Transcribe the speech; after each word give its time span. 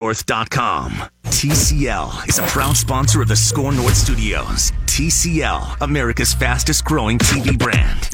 North.com. 0.00 0.92
TCL 1.24 2.28
is 2.28 2.38
a 2.38 2.42
proud 2.42 2.76
sponsor 2.76 3.20
of 3.20 3.26
the 3.26 3.34
SKOR 3.34 3.72
North 3.72 3.96
Studios. 3.96 4.70
TCL, 4.86 5.80
America's 5.80 6.32
fastest 6.32 6.84
growing 6.84 7.18
TV 7.18 7.58
brand. 7.58 8.08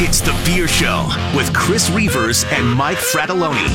It's 0.00 0.20
The 0.20 0.40
Beer 0.46 0.68
Show 0.68 1.08
with 1.36 1.52
Chris 1.52 1.90
Reavers 1.90 2.44
and 2.52 2.72
Mike 2.72 2.98
Fratallone. 2.98 3.66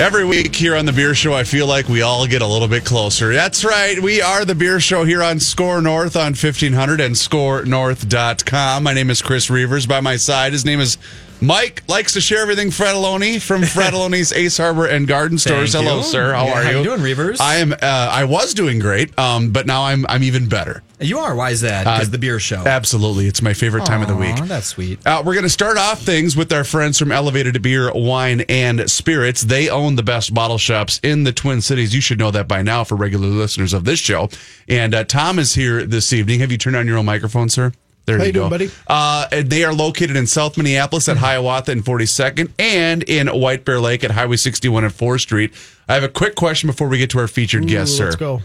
Every 0.00 0.24
week 0.24 0.56
here 0.56 0.74
on 0.76 0.86
the 0.86 0.92
Beer 0.92 1.14
Show, 1.14 1.34
I 1.34 1.44
feel 1.44 1.66
like 1.66 1.88
we 1.88 2.00
all 2.00 2.26
get 2.26 2.40
a 2.40 2.46
little 2.46 2.66
bit 2.66 2.86
closer. 2.86 3.32
That's 3.34 3.62
right. 3.62 4.00
We 4.00 4.22
are 4.22 4.46
the 4.46 4.54
Beer 4.54 4.80
Show 4.80 5.04
here 5.04 5.22
on 5.22 5.38
SKOR 5.38 5.82
North 5.82 6.16
on 6.16 6.32
1500 6.32 7.00
and 7.00 7.14
skornorth.com. 7.14 8.82
My 8.82 8.94
name 8.94 9.10
is 9.10 9.20
Chris 9.20 9.48
Reavers. 9.48 9.86
By 9.86 10.00
my 10.00 10.16
side, 10.16 10.52
his 10.52 10.64
name 10.64 10.80
is 10.80 10.96
Mike 11.40 11.82
likes 11.88 12.12
to 12.14 12.20
share 12.20 12.40
everything 12.40 12.68
Fratallone 12.68 13.40
from 13.42 13.62
Fratallone's 13.62 14.32
Ace 14.32 14.56
Hardware 14.56 14.88
and 14.88 15.06
Garden 15.06 15.36
Stores. 15.36 15.72
Thank 15.72 15.84
Hello, 15.84 15.98
you. 15.98 16.02
sir. 16.04 16.32
How 16.32 16.46
Yeah, 16.46 16.52
are 16.52 16.62
how 16.62 16.70
you? 16.70 16.84
doing, 16.84 17.00
Reavers? 17.00 17.38
I 17.40 17.56
am. 17.56 17.72
Uh, 17.72 17.76
I 17.82 18.24
was 18.24 18.54
doing 18.54 18.78
great, 18.78 19.16
um, 19.18 19.50
but 19.52 19.66
now 19.66 19.82
I'm. 19.84 20.06
I'm 20.08 20.22
even 20.22 20.48
better. 20.48 20.82
You 21.00 21.18
are. 21.18 21.34
Why 21.34 21.50
is 21.50 21.60
that? 21.62 21.84
Because 21.84 22.08
Uh, 22.08 22.12
the 22.12 22.18
beer 22.18 22.38
show. 22.40 22.62
Absolutely, 22.64 23.26
it's 23.26 23.42
my 23.42 23.52
favorite 23.52 23.84
time 23.84 24.00
of 24.00 24.08
the 24.08 24.16
week. 24.16 24.36
That's 24.44 24.68
sweet. 24.68 25.04
Uh, 25.06 25.22
we're 25.26 25.34
going 25.34 25.42
to 25.42 25.50
start 25.50 25.76
off 25.76 26.00
things 26.00 26.34
with 26.36 26.50
our 26.52 26.64
friends 26.64 26.98
from 26.98 27.12
Elevated 27.12 27.60
Beer, 27.60 27.90
Wine, 27.92 28.42
and 28.48 28.88
Spirits. 28.90 29.42
They 29.42 29.68
own 29.68 29.96
the 29.96 30.02
best 30.04 30.32
bottle 30.32 30.56
shops 30.56 31.00
in 31.02 31.24
the 31.24 31.32
Twin 31.32 31.60
Cities. 31.60 31.94
You 31.94 32.00
should 32.00 32.18
know 32.18 32.30
that 32.30 32.48
by 32.48 32.62
now 32.62 32.84
for 32.84 32.94
regular 32.94 33.26
listeners 33.26 33.74
of 33.74 33.84
this 33.84 33.98
show. 33.98 34.30
And 34.68 34.94
uh, 34.94 35.04
Tom 35.04 35.38
is 35.38 35.54
here 35.54 35.84
this 35.84 36.12
evening. 36.12 36.40
Have 36.40 36.52
you 36.52 36.58
turned 36.58 36.76
on 36.76 36.86
your 36.86 36.96
own 36.96 37.04
microphone, 37.06 37.48
sir? 37.50 37.72
There 38.06 38.18
How 38.18 38.24
you 38.24 38.28
you 38.28 38.32
go, 38.32 38.40
doing, 38.40 38.50
buddy? 38.50 38.70
Uh, 38.86 39.42
they 39.44 39.64
are 39.64 39.72
located 39.72 40.16
in 40.16 40.26
South 40.26 40.56
Minneapolis 40.56 41.08
at 41.08 41.16
Hiawatha 41.16 41.72
and 41.72 41.82
42nd, 41.84 42.50
and 42.58 43.02
in 43.04 43.28
White 43.28 43.64
Bear 43.64 43.80
Lake 43.80 44.04
at 44.04 44.10
Highway 44.10 44.36
61 44.36 44.84
and 44.84 44.92
4th 44.92 45.20
Street. 45.20 45.52
I 45.88 45.94
have 45.94 46.04
a 46.04 46.08
quick 46.08 46.34
question 46.34 46.66
before 46.66 46.88
we 46.88 46.98
get 46.98 47.10
to 47.10 47.18
our 47.18 47.28
featured 47.28 47.66
guest, 47.66 47.96
sir. 47.96 48.04
Let's 48.04 48.16
go. 48.16 48.42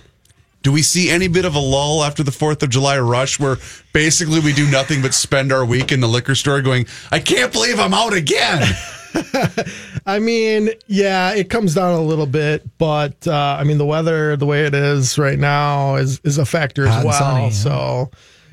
Do 0.62 0.72
we 0.74 0.82
see 0.82 1.10
any 1.10 1.30
bit 1.30 1.46
of 1.46 1.56
a 1.56 1.60
lull 1.60 2.04
after 2.04 2.22
the 2.22 2.32
Fourth 2.32 2.62
of 2.64 2.70
July 2.70 3.00
rush, 3.00 3.40
where 3.40 3.58
basically 3.94 4.42
we 4.42 4.52
do 4.54 4.70
nothing 4.70 5.02
but 5.02 5.14
spend 5.14 5.54
our 5.54 5.64
week 5.66 5.92
in 5.92 6.02
the 6.02 6.08
liquor 6.08 6.36
store, 6.36 6.62
going, 6.62 6.86
"I 7.12 7.20
can't 7.20 7.52
believe 7.52 7.80
I'm 7.80 7.94
out 7.94 8.14
again." 8.14 8.64
I 10.06 10.20
mean, 10.20 10.70
yeah, 10.88 11.34
it 11.34 11.50
comes 11.50 11.74
down 11.74 11.94
a 11.94 12.02
little 12.02 12.26
bit, 12.26 12.66
but 12.78 13.28
uh, 13.28 13.58
I 13.60 13.64
mean, 13.64 13.78
the 13.78 13.86
weather, 13.86 14.36
the 14.36 14.46
way 14.46 14.66
it 14.66 14.74
is 14.74 15.18
right 15.18 15.40
now, 15.40 15.96
is 15.96 16.20
is 16.24 16.38
a 16.38 16.46
factor 16.46 16.86
as 16.88 16.96
and 16.98 17.06
well. 17.06 17.20
sunny, 17.20 17.44
yeah. 17.46 17.50
So, 17.50 18.12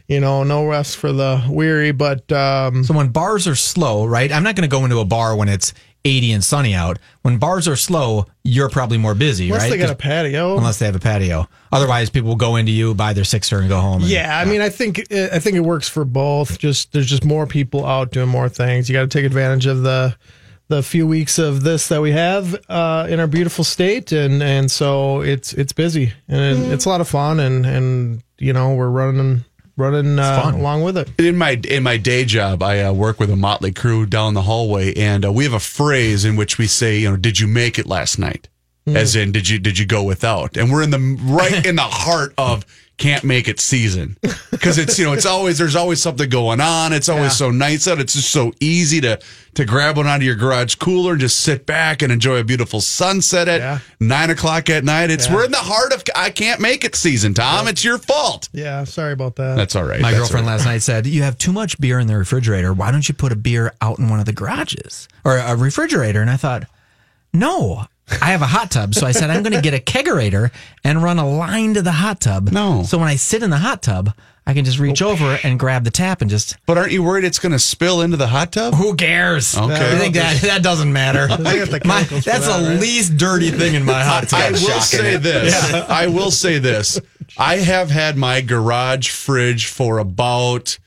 you 0.08 0.20
know, 0.20 0.42
no 0.44 0.66
rest 0.66 0.96
for 0.96 1.12
the 1.12 1.42
weary. 1.48 1.92
But 1.92 2.30
um, 2.32 2.84
So 2.84 2.94
when 2.94 3.08
bars 3.08 3.46
are 3.48 3.54
slow, 3.56 4.04
right? 4.06 4.30
I'm 4.32 4.42
not 4.42 4.54
going 4.56 4.68
to 4.68 4.74
go 4.74 4.84
into 4.84 4.98
a 4.98 5.04
bar 5.04 5.36
when 5.36 5.48
it's 5.48 5.72
80 6.04 6.32
and 6.32 6.44
sunny 6.44 6.72
out. 6.74 6.98
When 7.22 7.38
bars 7.38 7.66
are 7.66 7.74
slow, 7.74 8.26
you're 8.44 8.68
probably 8.68 8.96
more 8.96 9.14
busy, 9.16 9.46
unless 9.46 9.62
right? 9.62 9.70
they 9.70 9.78
got 9.78 9.90
a 9.90 9.96
patio, 9.96 10.56
unless 10.56 10.78
they 10.78 10.86
have 10.86 10.94
a 10.94 11.00
patio. 11.00 11.48
Otherwise, 11.72 12.10
people 12.10 12.28
will 12.28 12.36
go 12.36 12.54
into 12.54 12.70
you, 12.70 12.94
buy 12.94 13.12
their 13.12 13.24
sixer, 13.24 13.58
and 13.58 13.68
go 13.68 13.80
home. 13.80 14.02
and- 14.02 14.10
yeah, 14.10 14.38
I 14.38 14.44
mean, 14.44 14.60
I 14.60 14.68
think 14.68 15.12
I 15.12 15.40
think 15.40 15.56
it 15.56 15.64
works 15.64 15.88
for 15.88 16.04
both. 16.04 16.58
Just 16.60 16.92
there's 16.92 17.08
just 17.08 17.24
more 17.24 17.46
people 17.46 17.84
out 17.84 18.12
doing 18.12 18.28
more 18.28 18.48
things. 18.48 18.88
You 18.88 18.92
got 18.92 19.00
to 19.02 19.08
take 19.08 19.24
advantage 19.24 19.66
of 19.66 19.82
the 19.82 20.16
the 20.68 20.82
few 20.82 21.06
weeks 21.06 21.38
of 21.38 21.62
this 21.62 21.88
that 21.88 22.00
we 22.00 22.12
have 22.12 22.56
uh, 22.68 23.06
in 23.10 23.18
our 23.18 23.26
beautiful 23.26 23.64
state, 23.64 24.12
and 24.12 24.42
and 24.44 24.70
so 24.70 25.22
it's 25.22 25.52
it's 25.54 25.72
busy 25.72 26.12
and 26.28 26.72
it's 26.72 26.84
a 26.84 26.88
lot 26.88 27.00
of 27.00 27.08
fun, 27.08 27.40
and 27.40 27.66
and 27.66 28.22
you 28.38 28.52
know 28.52 28.74
we're 28.74 28.88
running 28.90 29.44
running 29.76 30.18
uh, 30.18 30.52
along 30.54 30.82
with 30.82 30.96
it. 30.96 31.08
in 31.18 31.36
my 31.36 31.60
in 31.68 31.82
my 31.82 31.96
day 31.96 32.24
job, 32.24 32.62
I 32.62 32.82
uh, 32.82 32.92
work 32.92 33.20
with 33.20 33.30
a 33.30 33.36
motley 33.36 33.72
crew 33.72 34.06
down 34.06 34.34
the 34.34 34.42
hallway, 34.42 34.94
and 34.94 35.24
uh, 35.24 35.32
we 35.32 35.44
have 35.44 35.52
a 35.52 35.60
phrase 35.60 36.24
in 36.24 36.36
which 36.36 36.58
we 36.58 36.66
say, 36.66 36.98
"You 36.98 37.10
know, 37.10 37.16
did 37.16 37.40
you 37.40 37.46
make 37.46 37.78
it 37.78 37.86
last 37.86 38.18
night?" 38.18 38.48
As 38.88 39.16
in, 39.16 39.32
did 39.32 39.48
you 39.48 39.58
did 39.58 39.80
you 39.80 39.84
go 39.84 40.04
without? 40.04 40.56
And 40.56 40.70
we're 40.70 40.82
in 40.82 40.90
the 40.90 41.18
right 41.24 41.66
in 41.66 41.74
the 41.74 41.82
heart 41.82 42.32
of 42.38 42.64
can't 42.98 43.24
make 43.24 43.46
it 43.46 43.60
season 43.60 44.16
because 44.50 44.78
it's 44.78 44.98
you 44.98 45.04
know 45.04 45.12
it's 45.12 45.26
always 45.26 45.58
there's 45.58 45.76
always 45.76 46.00
something 46.00 46.28
going 46.30 46.60
on. 46.62 46.94
It's 46.94 47.10
always 47.10 47.36
so 47.36 47.50
nice 47.50 47.86
out. 47.86 48.00
It's 48.00 48.14
just 48.14 48.30
so 48.30 48.52
easy 48.58 49.02
to 49.02 49.20
to 49.54 49.64
grab 49.66 49.98
one 49.98 50.06
out 50.06 50.16
of 50.16 50.22
your 50.22 50.34
garage 50.34 50.76
cooler 50.76 51.12
and 51.12 51.20
just 51.20 51.40
sit 51.40 51.66
back 51.66 52.00
and 52.02 52.10
enjoy 52.10 52.36
a 52.38 52.44
beautiful 52.44 52.80
sunset 52.80 53.48
at 53.48 53.60
Yeah. 53.60 53.78
nine 54.00 54.30
o'clock 54.30 54.70
at 54.70 54.82
night. 54.84 55.10
It's 55.10 55.28
we're 55.30 55.44
in 55.44 55.50
the 55.50 55.58
heart 55.58 55.92
of 55.92 56.02
I 56.14 56.30
can't 56.30 56.58
make 56.60 56.84
it 56.84 56.94
season, 56.94 57.34
Tom. 57.34 57.68
It's 57.68 57.84
your 57.84 57.98
fault. 57.98 58.48
Yeah, 58.52 58.84
sorry 58.84 59.12
about 59.12 59.36
that. 59.36 59.56
That's 59.56 59.76
all 59.76 59.84
right. 59.84 60.00
My 60.00 60.12
That's 60.12 60.20
girlfriend 60.22 60.46
all 60.46 60.52
right. 60.52 60.56
last 60.58 60.64
night 60.66 60.82
said, 60.82 61.06
You 61.06 61.22
have 61.22 61.36
too 61.36 61.52
much 61.52 61.78
beer 61.78 61.98
in 61.98 62.06
the 62.06 62.16
refrigerator. 62.16 62.72
Why 62.72 62.90
don't 62.92 63.06
you 63.06 63.14
put 63.14 63.30
a 63.30 63.36
beer 63.36 63.74
out 63.82 63.98
in 63.98 64.08
one 64.08 64.20
of 64.20 64.26
the 64.26 64.32
garages 64.32 65.06
or 65.22 65.36
a 65.36 65.54
refrigerator? 65.54 66.22
And 66.22 66.30
I 66.30 66.36
thought, 66.38 66.64
No, 67.34 67.86
I 68.08 68.26
have 68.26 68.42
a 68.42 68.46
hot 68.46 68.70
tub. 68.70 68.94
So 68.94 69.06
I 69.06 69.12
said, 69.12 69.30
I'm 69.30 69.42
going 69.42 69.52
to 69.52 69.60
get 69.60 69.74
a 69.74 69.78
kegerator 69.78 70.52
and 70.84 71.02
run 71.02 71.18
a 71.18 71.28
line 71.28 71.74
to 71.74 71.82
the 71.82 71.92
hot 71.92 72.20
tub. 72.20 72.50
No. 72.52 72.82
So 72.84 72.98
when 72.98 73.08
I 73.08 73.16
sit 73.16 73.42
in 73.42 73.50
the 73.50 73.58
hot 73.58 73.82
tub, 73.82 74.12
I 74.46 74.54
can 74.54 74.64
just 74.64 74.78
reach 74.78 75.02
over 75.02 75.38
and 75.42 75.58
grab 75.58 75.82
the 75.82 75.90
tap 75.90 76.20
and 76.20 76.30
just, 76.30 76.56
But 76.66 76.78
aren't 76.78 76.92
you 76.92 77.02
worried 77.02 77.24
it's 77.24 77.40
going 77.40 77.50
to 77.50 77.58
spill 77.58 78.00
into 78.02 78.16
the 78.16 78.28
hot 78.28 78.52
tub? 78.52 78.74
who 78.74 78.94
cares? 78.94 79.56
Okay. 79.56 79.74
I 79.74 79.98
think 79.98 80.14
that, 80.14 80.40
that 80.42 80.62
doesn't 80.62 80.92
matter. 80.92 81.26
They 81.36 81.58
got 81.58 81.68
the 81.70 81.80
My- 81.84 82.04
that's 82.04 82.24
that, 82.26 82.40
the 82.62 82.68
right? 82.70 82.80
least 82.80 83.16
dirty 83.16 83.50
thing 83.50 83.74
in 83.74 83.84
my 83.84 84.04
hot 84.04 84.28
tub. 84.28 84.40
I 84.40 84.50
will 84.52 84.80
say 84.80 85.14
it. 85.14 85.22
this. 85.24 85.74
I 85.74 86.06
will 86.06 86.30
say 86.30 86.58
this. 86.58 87.00
I 87.36 87.56
have 87.56 87.90
had 87.90 88.16
my 88.16 88.40
garage 88.40 89.10
fridge 89.10 89.66
for 89.66 89.98
about, 89.98 90.78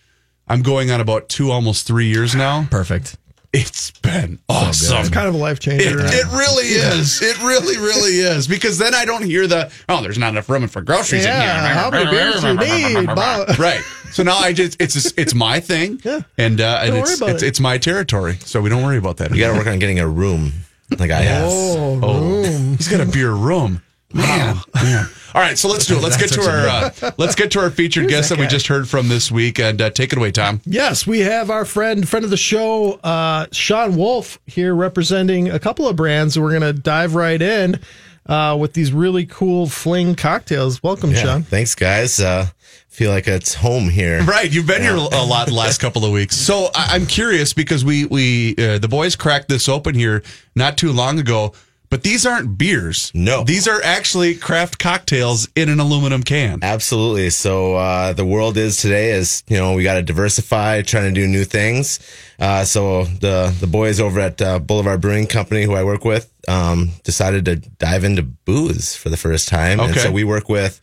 I'm 0.47 0.62
going 0.62 0.90
on 0.90 1.01
about 1.01 1.28
two, 1.28 1.51
almost 1.51 1.86
three 1.86 2.07
years 2.07 2.34
now. 2.36 2.66
Perfect. 2.72 3.18
It's 3.51 3.89
been 3.91 4.37
awesome. 4.47 4.97
It's 4.99 5.09
kind 5.09 5.27
of 5.27 5.33
a 5.33 5.37
life 5.37 5.59
changer. 5.59 5.99
It, 6.01 6.05
it 6.13 6.25
really 6.31 6.65
is. 6.67 7.19
It 7.21 7.41
really, 7.41 7.77
really 7.77 8.17
is. 8.19 8.47
Because 8.47 8.77
then 8.77 8.93
I 8.93 9.05
don't 9.05 9.23
hear 9.23 9.47
the, 9.47 9.71
oh, 9.89 10.03
there's 10.03 10.19
not 10.19 10.29
enough 10.29 10.47
room 10.49 10.67
for 10.67 10.81
groceries 10.81 11.25
in 11.25 11.31
here. 11.31 11.49
how 11.49 11.89
many 11.89 12.09
beers 12.11 12.41
do 12.41 12.49
you 12.65 12.99
need, 12.99 13.07
Bob? 13.07 13.49
Right. 13.59 13.81
So 14.11 14.21
now 14.23 14.38
I 14.38 14.53
just, 14.53 14.79
it's 14.79 14.93
just, 14.93 15.17
it's 15.17 15.33
my 15.33 15.59
thing. 15.59 15.99
Yeah. 16.03 16.21
And, 16.38 16.61
uh, 16.61 16.79
and 16.83 16.95
it's, 16.97 17.21
it's, 17.21 17.41
it. 17.43 17.47
it's 17.47 17.59
my 17.59 17.77
territory. 17.79 18.35
So 18.41 18.61
we 18.61 18.69
don't 18.69 18.83
worry 18.83 18.97
about 18.97 19.17
that. 19.17 19.31
You 19.31 19.39
got 19.39 19.51
to 19.53 19.57
work 19.57 19.67
on 19.67 19.79
getting 19.79 19.99
a 19.99 20.07
room 20.07 20.51
like 20.97 21.11
I 21.11 21.21
have. 21.21 21.45
oh, 21.47 21.99
Oh, 22.03 22.21
room. 22.43 22.77
he's 22.77 22.88
got 22.88 23.01
a 23.01 23.05
beer 23.05 23.31
room. 23.31 23.81
Man, 24.13 24.55
man. 24.73 25.05
All 25.35 25.41
right, 25.41 25.57
so 25.57 25.67
let's 25.69 25.85
do 25.85 25.97
it. 25.97 26.01
Let's 26.01 26.17
get 26.17 26.31
to 26.31 26.41
our 26.41 26.67
uh, 26.67 27.11
let's 27.19 27.35
get 27.35 27.51
to 27.51 27.59
our 27.59 27.69
featured 27.69 28.07
guest 28.07 28.29
that, 28.29 28.39
we 28.39 28.47
just 28.47 28.65
heard 28.67 28.89
from 28.89 29.07
this 29.07 29.31
week, 29.31 29.59
and 29.59 29.79
uh, 29.79 29.91
take 29.91 30.11
it 30.11 30.17
away, 30.17 30.31
Tom. 30.31 30.61
Yes, 30.65 31.05
we 31.05 31.19
have 31.19 31.51
our 31.51 31.65
friend, 31.65 32.07
friend 32.09 32.23
of 32.23 32.31
the 32.31 32.37
show, 32.37 32.93
uh, 33.03 33.45
Sean 33.51 33.95
Wolf 33.95 34.39
here 34.47 34.73
representing 34.73 35.49
a 35.49 35.59
couple 35.59 35.87
of 35.87 35.95
brands. 35.95 36.39
We're 36.39 36.49
going 36.57 36.61
to 36.63 36.73
dive 36.73 37.13
right 37.13 37.39
in 37.39 37.79
uh, 38.25 38.57
with 38.59 38.73
these 38.73 38.91
really 38.91 39.27
cool 39.27 39.67
fling 39.69 40.15
cocktails. 40.15 40.81
Welcome, 40.81 41.11
Yeah, 41.11 41.21
Sean. 41.23 41.43
thanks, 41.43 41.75
guys. 41.75 42.19
Uh, 42.19 42.47
feel 42.87 43.11
like 43.11 43.27
it's 43.27 43.53
home 43.53 43.89
here. 43.89 44.23
Right, 44.23 44.51
you've 44.51 44.65
been 44.67 44.81
here 44.81 44.95
a 44.95 44.99
lot 45.23 45.47
the 45.47 45.53
last 45.53 45.77
couple 45.81 46.03
of 46.03 46.11
weeks. 46.11 46.35
So 46.35 46.69
I- 46.73 46.95
I'm 46.95 47.05
curious 47.05 47.53
because 47.53 47.85
we 47.85 48.05
we 48.05 48.55
uh, 48.57 48.79
the 48.79 48.87
boys 48.89 49.15
cracked 49.15 49.49
this 49.49 49.69
open 49.69 49.94
here 49.94 50.23
not 50.55 50.79
too 50.79 50.91
long 50.91 51.19
ago, 51.19 51.53
but 51.89 52.03
these 52.03 52.25
aren't 52.25 52.57
beers. 52.57 53.12
No. 53.13 53.44
these 53.44 53.68
are 53.68 53.81
actually 53.83 54.36
craft 54.36 54.77
cocktails 54.80 55.47
in 55.56 55.69
an 55.69 55.80
aluminum 55.80 56.24
can. 56.24 56.59
Absolutely. 56.62 57.30
So 57.31 57.75
uh, 57.75 58.13
the 58.13 58.25
world 58.25 58.57
is 58.57 58.77
today 58.77 59.12
is 59.12 59.44
you 59.47 59.57
know 59.57 59.74
we 59.74 59.83
got 59.83 59.95
to 59.95 60.01
diversify, 60.03 60.81
trying 60.83 61.13
to 61.13 61.21
do 61.21 61.27
new 61.27 61.44
things. 61.45 62.00
Uh, 62.39 62.63
so 62.63 63.06
the 63.06 63.56
the 63.59 63.68
boys 63.68 64.00
over 64.00 64.19
at 64.19 64.41
uh, 64.41 64.59
Boulevard 64.59 65.01
Brewing 65.01 65.27
Company, 65.27 65.63
who 65.63 65.74
I 65.74 65.83
work 65.83 66.06
with, 66.06 66.31
um, 66.47 66.91
decided 67.03 67.45
to 67.45 67.56
dive 67.57 68.03
into 68.03 68.24
booze 68.24 68.95
for 68.95 69.09
the 69.09 69.18
first 69.18 69.50
time, 69.50 69.80
and 69.80 69.91
Okay. 69.91 70.00
so 70.01 70.12
we 70.12 70.24
work 70.24 70.47
with 70.50 70.80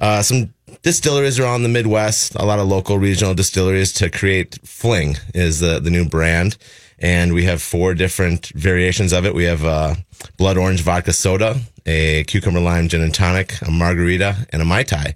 uh, 0.00 0.22
some 0.22 0.52
distilleries 0.82 1.38
around 1.38 1.62
the 1.62 1.68
Midwest, 1.68 2.34
a 2.34 2.44
lot 2.44 2.58
of 2.58 2.66
local 2.68 2.98
regional 2.98 3.34
distilleries 3.34 3.92
to 3.94 4.10
create 4.10 4.58
Fling 4.64 5.16
is 5.34 5.60
the 5.60 5.80
the 5.80 5.90
new 5.90 6.04
brand. 6.08 6.56
And 6.98 7.34
we 7.34 7.44
have 7.44 7.60
four 7.60 7.94
different 7.94 8.48
variations 8.54 9.12
of 9.12 9.26
it. 9.26 9.34
We 9.34 9.44
have 9.44 9.64
uh, 9.64 9.94
blood 10.38 10.56
orange 10.56 10.80
vodka 10.80 11.12
soda, 11.12 11.56
a 11.84 12.24
cucumber 12.24 12.60
lime 12.60 12.88
gin 12.88 13.02
and 13.02 13.14
tonic, 13.14 13.60
a 13.62 13.70
margarita, 13.70 14.46
and 14.50 14.62
a 14.62 14.64
mai 14.64 14.82
tai. 14.82 15.14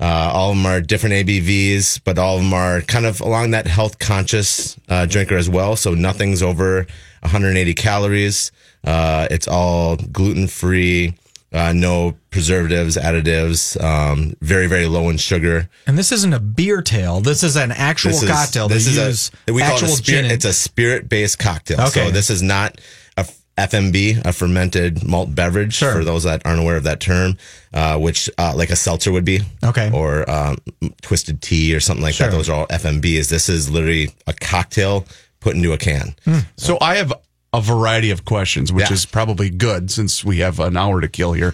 Uh, 0.00 0.30
all 0.34 0.50
of 0.50 0.56
them 0.56 0.66
are 0.66 0.80
different 0.80 1.14
ABVs, 1.14 2.00
but 2.04 2.18
all 2.18 2.36
of 2.36 2.42
them 2.42 2.52
are 2.52 2.82
kind 2.82 3.06
of 3.06 3.20
along 3.20 3.52
that 3.52 3.66
health 3.66 3.98
conscious 3.98 4.76
uh, 4.88 5.06
drinker 5.06 5.36
as 5.36 5.48
well. 5.48 5.76
So 5.76 5.94
nothing's 5.94 6.42
over 6.42 6.86
180 7.20 7.74
calories. 7.74 8.52
Uh, 8.82 9.28
it's 9.30 9.48
all 9.48 9.96
gluten 9.96 10.48
free, 10.48 11.14
uh, 11.54 11.72
no 11.72 12.14
preservatives, 12.30 12.96
additives, 12.96 13.82
um, 13.82 14.34
very, 14.42 14.66
very 14.66 14.86
low 14.86 15.08
in 15.08 15.16
sugar. 15.16 15.68
And 15.86 15.96
this 15.96 16.12
isn't 16.12 16.32
a 16.34 16.40
beer 16.40 16.82
tail. 16.82 17.20
This 17.20 17.42
is 17.42 17.56
an 17.56 17.72
actual 17.72 18.10
This 18.10 18.22
is- 18.24 18.30
cocktail. 18.30 18.68
This 18.68 18.84
they 18.84 18.90
is 18.90 18.96
use 19.06 19.30
a, 19.48 19.52
we 19.54 19.62
call 19.62 19.76
it 19.76 19.82
a 19.82 19.88
spirit. 19.88 20.22
gin. 20.22 20.30
It's 20.30 20.44
a 20.44 20.52
spirit 20.52 21.08
based 21.08 21.38
cocktail. 21.38 21.80
Okay. 21.80 22.06
So 22.06 22.10
this 22.10 22.28
is 22.28 22.42
not 22.42 22.80
a 23.16 23.26
FMB, 23.56 24.26
a 24.26 24.32
fermented 24.32 25.04
malt 25.06 25.32
beverage. 25.34 25.74
Sure. 25.74 25.92
For 25.92 26.04
those 26.04 26.24
that 26.24 26.42
aren't 26.44 26.60
aware 26.60 26.76
of 26.76 26.82
that 26.84 26.98
term, 26.98 27.38
uh, 27.72 27.96
which 27.98 28.28
uh, 28.36 28.52
like 28.56 28.70
a 28.70 28.76
seltzer 28.76 29.12
would 29.12 29.24
be. 29.24 29.40
Okay. 29.62 29.90
Or 29.94 30.28
um, 30.28 30.56
twisted 31.02 31.40
tea 31.40 31.72
or 31.74 31.78
something 31.78 32.02
like 32.02 32.14
Sure. 32.14 32.26
that. 32.30 32.36
Those 32.36 32.48
are 32.48 32.54
all 32.54 32.66
FMBs. 32.66 33.28
This 33.28 33.48
is 33.48 33.70
literally 33.70 34.10
a 34.26 34.32
cocktail 34.32 35.06
put 35.38 35.54
into 35.54 35.72
a 35.72 35.78
can. 35.78 36.16
So 36.56 36.78
I 36.80 36.96
have 36.96 37.12
a 37.56 37.60
variety 37.60 38.10
of 38.10 38.24
questions, 38.24 38.72
which 38.72 38.88
Yeah. 38.88 38.94
is 38.94 39.06
probably 39.06 39.48
good 39.50 39.90
since 39.90 40.24
we 40.24 40.38
have 40.38 40.58
an 40.60 40.76
hour 40.76 41.00
to 41.00 41.08
kill 41.08 41.32
here. 41.32 41.52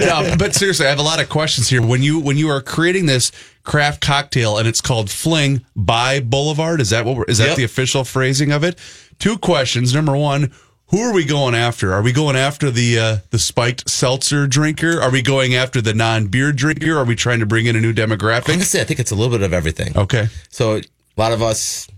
no, 0.00 0.34
but 0.38 0.54
seriously, 0.54 0.86
I 0.86 0.90
have 0.90 0.98
a 0.98 1.02
lot 1.02 1.20
of 1.22 1.28
questions 1.28 1.68
here. 1.68 1.82
When 1.82 2.02
you 2.02 2.18
when 2.20 2.36
you 2.38 2.48
are 2.48 2.60
creating 2.62 3.06
this 3.06 3.30
craft 3.62 4.00
cocktail 4.00 4.58
and 4.58 4.66
it's 4.66 4.80
called 4.80 5.10
Fling 5.10 5.64
by 5.76 6.20
Boulevard, 6.20 6.80
is 6.80 6.90
that 6.90 7.04
what 7.04 7.16
we're, 7.16 7.24
is 7.24 7.38
that 7.38 7.48
Yep. 7.48 7.56
the 7.56 7.64
official 7.64 8.04
phrasing 8.04 8.52
of 8.52 8.64
it? 8.64 8.78
Two 9.18 9.38
questions. 9.38 9.94
Number 9.94 10.16
one. 10.16 10.52
Who 10.88 11.00
are 11.00 11.14
we 11.14 11.24
going 11.24 11.54
after? 11.54 11.92
Are 11.94 12.02
we 12.02 12.12
going 12.12 12.36
after 12.36 12.70
the 12.70 12.98
uh, 12.98 13.16
the 13.30 13.38
spiked 13.38 13.88
seltzer 13.88 14.46
drinker? 14.46 15.00
Are 15.00 15.10
we 15.10 15.22
going 15.22 15.54
after 15.54 15.80
the 15.80 15.94
non 15.94 16.26
beer 16.26 16.52
drinker? 16.52 16.98
Are 16.98 17.04
we 17.04 17.16
trying 17.16 17.40
to 17.40 17.46
bring 17.46 17.66
in 17.66 17.74
a 17.74 17.80
new 17.80 17.92
demographic? 17.94 18.52
Honestly, 18.52 18.80
I 18.80 18.84
think 18.84 19.00
it's 19.00 19.10
a 19.10 19.14
little 19.16 19.32
bit 19.36 19.42
of 19.44 19.52
everything. 19.54 19.96
Okay, 19.96 20.28
So 20.50 20.76
a 20.76 20.82
lot 21.16 21.32
of 21.32 21.42
us 21.42 21.88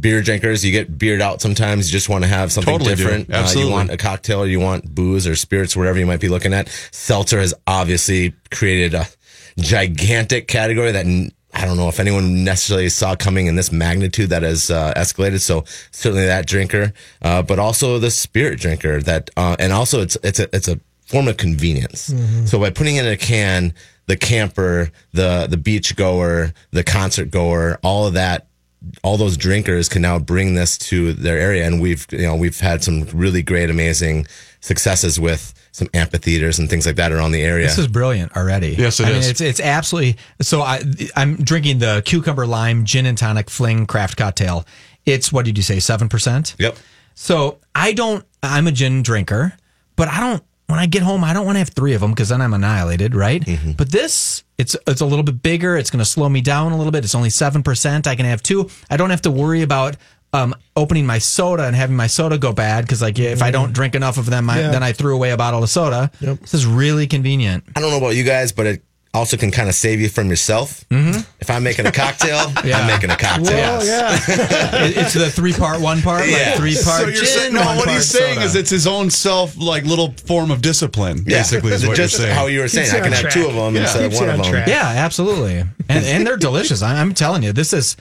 beer 0.00 0.22
drinkers, 0.22 0.64
you 0.64 0.72
get 0.72 0.98
beered 0.98 1.20
out 1.22 1.40
sometimes. 1.40 1.88
You 1.88 1.92
just 1.92 2.08
want 2.08 2.24
to 2.24 2.28
have 2.28 2.52
something 2.52 2.72
Totally 2.72 2.94
do. 2.94 3.02
different. 3.02 3.30
Uh, 3.30 3.36
Absolutely. 3.36 3.70
you 3.70 3.76
want 3.76 3.90
a 3.90 3.96
cocktail 3.96 4.40
or 4.40 4.46
you 4.46 4.60
want 4.60 4.94
booze 4.94 5.26
or 5.26 5.36
spirits, 5.36 5.76
wherever 5.76 5.98
you 5.98 6.06
might 6.06 6.20
be 6.20 6.28
looking 6.28 6.52
at. 6.52 6.68
Seltzer 6.90 7.38
has 7.40 7.54
obviously 7.66 8.34
created 8.50 8.94
a 8.94 9.06
gigantic 9.58 10.48
category 10.48 10.92
that 10.92 11.06
I 11.54 11.64
don't 11.64 11.76
know 11.76 11.88
if 11.88 12.00
anyone 12.00 12.42
necessarily 12.42 12.88
saw 12.88 13.14
coming 13.14 13.46
in 13.46 13.54
this 13.54 13.70
magnitude 13.70 14.30
that 14.30 14.42
has 14.42 14.70
uh, 14.70 14.92
escalated. 14.96 15.40
So 15.40 15.64
certainly 15.92 16.26
that 16.26 16.46
drinker, 16.46 16.92
uh, 17.22 17.42
but 17.42 17.58
also 17.58 17.98
the 17.98 18.10
spirit 18.10 18.58
drinker 18.58 19.00
that, 19.02 19.30
uh, 19.36 19.54
and 19.58 19.72
also 19.72 20.00
it's, 20.00 20.16
it's 20.24 20.40
a, 20.40 20.48
it's 20.54 20.66
a 20.66 20.80
form 21.06 21.28
of 21.28 21.36
convenience. 21.36 22.12
So 22.46 22.58
by 22.58 22.70
putting 22.70 22.96
it 22.96 23.04
in 23.06 23.12
a 23.12 23.16
can, 23.16 23.74
the 24.06 24.16
camper, 24.16 24.90
the, 25.12 25.46
the 25.48 25.56
beach 25.56 25.94
goer, 25.94 26.52
the 26.72 26.82
concert 26.82 27.30
goer, 27.30 27.78
all 27.82 28.06
of 28.06 28.14
that 28.14 28.48
all 29.02 29.16
those 29.16 29.36
drinkers 29.36 29.88
can 29.88 30.02
now 30.02 30.18
bring 30.18 30.54
this 30.54 30.76
to 30.78 31.12
their 31.12 31.38
area 31.38 31.66
and 31.66 31.80
we've 31.80 32.06
you 32.10 32.22
know 32.22 32.36
we've 32.36 32.60
had 32.60 32.82
some 32.82 33.04
really 33.12 33.42
great 33.42 33.70
amazing 33.70 34.26
successes 34.60 35.20
with 35.20 35.52
some 35.72 35.88
amphitheaters 35.92 36.58
and 36.58 36.70
things 36.70 36.86
like 36.86 36.96
that 36.96 37.10
around 37.12 37.32
the 37.32 37.42
area 37.42 37.66
This 37.66 37.78
is 37.78 37.88
brilliant 37.88 38.36
already. 38.36 38.76
Yes, 38.78 39.00
it 39.00 39.06
I 39.06 39.12
mean, 39.12 39.22
it's 39.22 39.40
it's 39.40 39.60
absolutely. 39.60 40.16
So 40.40 40.62
I 40.62 40.82
I'm 41.16 41.36
drinking 41.36 41.78
the 41.78 42.02
cucumber 42.04 42.46
lime 42.46 42.84
gin 42.84 43.06
and 43.06 43.18
tonic 43.18 43.50
fling 43.50 43.86
craft 43.86 44.16
cocktail. 44.16 44.64
It's 45.04 45.32
what 45.32 45.44
did 45.44 45.56
you 45.56 45.62
say 45.64 45.80
seven 45.80 46.08
percent? 46.08 46.54
yep 46.58 46.76
So 47.14 47.58
I 47.74 47.92
don't. 47.92 48.24
I'm 48.42 48.66
a 48.66 48.72
gin 48.72 49.02
drinker, 49.02 49.54
but 49.96 50.08
I 50.08 50.20
don't. 50.20 50.42
When 50.66 50.78
I 50.78 50.86
get 50.86 51.02
home, 51.02 51.22
I 51.24 51.32
don't 51.34 51.44
want 51.44 51.56
to 51.56 51.60
have 51.60 51.68
three 51.68 51.92
of 51.94 52.00
them 52.00 52.10
because 52.12 52.30
then 52.30 52.40
I'm 52.40 52.54
annihilated, 52.54 53.14
right? 53.14 53.42
Mm-hmm. 53.44 53.72
But 53.72 53.92
this, 53.92 54.44
it's 54.58 54.74
it's 54.86 55.00
a 55.02 55.06
little 55.06 55.22
bit 55.22 55.42
bigger. 55.42 55.76
It's 55.76 55.90
going 55.90 55.98
to 55.98 56.04
slow 56.04 56.28
me 56.28 56.40
down 56.40 56.72
a 56.72 56.76
little 56.76 56.90
bit. 56.92 57.04
It's 57.04 57.14
only 57.14 57.30
seven 57.30 57.62
percent. 57.62 58.06
I 58.06 58.16
can 58.16 58.24
have 58.26 58.42
two. 58.42 58.70
I 58.88 58.96
don't 58.96 59.10
have 59.10 59.22
to 59.22 59.30
worry 59.30 59.62
about 59.62 59.96
um, 60.32 60.54
opening 60.74 61.06
my 61.06 61.18
soda 61.18 61.64
and 61.64 61.76
having 61.76 61.94
my 61.96 62.06
soda 62.08 62.38
go 62.38 62.52
bad 62.52 62.84
because, 62.84 63.00
like, 63.02 63.18
if 63.18 63.40
I 63.42 63.50
don't 63.52 63.72
drink 63.72 63.94
enough 63.94 64.16
of 64.18 64.26
them, 64.26 64.50
I, 64.50 64.60
Yeah. 64.60 64.70
then 64.72 64.82
I 64.82 64.92
threw 64.92 65.14
away 65.14 65.30
a 65.30 65.36
bottle 65.36 65.62
of 65.62 65.68
soda. 65.70 66.10
This 66.20 66.54
is 66.54 66.66
really 66.66 67.06
convenient. 67.06 67.62
i 67.76 67.80
don't 67.80 67.90
know 67.90 67.98
about 67.98 68.16
you 68.16 68.24
guys 68.24 68.50
but 68.50 68.66
it 68.66 68.82
also 69.14 69.36
can 69.36 69.50
kind 69.50 69.68
of 69.68 69.74
save 69.74 70.00
you 70.00 70.08
from 70.08 70.28
yourself 70.28 70.84
mm-hmm. 70.90 71.20
if 71.40 71.48
i'm 71.48 71.62
making 71.62 71.86
a 71.86 71.92
cocktail 71.92 72.52
Yeah. 72.64 72.78
i'm 72.78 72.86
making 72.86 73.10
a 73.10 73.16
cocktail 73.16 73.78
Well, 73.78 73.86
yeah. 73.86 74.18
It- 74.84 74.96
it's 74.96 75.14
the 75.14 75.30
three 75.30 75.52
part, 75.52 75.80
one 75.80 76.02
part, 76.02 76.28
Yeah. 76.28 76.36
like 76.50 76.56
three 76.56 76.74
part. 76.74 77.00
So 77.00 77.02
you're 77.06 77.12
gin, 77.12 77.26
saying, 77.26 77.54
no, 77.54 77.60
one 77.64 77.76
what 77.76 77.84
part 77.86 77.96
he's 77.98 78.10
saying 78.10 78.34
soda. 78.36 78.46
is 78.46 78.54
it's 78.56 78.70
his 78.70 78.86
own 78.86 79.08
self, 79.10 79.56
like 79.56 79.84
little 79.84 80.12
form 80.26 80.50
of 80.50 80.60
discipline. 80.62 81.22
Basically, 81.24 81.72
is 81.72 81.86
what 81.86 81.96
just 81.96 82.14
you're 82.18 82.26
saying. 82.26 82.34
how 82.36 82.46
you 82.46 82.60
were 82.60 82.68
saying 82.68 82.86
Keeps 82.90 82.96
i 82.96 83.00
can 83.00 83.12
have 83.12 83.20
track. 83.22 83.32
two 83.34 83.46
of 83.46 83.54
them 83.54 83.74
Yeah. 83.76 83.82
instead 83.82 84.04
of 84.04 84.14
one 84.14 84.24
you 84.24 84.30
of 84.30 84.36
them 84.42 84.50
track. 84.52 84.68
Yeah, 84.68 84.82
absolutely. 85.06 85.58
And 85.88 86.04
and 86.04 86.26
they're 86.26 86.36
delicious. 86.36 86.82
I'm 86.82 87.14
telling 87.14 87.42
you, 87.42 87.52
this 87.52 87.72
is 87.72 87.96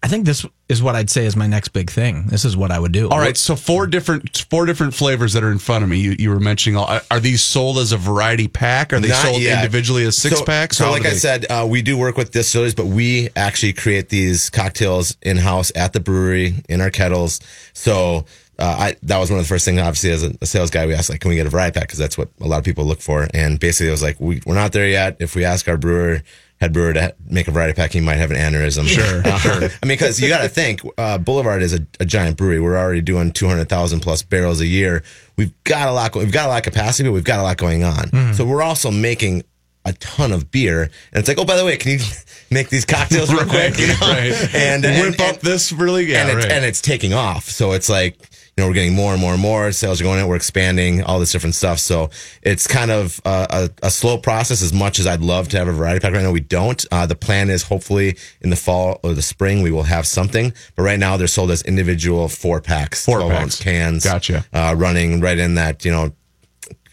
I 0.00 0.06
think 0.06 0.26
this 0.26 0.46
is 0.68 0.80
what 0.80 0.94
I'd 0.94 1.10
say 1.10 1.26
is 1.26 1.34
my 1.34 1.48
next 1.48 1.68
big 1.70 1.90
thing. 1.90 2.26
This 2.28 2.44
is 2.44 2.56
what 2.56 2.70
I 2.70 2.78
would 2.78 2.92
do. 2.92 3.08
All 3.08 3.18
right, 3.18 3.36
so 3.36 3.56
four 3.56 3.86
different 3.88 4.46
four 4.48 4.64
different 4.64 4.94
flavors 4.94 5.32
that 5.32 5.42
are 5.42 5.50
in 5.50 5.58
front 5.58 5.82
of 5.82 5.90
me. 5.90 5.98
You, 5.98 6.14
you 6.16 6.30
were 6.30 6.38
mentioning. 6.38 6.76
All, 6.76 7.00
are 7.10 7.18
these 7.20 7.42
sold 7.42 7.78
as 7.78 7.90
a 7.90 7.96
variety 7.96 8.46
pack? 8.46 8.92
Are 8.92 9.00
they 9.00 9.08
Not 9.08 9.24
sold 9.26 9.42
yet. 9.42 9.58
individually 9.64 10.04
as 10.04 10.16
six 10.16 10.38
so, 10.38 10.44
packs? 10.44 10.76
So, 10.76 10.84
How 10.84 10.92
like 10.92 11.02
do 11.02 11.08
I 11.08 11.10
they- 11.12 11.18
said, 11.18 11.46
uh, 11.50 11.66
we 11.68 11.82
do 11.82 11.98
work 11.98 12.16
with 12.16 12.30
distilleries, 12.30 12.74
but 12.76 12.86
we 12.86 13.28
actually 13.34 13.72
create 13.72 14.08
these 14.08 14.50
cocktails 14.50 15.16
in 15.22 15.36
house 15.36 15.72
at 15.74 15.92
the 15.94 16.00
brewery 16.00 16.54
in 16.68 16.80
our 16.80 16.90
kettles. 16.90 17.40
So. 17.72 18.24
Uh, 18.60 18.76
I, 18.76 18.96
that 19.04 19.18
was 19.18 19.30
one 19.30 19.38
of 19.38 19.44
the 19.44 19.48
first 19.48 19.64
things, 19.64 19.78
obviously, 19.78 20.10
as 20.10 20.24
a, 20.24 20.32
a 20.40 20.46
sales 20.46 20.70
guy, 20.72 20.84
we 20.84 20.92
asked, 20.92 21.08
like, 21.10 21.20
can 21.20 21.28
we 21.28 21.36
get 21.36 21.46
a 21.46 21.48
variety 21.48 21.78
pack? 21.78 21.84
Because 21.86 22.00
that's 22.00 22.18
what 22.18 22.28
a 22.40 22.46
lot 22.48 22.58
of 22.58 22.64
people 22.64 22.84
look 22.84 23.00
for. 23.00 23.28
And 23.32 23.60
basically, 23.60 23.86
it 23.86 23.92
was 23.92 24.02
like, 24.02 24.18
we, 24.18 24.42
we're 24.44 24.56
not 24.56 24.72
there 24.72 24.88
yet. 24.88 25.18
If 25.20 25.36
we 25.36 25.44
ask 25.44 25.68
our 25.68 25.76
brewer, 25.76 26.24
head 26.60 26.72
brewer 26.72 26.92
to 26.92 27.14
make 27.24 27.46
a 27.48 27.50
variety 27.50 27.74
pack, 27.74 27.92
he 27.92 28.00
might 28.00 28.16
have 28.16 28.30
an 28.30 28.36
aneurysm. 28.36 28.86
Sure, 28.86 29.22
sure. 29.38 29.70
I 29.82 29.86
mean, 29.86 29.96
because 29.96 30.20
you 30.20 30.28
got 30.28 30.42
to 30.42 30.48
think, 30.48 30.80
uh, 30.98 31.18
Boulevard 31.18 31.62
is 31.62 31.72
a, 31.72 31.86
a 32.00 32.04
giant 32.04 32.36
brewery. 32.36 32.60
We're 32.60 32.76
already 32.76 33.00
doing 33.00 33.32
200,000 33.32 34.00
plus 34.00 34.22
barrels 34.22 34.60
a 34.60 34.66
year. 34.66 35.02
We've 35.36 35.52
got 35.64 35.88
a 35.88 35.92
lot, 35.92 36.14
we've 36.16 36.32
got 36.32 36.46
a 36.46 36.48
lot 36.48 36.66
of 36.66 36.72
capacity, 36.72 37.08
but 37.08 37.12
we've 37.12 37.24
got 37.24 37.38
a 37.38 37.42
lot 37.42 37.56
going 37.56 37.84
on. 37.84 38.34
So 38.34 38.44
we're 38.44 38.62
also 38.62 38.90
making 38.90 39.44
a 39.84 39.92
ton 39.94 40.32
of 40.32 40.50
beer. 40.50 40.82
And 40.82 41.20
it's 41.20 41.28
like, 41.28 41.38
oh, 41.38 41.44
by 41.44 41.56
the 41.56 41.64
way, 41.64 41.76
can 41.76 41.92
you 41.92 41.98
make 42.50 42.68
these 42.68 42.84
cocktails 42.84 43.32
real 43.32 43.46
quick? 43.46 43.78
You 43.78 43.88
know? 43.88 43.94
right. 44.02 44.54
And, 44.54 44.84
and, 44.84 45.10
whip 45.10 45.20
up 45.20 45.34
and- 45.34 45.42
this 45.42 45.72
really, 45.72 46.06
yeah, 46.06 46.22
and, 46.22 46.38
it's, 46.38 46.46
right. 46.46 46.52
and 46.52 46.64
it's 46.64 46.80
taking 46.80 47.14
off. 47.14 47.44
So 47.44 47.72
it's 47.72 47.88
like, 47.88 48.18
you 48.58 48.64
know, 48.64 48.68
we're 48.70 48.74
getting 48.74 48.96
more 48.96 49.12
and 49.12 49.20
more 49.20 49.34
and 49.34 49.40
more. 49.40 49.70
Sales 49.70 50.00
are 50.00 50.04
going 50.04 50.18
in. 50.18 50.26
We're 50.26 50.34
expanding 50.34 51.04
all 51.04 51.20
this 51.20 51.30
different 51.30 51.54
stuff. 51.54 51.78
So 51.78 52.10
it's 52.42 52.66
kind 52.66 52.90
of 52.90 53.20
a, 53.24 53.46
a, 53.48 53.86
a 53.86 53.90
slow 53.92 54.18
process. 54.18 54.62
As 54.62 54.72
much 54.72 54.98
as 54.98 55.06
I'd 55.06 55.20
love 55.20 55.48
to 55.50 55.58
have 55.58 55.68
a 55.68 55.72
variety 55.72 56.00
pack 56.00 56.12
right 56.12 56.24
now, 56.24 56.32
we 56.32 56.40
don't. 56.40 56.84
Uh, 56.90 57.06
the 57.06 57.14
plan 57.14 57.50
is 57.50 57.62
hopefully 57.62 58.16
in 58.40 58.50
the 58.50 58.56
fall 58.56 58.98
or 59.04 59.14
the 59.14 59.22
spring 59.22 59.62
we 59.62 59.70
will 59.70 59.84
have 59.84 60.08
something. 60.08 60.52
But 60.74 60.82
right 60.82 60.98
now 60.98 61.16
they're 61.16 61.28
sold 61.28 61.52
as 61.52 61.62
individual 61.62 62.26
four 62.28 62.60
packs, 62.60 63.04
Four 63.04 63.20
packs. 63.20 63.62
cans. 63.62 64.02
Gotcha. 64.02 64.44
Uh, 64.52 64.74
running 64.76 65.20
right 65.20 65.38
in 65.38 65.54
that 65.54 65.84
you 65.84 65.92
know 65.92 66.10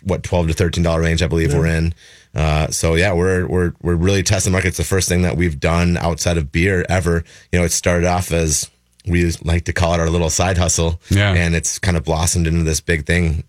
what 0.04 0.22
twelve 0.22 0.48
to 0.48 0.54
thirteen 0.54 0.84
dollar 0.84 1.02
range, 1.02 1.24
I 1.24 1.28
believe 1.28 1.52
we're 1.52 1.66
in. 1.66 1.96
Uh, 2.36 2.68
so 2.68 2.94
yeah, 2.94 3.12
we're 3.14 3.48
we're 3.48 3.74
we're 3.82 3.96
really 3.96 4.22
testing 4.22 4.52
the 4.52 4.56
market. 4.56 4.68
It's 4.68 4.78
the 4.78 4.84
first 4.84 5.10
thing 5.10 5.24
that 5.24 5.36
we've 5.36 5.60
done 5.60 5.98
outside 5.98 6.38
of 6.38 6.52
beer 6.52 6.86
ever. 6.90 7.24
You 7.52 7.58
know, 7.58 7.66
it 7.66 7.72
started 7.72 8.06
off 8.06 8.32
as 8.32 8.70
we 9.08 9.32
like 9.44 9.66
to 9.66 9.74
call 9.74 9.94
it 9.94 10.00
our 10.00 10.10
little 10.10 10.30
side 10.30 10.58
hustle, 10.58 11.00
Yeah. 11.10 11.34
and 11.34 11.56
it's 11.56 11.80
kind 11.80 11.98
of 11.98 12.04
blossomed 12.04 12.48
into 12.48 12.64
this 12.64 12.80
big 12.82 13.06
thing. 13.06 13.44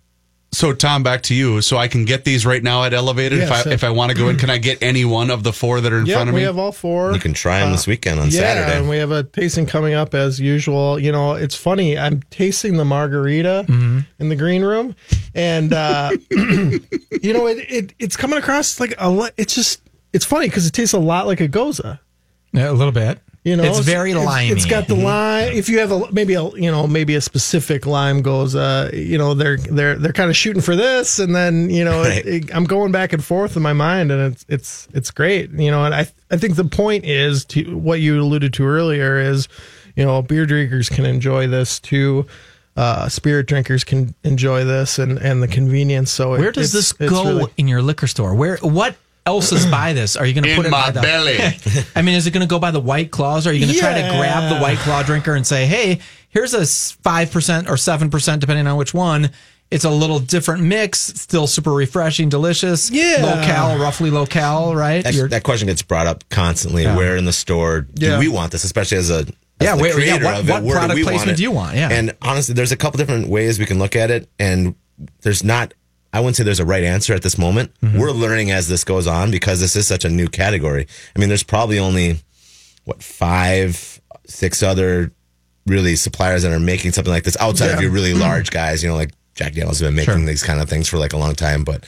so 0.52 0.72
Tom, 0.72 1.02
back 1.02 1.22
to 1.22 1.34
you. 1.34 1.60
So 1.60 1.76
I 1.76 1.86
can 1.86 2.06
get 2.06 2.24
these 2.24 2.46
right 2.46 2.62
now 2.62 2.84
at 2.84 2.94
Elevated 2.94 3.40
if 3.40 3.50
I 3.50 3.56
Yes, 3.56 3.66
uh, 3.66 3.70
if 3.70 3.84
I 3.84 3.90
want 3.90 4.12
to 4.12 4.16
go 4.16 4.28
in. 4.30 4.36
Can 4.38 4.48
I 4.48 4.56
get 4.56 4.82
any 4.82 5.04
one 5.04 5.30
of 5.30 5.42
the 5.42 5.52
four 5.52 5.82
that 5.82 5.92
are 5.92 5.98
in 5.98 6.06
Yeah, 6.06 6.14
front 6.14 6.30
of 6.30 6.34
me? 6.34 6.40
we 6.40 6.44
have 6.46 6.56
all 6.56 6.72
four. 6.72 7.12
You 7.12 7.18
can 7.20 7.34
try 7.34 7.60
them 7.60 7.72
this 7.72 7.86
weekend 7.86 8.20
on 8.20 8.28
Uh, 8.28 8.30
yeah, 8.30 8.40
Saturday. 8.40 8.78
and 8.78 8.88
we 8.88 8.96
have 8.96 9.10
a 9.10 9.22
tasting 9.24 9.66
coming 9.66 9.92
up 9.92 10.14
as 10.14 10.40
usual. 10.40 10.98
You 10.98 11.12
know, 11.12 11.32
it's 11.34 11.56
funny. 11.56 11.98
I'm 11.98 12.22
tasting 12.30 12.78
the 12.78 12.86
margarita 12.86 13.66
Mm-hmm. 13.68 13.98
in 14.18 14.28
the 14.30 14.36
green 14.36 14.62
room, 14.62 14.94
and 15.34 15.74
uh, 15.74 16.12
you 16.30 17.32
know, 17.34 17.46
it, 17.48 17.58
it 17.70 17.94
it's 17.98 18.16
coming 18.16 18.38
across 18.38 18.80
like 18.80 18.94
a. 18.98 19.10
lo- 19.10 19.28
It's 19.36 19.54
just 19.54 19.82
it's 20.14 20.24
funny 20.24 20.46
because 20.48 20.66
it 20.66 20.72
tastes 20.72 20.94
a 20.94 20.98
lot 20.98 21.26
like 21.26 21.40
a 21.40 21.48
gose. 21.48 21.80
Yeah, 22.52 22.70
a 22.70 22.72
little 22.72 22.92
bit. 22.92 23.18
You 23.46 23.54
know, 23.56 23.62
it's 23.62 23.78
very 23.78 24.12
limey. 24.12 24.50
it's 24.50 24.64
got 24.64 24.88
the 24.88 24.96
lime. 24.96 25.52
If 25.52 25.68
you 25.68 25.78
have 25.78 25.92
a 25.92 26.10
maybe 26.10 26.34
a 26.34 26.42
you 26.50 26.68
know 26.70 26.88
maybe 26.88 27.14
a 27.14 27.20
specific 27.20 27.86
lime 27.86 28.20
gose, 28.22 28.56
uh, 28.56 28.90
you 28.92 29.18
know 29.18 29.34
they're 29.34 29.56
they're 29.56 29.94
they're 29.94 30.12
kind 30.12 30.30
of 30.30 30.36
shooting 30.36 30.60
for 30.60 30.74
this, 30.74 31.20
and 31.20 31.32
then 31.32 31.70
you 31.70 31.84
know 31.84 32.00
Right. 32.02 32.26
it, 32.26 32.44
it- 32.46 32.54
I'm 32.56 32.64
going 32.64 32.90
back 32.90 33.12
and 33.12 33.24
forth 33.24 33.54
in 33.56 33.62
my 33.62 33.72
mind, 33.72 34.10
and 34.10 34.32
it's 34.32 34.44
it's 34.48 34.88
it's 34.94 35.10
great. 35.12 35.50
You 35.52 35.70
know, 35.70 35.84
and 35.84 35.94
I 35.94 36.08
I 36.28 36.38
think 36.38 36.56
the 36.56 36.64
point 36.64 37.04
is 37.04 37.44
to 37.46 37.78
what 37.78 38.00
you 38.00 38.20
alluded 38.20 38.52
to 38.54 38.64
earlier 38.66 39.16
is, 39.20 39.46
you 39.94 40.04
know, 40.04 40.22
beer 40.22 40.44
drinkers 40.44 40.88
can 40.88 41.06
enjoy 41.06 41.46
this 41.46 41.78
too. 41.78 42.26
Uh, 42.76 43.08
spirit 43.08 43.46
drinkers 43.46 43.84
can 43.84 44.12
enjoy 44.24 44.64
this 44.64 44.98
and, 44.98 45.16
and 45.18 45.42
the 45.42 45.48
convenience. 45.48 46.10
So 46.10 46.34
it- 46.34 46.40
Where 46.40 46.50
does 46.52 46.74
it's- 46.74 46.92
this 46.98 47.08
go 47.10 47.24
really- 47.24 47.52
in 47.56 47.68
your 47.68 47.80
liquor 47.80 48.08
store? 48.08 48.34
Where 48.34 48.56
what 48.60 48.96
else 49.26 49.52
is 49.52 49.66
by 49.66 49.92
this? 49.92 50.16
Are 50.16 50.24
you 50.24 50.32
going 50.32 50.44
to 50.44 50.54
put 50.56 50.66
it 50.66 50.72
by 50.72 50.90
the 50.90 51.00
belly. 51.02 51.36
I 51.96 52.02
mean, 52.02 52.14
is 52.14 52.26
it 52.26 52.30
going 52.30 52.46
to 52.46 52.50
go 52.50 52.58
by 52.58 52.70
the 52.70 52.80
white 52.80 53.10
claws? 53.10 53.46
Or 53.46 53.50
are 53.50 53.52
you 53.52 53.60
going 53.60 53.72
to 53.74 53.78
try 53.78 53.92
to 54.00 54.08
grab 54.16 54.52
the 54.54 54.60
white 54.60 54.78
claw 54.78 55.02
drinker 55.02 55.34
and 55.34 55.46
say, 55.46 55.66
"Hey, 55.66 56.00
here's 56.30 56.54
a 56.54 56.64
five 57.02 57.30
percent 57.30 57.68
or 57.68 57.76
seven 57.76 58.08
percent, 58.10 58.40
depending 58.40 58.66
on 58.66 58.76
which 58.76 58.94
one. 58.94 59.30
It's 59.68 59.84
a 59.84 59.90
little 59.90 60.20
different 60.20 60.62
mix, 60.62 61.00
still 61.00 61.48
super 61.48 61.72
refreshing, 61.72 62.28
delicious. 62.28 62.88
Yeah. 62.88 63.16
Locale, 63.20 63.80
roughly 63.80 64.12
locale, 64.12 64.76
right? 64.76 65.02
That, 65.02 65.30
that 65.30 65.42
question 65.42 65.66
gets 65.66 65.82
brought 65.82 66.06
up 66.06 66.22
constantly. 66.28 66.84
Where 66.86 67.16
in 67.16 67.24
the 67.24 67.32
store 67.32 67.80
do 67.80 68.06
Yeah. 68.06 68.18
we 68.20 68.28
want 68.28 68.52
this, 68.52 68.62
especially 68.62 68.98
as 68.98 69.10
a 69.10 69.14
as 69.18 69.26
Yeah, 69.60 69.74
the 69.76 69.82
wait, 69.82 69.88
yeah, 69.88 69.94
creator 69.94 70.24
what- 70.26 70.38
of 70.40 70.48
it, 70.48 70.52
what 70.52 70.62
where 70.62 70.74
do 70.74 70.78
product 70.78 70.94
we 70.94 71.02
want 71.02 71.12
placement 71.14 71.32
it? 71.32 71.36
do 71.38 71.42
you 71.42 71.50
want? 71.50 71.74
Yeah. 71.76 71.88
and 71.90 72.14
honestly, 72.22 72.54
there's 72.54 72.70
a 72.70 72.76
couple 72.76 72.98
different 72.98 73.26
ways 73.28 73.58
we 73.58 73.66
can 73.66 73.80
look 73.80 73.96
at 73.96 74.10
it, 74.12 74.28
and 74.38 74.76
there's 75.22 75.42
not. 75.42 75.74
I 76.16 76.20
wouldn't 76.20 76.36
say 76.36 76.44
there's 76.44 76.60
a 76.60 76.64
right 76.64 76.82
answer 76.82 77.12
at 77.12 77.20
this 77.20 77.36
moment. 77.36 77.78
Mm-hmm. 77.80 77.98
We're 77.98 78.10
learning 78.10 78.50
as 78.50 78.68
this 78.68 78.84
goes 78.84 79.06
on 79.06 79.30
because 79.30 79.60
this 79.60 79.76
is 79.76 79.86
such 79.86 80.06
a 80.06 80.08
new 80.08 80.28
category. 80.28 80.86
I 81.14 81.18
mean, 81.18 81.28
there's 81.28 81.42
probably 81.42 81.78
only 81.78 82.20
what 82.86 83.02
five, 83.02 84.00
six 84.26 84.62
other 84.62 85.12
really 85.66 85.94
suppliers 85.94 86.42
that 86.42 86.52
are 86.52 86.58
making 86.58 86.92
something 86.92 87.12
like 87.12 87.24
this 87.24 87.36
outside 87.38 87.70
of 87.72 87.82
your 87.82 87.90
really 87.90 88.14
large 88.14 88.50
guys. 88.50 88.82
You 88.82 88.88
know, 88.88 88.94
like 88.94 89.10
Jack 89.34 89.52
Daniels 89.52 89.80
has 89.80 89.88
been 89.88 89.94
making 89.94 90.24
these 90.24 90.42
kind 90.42 90.58
of 90.58 90.70
things 90.70 90.88
for 90.88 90.96
like 90.96 91.12
a 91.12 91.18
long 91.18 91.34
time, 91.34 91.64
but 91.64 91.84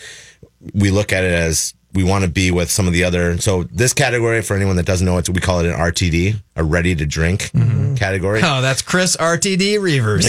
we 0.74 0.90
look 0.90 1.10
at 1.10 1.24
it 1.24 1.32
as 1.32 1.72
we 1.94 2.04
want 2.04 2.22
to 2.22 2.30
be 2.30 2.50
with 2.50 2.70
some 2.70 2.86
of 2.86 2.92
the 2.92 3.04
other. 3.04 3.38
So 3.38 3.62
this 3.62 3.94
category, 3.94 4.42
for 4.42 4.54
anyone 4.54 4.76
that 4.76 4.84
doesn't 4.84 5.06
know, 5.06 5.16
it's 5.16 5.30
we 5.30 5.40
call 5.40 5.60
it 5.60 5.66
an 5.66 5.72
RTD, 5.72 6.36
a 6.54 6.62
ready 6.62 6.94
to 6.94 7.06
drink 7.06 7.50
category. 7.96 8.42
Oh, 8.44 8.60
that's 8.60 8.82
Chris 8.82 9.16
RTD 9.16 9.78
Reavers. 9.78 10.28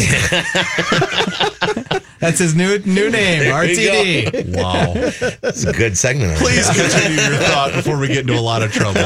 that's 2.20 2.40
his 2.40 2.56
new 2.56 2.80
new 2.80 3.10
name, 3.10 3.44
RTD. 3.52 4.56
Wow. 4.56 4.94
It's 4.96 5.64
a 5.64 5.74
good 5.74 5.98
segment. 5.98 6.32
already. 6.32 6.46
Please 6.46 6.68
continue 6.68 7.18
your 7.22 7.38
thought 7.44 7.72
before 7.74 7.98
we 7.98 8.08
get 8.08 8.20
into 8.20 8.38
a 8.38 8.42
lot 8.42 8.62
of 8.62 8.72
trouble. 8.72 9.02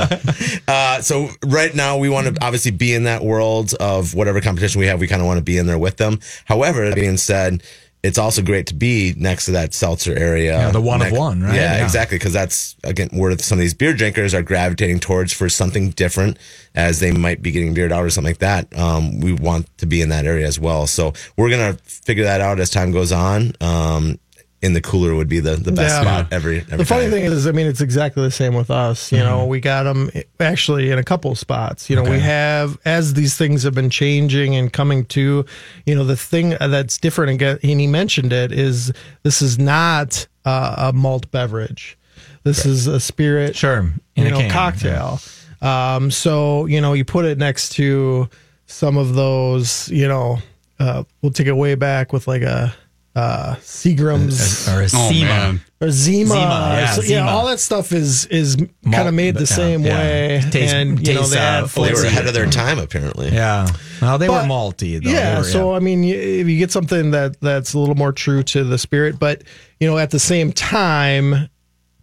Uh, 0.67 1.01
so 1.01 1.29
right 1.45 1.73
now 1.75 1.97
we 1.97 2.09
want 2.09 2.27
to 2.27 2.43
obviously 2.43 2.71
be 2.71 2.93
in 2.93 3.03
that 3.03 3.23
world 3.23 3.73
of 3.75 4.13
whatever 4.13 4.41
competition 4.41 4.79
we 4.79 4.87
have. 4.87 4.99
We 4.99 5.07
kind 5.07 5.21
of 5.21 5.27
want 5.27 5.37
to 5.37 5.43
be 5.43 5.57
in 5.57 5.67
there 5.67 5.77
with 5.77 5.97
them. 5.97 6.19
However, 6.45 6.87
that 6.89 6.95
being 6.95 7.17
said, 7.17 7.63
it's 8.03 8.17
also 8.17 8.41
great 8.41 8.67
to 8.67 8.73
be 8.75 9.13
next 9.17 9.45
to 9.45 9.51
that 9.51 9.73
seltzer 9.73 10.13
area. 10.15 10.57
Yeah, 10.57 10.71
the 10.71 10.81
one 10.81 11.01
of 11.01 11.11
one, 11.13 11.41
right? 11.41 11.55
Yeah, 11.55 11.77
Yeah. 11.77 11.83
exactly. 11.83 12.17
Because 12.19 12.33
that's 12.33 12.75
again 12.83 13.09
where 13.13 13.37
some 13.37 13.57
of 13.57 13.61
these 13.61 13.73
beer 13.73 13.93
drinkers 13.93 14.33
are 14.33 14.41
gravitating 14.43 14.99
towards 14.99 15.31
for 15.31 15.47
something 15.49 15.91
different, 15.91 16.37
as 16.75 16.99
they 16.99 17.11
might 17.11 17.41
be 17.41 17.51
getting 17.51 17.73
beered 17.73 17.91
out 17.93 18.03
or 18.03 18.09
something 18.09 18.29
like 18.31 18.39
that. 18.39 18.77
Um, 18.77 19.19
we 19.21 19.31
want 19.31 19.65
to 19.77 19.85
be 19.85 20.01
in 20.01 20.09
that 20.09 20.25
area 20.25 20.45
as 20.45 20.59
well. 20.59 20.85
So 20.85 21.13
we're 21.37 21.49
gonna 21.49 21.77
figure 21.85 22.25
that 22.25 22.41
out 22.41 22.59
as 22.59 22.69
time 22.69 22.91
goes 22.91 23.11
on. 23.11 23.53
Um, 23.61 24.19
in 24.63 24.73
the 24.73 24.81
cooler 24.81 25.13
would 25.13 25.27
be 25.27 25.39
the, 25.39 25.55
the 25.57 25.71
best 25.71 25.93
Yeah. 25.95 26.01
spot 26.01 26.27
every. 26.31 26.59
every 26.61 26.77
the 26.77 26.85
funny 26.85 27.03
time. 27.03 27.11
thing 27.11 27.23
is, 27.25 27.45
I 27.45 27.51
mean, 27.51 27.67
it's 27.67 27.81
exactly 27.81 28.23
the 28.23 28.31
same 28.31 28.55
with 28.55 28.71
us. 28.71 29.11
You 29.11 29.19
know, 29.19 29.45
we 29.45 29.59
got 29.59 29.83
them 29.83 30.09
actually 30.39 30.89
in 30.89 30.97
a 30.97 31.03
couple 31.03 31.31
of 31.31 31.37
spots. 31.37 31.89
You 31.89 31.97
know, 31.97 32.03
we 32.03 32.19
have 32.19 32.79
as 32.85 33.13
these 33.13 33.35
things 33.37 33.63
have 33.63 33.73
been 33.75 33.89
changing 33.89 34.55
and 34.55 34.71
coming 34.73 35.05
to, 35.07 35.45
you 35.85 35.95
know, 35.95 36.03
the 36.05 36.15
thing 36.17 36.55
that's 36.59 36.97
different 36.97 37.33
again, 37.33 37.59
and 37.61 37.79
he 37.79 37.87
mentioned 37.87 38.31
it 38.33 38.51
is 38.51 38.91
this 39.23 39.41
is 39.41 39.59
not 39.59 40.25
uh, 40.45 40.75
a 40.77 40.93
malt 40.93 41.29
beverage. 41.31 41.97
This 42.43 42.65
is 42.65 42.87
a 42.87 42.99
spirit, 42.99 43.55
Sure, 43.55 43.79
in 43.79 43.93
you 44.15 44.27
a 44.27 44.31
know, 44.31 44.37
can, 44.39 44.49
cocktail. 44.51 45.19
Um, 45.61 46.09
so 46.11 46.65
you 46.65 46.81
know, 46.81 46.93
you 46.93 47.05
put 47.05 47.25
it 47.25 47.37
next 47.37 47.69
to 47.73 48.29
some 48.65 48.97
of 48.97 49.13
those. 49.13 49.89
You 49.89 50.07
know, 50.07 50.39
uh, 50.79 51.03
we'll 51.21 51.31
take 51.31 51.47
it 51.47 51.53
way 51.53 51.75
back 51.75 52.11
with 52.13 52.27
like 52.27 52.41
a 52.41 52.73
uh, 53.15 53.55
Seagram's 53.61 54.67
Or 54.67 54.81
a 54.81 54.87
Oh, 54.93 55.07
or 55.07 55.13
Zima. 55.13 55.59
Zima, 55.91 56.33
yeah, 56.35 56.91
So, 56.93 57.01
Zima. 57.01 57.21
all 57.29 57.45
that 57.47 57.59
stuff 57.59 57.91
is 57.91 58.25
is 58.27 58.55
kind 58.89 59.07
of 59.07 59.13
made 59.13 59.35
the 59.35 59.41
yeah, 59.41 59.45
same 59.45 59.83
yeah. 59.85 59.97
way, 59.97 60.41
Tastes- 60.49 60.73
and 60.73 61.05
you 61.07 61.13
know 61.13 61.23
they 61.27 61.37
uh, 61.37 61.63
add 61.65 61.69
they 61.69 61.93
were 61.93 62.05
ahead 62.05 62.25
of 62.25 62.33
their 62.33 62.45
time 62.49 62.79
apparently. 62.79 63.29
Yeah. 63.29 63.67
Well, 64.01 64.17
they 64.17 64.27
But- 64.27 64.43
were 64.47 64.49
malty, 64.49 65.03
though. 65.03 65.09
yeah, 65.11 65.33
They 65.33 65.37
were, 65.39 65.43
so 65.43 65.73
I 65.75 65.79
mean, 65.79 66.01
y- 66.01 66.07
if 66.09 66.47
you 66.47 66.57
get 66.57 66.71
something 66.71 67.11
that 67.11 67.39
that's 67.41 67.73
a 67.73 67.79
little 67.79 67.95
more 67.95 68.11
true 68.13 68.43
to 68.43 68.63
the 68.63 68.77
spirit, 68.77 69.19
but 69.19 69.43
you 69.79 69.87
know, 69.87 69.97
at 69.97 70.11
the 70.11 70.19
same 70.19 70.51
time, 70.53 71.49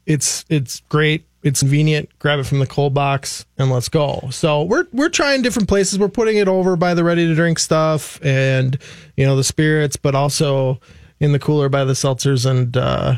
it's 0.07 0.45
it's 0.49 0.81
great. 0.89 1.27
It's 1.43 1.61
convenient. 1.61 2.11
Grab 2.19 2.39
it 2.39 2.45
from 2.45 2.59
the 2.59 2.67
cold 2.67 2.93
box 2.93 3.47
and 3.57 3.71
let's 3.71 3.89
go. 3.89 4.29
So 4.31 4.63
we're 4.65 4.85
we're 4.93 5.09
trying 5.09 5.41
different 5.41 5.69
places. 5.71 5.99
We're 5.99 6.09
putting 6.09 6.37
it 6.37 6.49
over 6.49 6.77
by 6.77 6.93
the 6.93 7.03
ready 7.03 7.27
to 7.27 7.35
drink 7.35 7.59
stuff 7.59 8.21
and 8.23 8.77
you 9.17 9.25
know 9.25 9.37
the 9.37 9.45
spirits, 9.45 9.97
but 9.97 10.15
also 10.15 10.81
in 11.21 11.33
the 11.33 11.39
cooler 11.39 11.69
by 11.69 11.85
the 11.85 11.93
seltzers 11.93 12.51
and 12.51 12.77
uh 12.77 13.17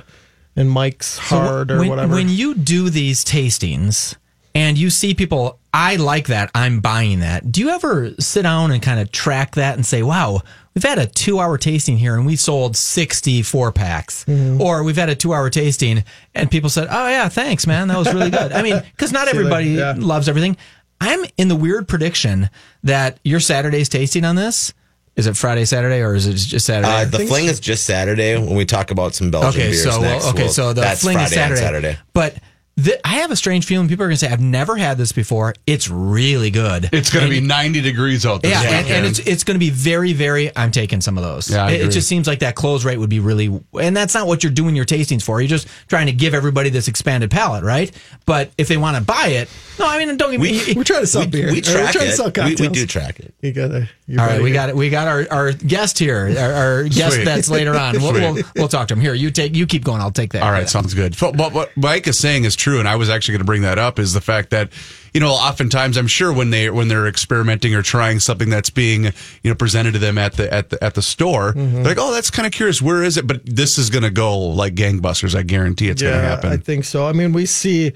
and 0.54 0.70
Mike's 0.70 1.06
So 1.06 1.22
hard 1.22 1.70
or 1.70 1.78
when, 1.78 1.88
whatever. 1.88 2.14
When 2.14 2.28
you 2.28 2.54
do 2.54 2.90
these 2.90 3.24
tastings 3.24 4.16
and 4.54 4.76
you 4.76 4.90
see 4.90 5.14
people, 5.14 5.58
I 5.72 5.96
like 5.96 6.26
that, 6.26 6.50
I'm 6.54 6.80
buying 6.80 7.20
that. 7.20 7.50
Do 7.50 7.62
you 7.62 7.70
ever 7.70 8.10
sit 8.18 8.42
down 8.42 8.70
and 8.70 8.82
kind 8.82 9.00
of 9.00 9.10
track 9.10 9.54
that 9.54 9.76
and 9.76 9.86
say, 9.86 10.02
wow, 10.02 10.42
we've 10.74 10.84
had 10.84 10.98
a 10.98 11.06
two 11.06 11.38
hour 11.40 11.56
tasting 11.56 11.96
here 11.96 12.14
and 12.14 12.26
we 12.26 12.36
sold 12.36 12.76
64 12.76 13.72
packs? 13.72 14.24
Mm-hmm. 14.26 14.60
Or 14.60 14.84
we've 14.84 14.96
had 14.96 15.08
a 15.08 15.14
two 15.14 15.32
hour 15.32 15.48
tasting 15.48 16.04
and 16.34 16.50
people 16.50 16.68
said, 16.68 16.88
oh, 16.90 17.08
yeah, 17.08 17.30
thanks, 17.30 17.66
man. 17.66 17.88
That 17.88 17.96
was 17.96 18.12
really 18.12 18.30
good. 18.30 18.52
I 18.52 18.62
mean, 18.62 18.82
because 18.90 19.12
not 19.12 19.28
everybody 19.34 19.70
yeah. 19.70 19.94
loves 19.96 20.28
everything. 20.28 20.58
I'm 21.00 21.24
in 21.38 21.48
the 21.48 21.56
weird 21.56 21.88
prediction 21.88 22.50
that 22.84 23.18
your 23.24 23.40
Saturday's 23.40 23.88
tasting 23.88 24.24
on 24.24 24.36
this. 24.36 24.74
Is 25.14 25.26
it 25.26 25.36
Friday, 25.36 25.66
Saturday, 25.66 26.00
or 26.00 26.14
is 26.14 26.26
it 26.26 26.34
just 26.36 26.64
Saturday? 26.64 26.88
Uh, 26.88 27.04
the 27.04 27.26
fling 27.26 27.44
is 27.44 27.60
just 27.60 27.84
Saturday 27.84 28.36
when 28.38 28.54
we 28.56 28.64
talk 28.64 28.90
about 28.90 29.14
some 29.14 29.30
Belgian 29.30 29.50
Okay, 29.50 29.70
beers 29.70 29.82
so 29.84 30.00
next. 30.00 30.24
well, 30.24 30.32
okay, 30.32 30.42
we'll- 30.44 30.52
so 30.52 30.72
the 30.72 30.80
that's 30.80 31.02
fling 31.02 31.16
Friday 31.16 31.26
is 31.26 31.34
Saturday. 31.34 31.60
Saturday. 31.60 31.98
But 32.14 32.36
th- 32.76 33.00
I 33.04 33.14
have 33.16 33.30
a 33.30 33.36
strange 33.36 33.66
feeling 33.66 33.88
people 33.88 34.04
are 34.04 34.08
going 34.08 34.16
to 34.16 34.24
say 34.26 34.30
I've 34.32 34.40
never 34.40 34.76
had 34.76 34.98
this 34.98 35.12
before. 35.12 35.54
It's 35.66 35.88
really 35.88 36.50
good. 36.50 36.88
It's 36.92 37.10
going 37.10 37.24
to 37.24 37.30
be 37.30 37.40
90 37.40 37.80
degrees 37.80 38.24
out 38.26 38.42
this 38.42 38.50
yeah, 38.52 38.62
and, 38.62 38.86
weekend. 38.86 38.90
and 38.90 39.06
it's 39.06 39.18
it's 39.20 39.44
going 39.44 39.54
to 39.54 39.58
be 39.58 39.70
very 39.70 40.12
very. 40.12 40.50
I'm 40.56 40.70
taking 40.70 41.00
some 41.00 41.16
of 41.18 41.24
those. 41.24 41.50
Yeah, 41.50 41.64
I 41.64 41.70
it, 41.70 41.74
it 41.74 41.80
agree. 41.82 41.92
just 41.94 42.08
seems 42.08 42.26
like 42.26 42.40
that 42.40 42.54
close 42.54 42.84
rate 42.84 42.98
would 42.98 43.10
be 43.10 43.20
really, 43.20 43.60
and 43.80 43.96
that's 43.96 44.14
not 44.14 44.26
what 44.26 44.42
you're 44.42 44.52
doing 44.52 44.74
your 44.76 44.84
tastings 44.84 45.22
for. 45.22 45.40
You're 45.40 45.48
just 45.48 45.68
trying 45.88 46.06
to 46.06 46.12
give 46.12 46.34
everybody 46.34 46.70
this 46.70 46.88
expanded 46.88 47.30
palate, 47.30 47.64
right? 47.64 47.90
But 48.26 48.50
if 48.58 48.68
they 48.68 48.76
want 48.76 48.96
to 48.96 49.02
buy 49.02 49.28
it, 49.28 49.48
no, 49.78 49.86
I 49.86 49.98
mean 50.04 50.16
don't 50.16 50.30
get 50.30 50.40
me. 50.40 50.74
we're 50.74 50.84
trying 50.84 51.00
to 51.00 51.06
sell 51.06 51.22
We, 51.22 51.28
beer. 51.28 51.50
we 51.52 51.58
Or 51.58 51.62
track 51.62 51.86
we're 51.86 51.92
trying 51.92 52.06
it. 52.06 52.10
to 52.10 52.16
sell 52.16 52.26
We, 52.26 52.32
cocktails. 52.32 52.60
we 52.60 52.68
do 52.68 52.86
track 52.86 53.20
it. 53.20 53.34
You 53.40 53.52
gotta. 53.52 53.88
all 54.10 54.16
right, 54.26 54.42
we 54.42 54.52
got 54.52 54.68
it. 54.68 54.76
We 54.76 54.90
got 54.90 55.08
our, 55.08 55.26
our 55.30 55.52
guest 55.52 55.98
here. 55.98 56.34
Our, 56.38 56.52
our 56.52 56.82
guest 56.88 57.14
Sweet. 57.16 57.24
that's 57.24 57.48
later 57.50 57.74
on. 57.74 57.94
We'll, 58.00 58.10
Sweet. 58.10 58.20
we'll 58.22 58.42
we'll 58.56 58.68
talk 58.68 58.88
to 58.88 58.94
him. 58.94 59.00
Here, 59.00 59.14
you 59.14 59.30
take 59.30 59.54
you 59.56 59.66
keep 59.66 59.84
going. 59.84 60.00
I'll 60.00 60.10
take 60.10 60.32
that. 60.32 60.42
All 60.42 60.50
right, 60.52 60.68
sounds 60.68 60.94
good. 60.94 61.16
But 61.20 61.36
what, 61.36 61.52
what 61.52 61.76
Mike 61.76 62.06
is 62.06 62.18
saying 62.18 62.44
is 62.44 62.54
true, 62.62 62.78
and 62.78 62.88
I 62.88 62.96
was 62.96 63.10
actually 63.10 63.32
going 63.32 63.40
to 63.40 63.46
bring 63.46 63.62
that 63.62 63.78
up. 63.78 63.98
Is 63.98 64.14
the 64.14 64.20
fact 64.20 64.50
that 64.50 64.70
you 65.12 65.20
know, 65.20 65.28
oftentimes 65.32 65.98
I'm 65.98 66.06
sure 66.06 66.32
when 66.32 66.50
they 66.50 66.70
when 66.70 66.88
they're 66.88 67.06
experimenting 67.06 67.74
or 67.74 67.82
trying 67.82 68.18
something 68.20 68.48
that's 68.48 68.70
being 68.70 69.04
you 69.04 69.12
know 69.50 69.54
presented 69.54 69.92
to 69.92 69.98
them 69.98 70.16
at 70.16 70.34
the 70.34 70.52
at 70.52 70.70
the 70.70 70.82
at 70.82 70.94
the 70.94 71.02
store, 71.02 71.52
Mm-hmm. 71.52 71.74
they're 71.82 71.94
like, 71.94 71.98
oh, 71.98 72.12
that's 72.12 72.30
kind 72.30 72.46
of 72.46 72.52
curious. 72.52 72.80
Where 72.80 73.02
is 73.02 73.16
it? 73.18 73.26
But 73.26 73.44
this 73.44 73.76
is 73.78 73.90
going 73.90 74.04
to 74.04 74.10
go 74.10 74.38
like 74.38 74.74
gangbusters. 74.74 75.34
I 75.34 75.42
guarantee 75.42 75.88
it's 75.88 76.00
going 76.00 76.14
to 76.14 76.20
happen. 76.20 76.50
I 76.52 76.56
think 76.56 76.84
so. 76.84 77.06
I 77.06 77.12
mean, 77.12 77.32
we 77.34 77.44
see 77.46 77.92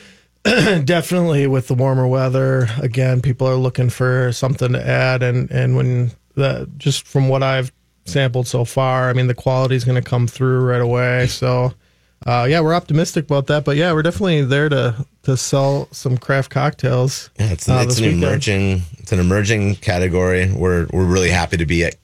definitely 0.44 1.46
with 1.46 1.68
the 1.68 1.74
warmer 1.74 2.06
weather. 2.06 2.68
Again, 2.80 3.20
people 3.20 3.46
are 3.48 3.56
looking 3.56 3.90
for 3.90 4.32
something 4.32 4.72
to 4.72 4.86
add, 4.86 5.22
and 5.22 5.50
and 5.50 5.76
when 5.76 6.12
the 6.34 6.68
just 6.76 7.06
from 7.06 7.28
what 7.28 7.42
I've 7.42 7.72
sampled 8.04 8.46
so 8.46 8.64
far, 8.64 9.08
I 9.08 9.12
mean, 9.12 9.26
the 9.26 9.34
quality 9.34 9.74
is 9.76 9.84
going 9.84 10.02
to 10.02 10.08
come 10.08 10.26
through 10.26 10.60
right 10.64 10.80
away. 10.82 11.26
So. 11.26 11.72
Uh, 12.26 12.46
yeah, 12.48 12.60
we're 12.60 12.74
optimistic 12.74 13.26
about 13.26 13.46
that, 13.48 13.64
but 13.64 13.76
yeah, 13.76 13.92
we're 13.92 14.02
definitely 14.02 14.42
there 14.42 14.68
to 14.68 15.06
to 15.24 15.36
sell 15.36 15.88
some 15.92 16.16
craft 16.16 16.50
cocktails. 16.50 17.30
Yeah, 17.38 17.52
it's, 17.52 17.68
uh, 17.68 17.84
it's 17.86 17.98
an 17.98 18.04
weekend. 18.04 18.22
emerging 18.24 18.82
it's 18.98 19.12
an 19.12 19.20
emerging 19.20 19.76
category. 19.76 20.50
We're 20.50 20.86
we're 20.92 21.04
really 21.04 21.30
happy 21.30 21.58
to 21.58 21.66
be 21.66 21.84
at 21.84 21.96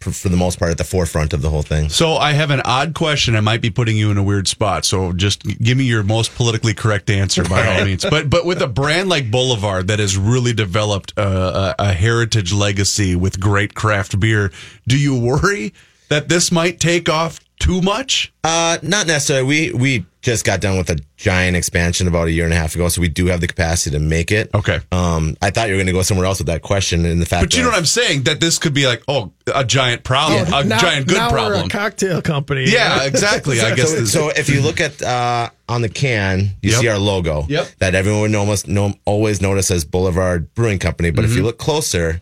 for, 0.00 0.12
for 0.12 0.28
the 0.28 0.36
most 0.36 0.58
part 0.58 0.70
at 0.70 0.78
the 0.78 0.84
forefront 0.84 1.32
of 1.32 1.42
the 1.42 1.50
whole 1.50 1.62
thing. 1.62 1.88
So 1.88 2.16
I 2.16 2.32
have 2.32 2.50
an 2.50 2.60
odd 2.64 2.94
question. 2.94 3.34
I 3.34 3.40
might 3.40 3.62
be 3.62 3.70
putting 3.70 3.96
you 3.96 4.10
in 4.10 4.18
a 4.18 4.22
weird 4.22 4.46
spot. 4.46 4.84
So 4.84 5.12
just 5.12 5.42
give 5.42 5.76
me 5.78 5.84
your 5.84 6.02
most 6.02 6.34
politically 6.34 6.74
correct 6.74 7.08
answer 7.10 7.42
by 7.42 7.66
all 7.66 7.84
means. 7.86 8.04
But 8.04 8.28
but 8.28 8.44
with 8.44 8.60
a 8.60 8.68
brand 8.68 9.08
like 9.08 9.30
Boulevard 9.30 9.88
that 9.88 9.98
has 9.98 10.16
really 10.16 10.52
developed 10.52 11.12
a, 11.16 11.26
a, 11.26 11.74
a 11.78 11.92
heritage 11.92 12.52
legacy 12.52 13.16
with 13.16 13.40
great 13.40 13.74
craft 13.74 14.20
beer, 14.20 14.52
do 14.86 14.98
you 14.98 15.18
worry 15.18 15.72
that 16.08 16.28
this 16.28 16.52
might 16.52 16.78
take 16.78 17.08
off 17.08 17.40
too 17.58 17.80
much? 17.82 18.32
Uh, 18.44 18.78
not 18.82 19.06
necessarily. 19.06 19.46
We 19.46 19.72
we 19.72 20.06
just 20.22 20.44
got 20.44 20.60
done 20.60 20.76
with 20.76 20.90
a 20.90 20.98
giant 21.16 21.56
expansion 21.56 22.08
about 22.08 22.26
a 22.26 22.32
year 22.32 22.44
and 22.44 22.52
a 22.52 22.56
half 22.56 22.74
ago, 22.74 22.88
so 22.88 23.00
we 23.00 23.08
do 23.08 23.26
have 23.26 23.40
the 23.40 23.46
capacity 23.46 23.96
to 23.96 24.00
make 24.02 24.32
it. 24.32 24.50
Okay. 24.54 24.80
Um, 24.90 25.36
I 25.40 25.50
thought 25.50 25.68
you 25.68 25.74
were 25.74 25.78
going 25.78 25.86
to 25.86 25.92
go 25.92 26.02
somewhere 26.02 26.26
else 26.26 26.38
with 26.38 26.48
that 26.48 26.62
question, 26.62 27.04
and 27.06 27.22
the 27.22 27.26
fact. 27.26 27.44
But 27.44 27.54
you 27.56 27.62
know 27.62 27.68
what 27.70 27.78
I'm 27.78 27.84
saying? 27.86 28.24
That 28.24 28.40
this 28.40 28.58
could 28.58 28.74
be 28.74 28.86
like, 28.86 29.02
oh, 29.08 29.32
a 29.54 29.64
giant 29.64 30.02
problem, 30.04 30.52
a 30.52 30.64
Now- 30.64 30.78
giant 30.78 31.06
good 31.08 31.16
now 31.16 31.28
We're 31.30 31.36
problem. 31.36 31.66
a 31.66 31.68
cocktail 31.68 32.22
company. 32.22 32.64
Yeah, 32.68 33.04
exactly. 33.04 33.60
I 33.60 33.74
guess 33.74 33.90
so, 33.90 33.96
this- 34.00 34.12
so 34.12 34.28
if 34.30 34.48
you 34.48 34.60
look 34.62 34.80
at 34.80 35.00
uh, 35.02 35.50
on 35.68 35.82
the 35.82 35.88
can, 35.88 36.50
you 36.62 36.72
Yep. 36.72 36.80
see 36.80 36.88
our 36.88 36.98
logo. 36.98 37.46
Yep. 37.48 37.68
That 37.78 37.94
everyone 37.94 38.20
would 38.22 38.34
almost 38.34 38.66
know, 38.68 38.94
always 39.04 39.40
notice 39.40 39.70
as 39.70 39.84
Boulevard 39.84 40.52
Brewing 40.54 40.78
Company. 40.78 41.10
But 41.10 41.24
if 41.24 41.30
Mm-hmm. 41.30 41.38
you 41.38 41.44
look 41.44 41.58
closer, 41.58 42.08
it's 42.10 42.20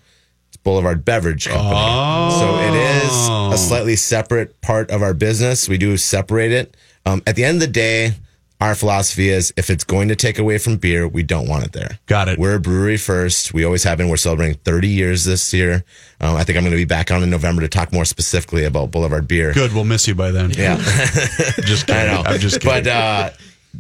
Boulevard 0.56 1.04
Beverage 1.04 1.46
Company. 1.49 2.30
So 2.38 2.56
it 2.61 2.75
is 2.75 3.28
a 3.54 3.56
slightly 3.58 3.96
separate 3.96 4.61
part 4.61 4.90
of 4.90 5.02
our 5.02 5.14
business. 5.14 5.68
We 5.68 5.78
do 5.78 5.96
separate 5.96 6.52
it. 6.52 6.76
Um, 7.06 7.23
at 7.26 7.37
the 7.37 7.44
end 7.44 7.56
of 7.56 7.61
the 7.61 7.66
day, 7.73 8.12
our 8.61 8.75
philosophy 8.75 9.28
is 9.28 9.52
if 9.56 9.68
it's 9.68 9.84
going 9.84 10.08
to 10.08 10.16
take 10.16 10.38
away 10.38 10.58
from 10.58 10.76
beer, 10.76 11.06
we 11.06 11.23
don't 11.23 11.49
want 11.49 11.64
it 11.64 11.73
there. 11.73 11.99
Got 12.06 12.28
it. 12.28 12.38
We're 12.38 12.54
a 12.54 12.61
brewery 12.61 12.96
first. 12.96 13.52
We 13.52 13.64
always 13.64 13.84
have 13.84 13.99
been. 13.99 14.08
We're 14.08 14.16
celebrating 14.16 14.56
30 14.64 14.88
years 14.88 15.25
this 15.25 15.52
year. 15.52 15.84
Um, 16.20 16.37
I 16.37 16.44
think 16.44 16.56
I'm 16.56 16.64
going 16.64 16.70
to 16.70 16.76
be 16.76 16.84
back 16.87 17.11
on 17.11 17.23
in 17.23 17.28
November 17.30 17.61
to 17.62 17.68
talk 17.68 17.92
more 17.92 18.04
specifically 18.06 18.64
about 18.64 18.90
Boulevard 18.90 19.28
Beer. 19.28 19.52
Good. 19.52 19.75
We'll 19.75 19.84
miss 19.84 20.08
you 20.08 20.14
by 20.14 20.30
then. 20.30 20.50
Yeah. 20.50 20.76
Just 21.61 21.87
kidding. 21.87 22.02
I 22.11 22.14
know. 22.14 22.23
I'm 22.25 22.40
just 22.40 22.61
kidding. 22.61 22.84
But 22.84 22.87
uh, 22.87 23.30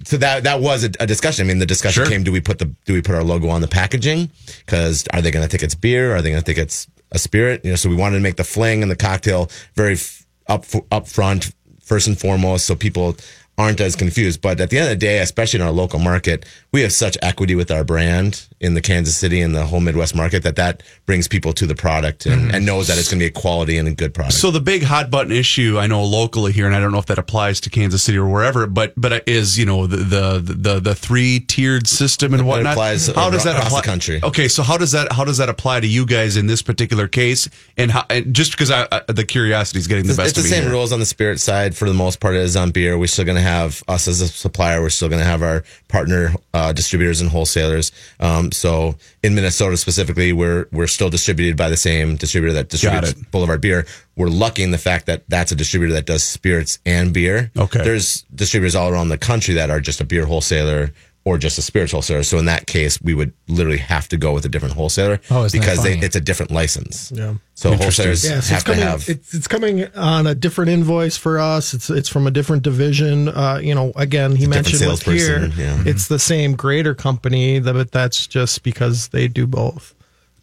so 0.04 0.16
that 0.18 0.44
that 0.44 0.60
was 0.60 0.84
a, 0.84 0.90
a 1.00 1.06
discussion. 1.06 1.44
I 1.44 1.48
mean, 1.48 1.58
the 1.58 1.66
discussion 1.66 2.04
Sure. 2.04 2.10
came: 2.10 2.22
Do 2.24 2.32
we 2.32 2.40
put 2.40 2.58
the 2.58 2.66
do 2.84 2.92
we 2.92 3.02
put 3.02 3.14
our 3.14 3.22
logo 3.24 3.48
on 3.48 3.60
the 3.60 3.68
packaging? 3.68 4.30
Because 4.64 5.06
are 5.12 5.22
they 5.22 5.30
going 5.30 5.44
to 5.44 5.48
think 5.50 5.62
it's 5.62 5.74
beer? 5.74 6.14
Are 6.14 6.22
they 6.22 6.30
going 6.30 6.42
to 6.42 6.46
think 6.46 6.58
it's 6.58 6.86
a 7.12 7.18
spirit? 7.18 7.64
You 7.64 7.70
know, 7.70 7.76
so 7.76 7.88
we 7.88 7.96
wanted 7.96 8.16
to 8.16 8.22
make 8.22 8.36
the 8.36 8.44
fling 8.44 8.82
and 8.82 8.90
the 8.90 8.96
cocktail 8.96 9.50
very 9.74 9.94
f- 9.94 10.26
up 10.48 10.64
up 10.90 11.06
front, 11.08 11.52
first 11.82 12.06
and 12.06 12.18
foremost, 12.18 12.66
so 12.66 12.74
people 12.74 13.16
aren't 13.56 13.80
as 13.80 13.94
confused. 13.94 14.40
But 14.40 14.60
at 14.60 14.70
the 14.70 14.78
end 14.78 14.84
of 14.86 14.90
the 14.90 14.96
day, 15.06 15.18
especially 15.20 15.60
in 15.60 15.66
our 15.66 15.72
local 15.72 16.00
market, 16.00 16.44
we 16.74 16.80
have 16.82 16.92
such 16.92 17.16
equity 17.22 17.54
with 17.54 17.70
our 17.70 17.84
brand 17.84 18.48
in 18.60 18.74
the 18.74 18.80
Kansas 18.80 19.16
City 19.16 19.40
and 19.40 19.54
the 19.54 19.64
whole 19.64 19.78
Midwest 19.78 20.12
market 20.16 20.42
that 20.42 20.56
that 20.56 20.82
brings 21.06 21.28
people 21.28 21.52
to 21.52 21.66
the 21.66 21.74
product 21.76 22.26
and, 22.26 22.52
and 22.52 22.66
knows 22.66 22.88
that 22.88 22.98
it's 22.98 23.08
going 23.08 23.20
to 23.20 23.22
be 23.22 23.28
a 23.28 23.30
quality 23.30 23.78
and 23.78 23.86
a 23.86 23.92
good 23.92 24.12
product. 24.12 24.34
So 24.34 24.50
the 24.50 24.60
big 24.60 24.82
hot 24.82 25.08
button 25.08 25.30
issue 25.30 25.78
I 25.78 25.86
know 25.86 26.02
locally 26.02 26.50
here, 26.50 26.66
and 26.66 26.74
I 26.74 26.80
don't 26.80 26.90
know 26.90 26.98
if 26.98 27.06
that 27.06 27.18
applies 27.18 27.60
to 27.60 27.70
Kansas 27.70 28.02
City 28.02 28.18
or 28.18 28.28
wherever, 28.28 28.66
but 28.66 28.92
but 28.96 29.22
is 29.28 29.56
you 29.56 29.66
know 29.66 29.86
the 29.86 29.98
the 29.98 30.54
the, 30.54 30.80
the 30.80 30.94
three 30.96 31.38
tiered 31.38 31.86
system 31.86 32.34
and 32.34 32.42
It 32.42 32.44
whatnot. 32.44 32.72
applies 32.72 33.06
how 33.06 33.30
does 33.30 33.44
that 33.44 33.54
across 33.54 33.70
the 33.70 33.78
apply? 33.78 33.82
country. 33.82 34.20
Okay, 34.24 34.48
so 34.48 34.64
how 34.64 34.76
does 34.76 34.90
that 34.90 35.12
how 35.12 35.24
does 35.24 35.38
that 35.38 35.48
apply 35.48 35.78
to 35.78 35.86
you 35.86 36.04
guys 36.04 36.36
in 36.36 36.48
this 36.48 36.60
particular 36.60 37.06
case? 37.06 37.48
And, 37.76 37.92
how, 37.92 38.04
and 38.10 38.34
just 38.34 38.50
because 38.50 38.72
I, 38.72 38.88
I, 38.90 39.02
the 39.12 39.24
curiosity 39.24 39.78
is 39.78 39.86
getting 39.86 40.06
the 40.06 40.10
It's, 40.10 40.16
best 40.16 40.36
it's 40.38 40.42
the 40.42 40.48
same 40.52 40.64
here. 40.64 40.72
rules 40.72 40.92
on 40.92 40.98
the 40.98 41.06
spirit 41.06 41.38
side 41.38 41.76
for 41.76 41.86
the 41.88 41.94
most 41.94 42.18
part 42.18 42.34
as 42.34 42.56
on 42.56 42.72
beer. 42.72 42.98
We're 42.98 43.06
still 43.06 43.24
going 43.24 43.36
to 43.36 43.42
have 43.42 43.84
us 43.86 44.08
as 44.08 44.20
a 44.20 44.26
supplier. 44.26 44.80
We're 44.80 44.90
still 44.90 45.08
going 45.08 45.20
to 45.20 45.26
have 45.26 45.42
our 45.42 45.62
partner 45.88 46.32
uh, 46.52 46.63
distributors 46.72 47.20
and 47.20 47.30
wholesalers. 47.30 47.92
Um, 48.20 48.52
so 48.52 48.96
in 49.22 49.34
Minnesota 49.34 49.76
specifically, 49.76 50.32
we're 50.32 50.66
we're 50.72 50.86
still 50.86 51.10
distributed 51.10 51.56
by 51.56 51.68
the 51.68 51.76
same 51.76 52.16
distributor 52.16 52.54
that 52.54 52.68
distributes. 52.68 53.14
Boulevard 53.30 53.60
Beer. 53.60 53.86
We're 54.16 54.28
lucky 54.28 54.62
in 54.62 54.70
the 54.70 54.78
fact 54.78 55.06
that 55.06 55.24
that's 55.28 55.50
a 55.50 55.56
distributor 55.56 55.94
that 55.94 56.06
does 56.06 56.22
spirits 56.22 56.78
and 56.86 57.12
beer. 57.12 57.50
Okay. 57.56 57.82
There's 57.82 58.22
distributors 58.34 58.76
all 58.76 58.88
around 58.88 59.08
the 59.08 59.18
country 59.18 59.54
that 59.54 59.70
are 59.70 59.80
just 59.80 60.00
a 60.00 60.04
beer 60.04 60.24
wholesaler 60.24 60.92
or 61.24 61.38
just 61.38 61.56
a 61.58 61.62
spirits 61.62 61.92
wholesaler. 61.92 62.22
So 62.22 62.38
in 62.38 62.44
that 62.44 62.66
case, 62.66 63.00
we 63.00 63.14
would 63.14 63.32
literally 63.48 63.78
have 63.78 64.08
to 64.08 64.16
go 64.16 64.32
with 64.32 64.44
a 64.44 64.48
different 64.48 64.74
wholesaler 64.74 65.20
Oh, 65.30 65.48
because 65.50 65.82
they, 65.82 65.98
it's 65.98 66.16
a 66.16 66.20
different 66.20 66.50
license. 66.52 67.10
Yeah. 67.14 67.34
So 67.54 67.74
wholesalers 67.74 68.24
Yeah, 68.28 68.40
so 68.40 68.54
have 68.54 68.64
coming. 68.64 68.80
to 68.80 68.86
have. 68.86 69.08
It's, 69.08 69.32
it's 69.32 69.48
coming 69.48 69.86
on 69.94 70.26
a 70.26 70.34
different 70.34 70.70
invoice 70.70 71.16
for 71.16 71.38
us. 71.38 71.72
It's 71.72 71.88
it's 71.88 72.08
from 72.08 72.26
a 72.26 72.30
different 72.30 72.62
division. 72.62 73.28
Uh, 73.28 73.58
you 73.62 73.74
know, 73.74 73.92
again, 73.96 74.36
he 74.36 74.46
mentioned 74.46 74.86
with 74.90 75.02
here, 75.02 75.50
yeah. 75.56 75.82
it's 75.86 76.08
the 76.08 76.18
same 76.18 76.56
greater 76.56 76.94
company, 76.94 77.58
but 77.58 77.90
that's 77.90 78.26
just 78.26 78.62
because 78.62 79.08
they 79.08 79.26
do 79.28 79.46
both. 79.46 79.94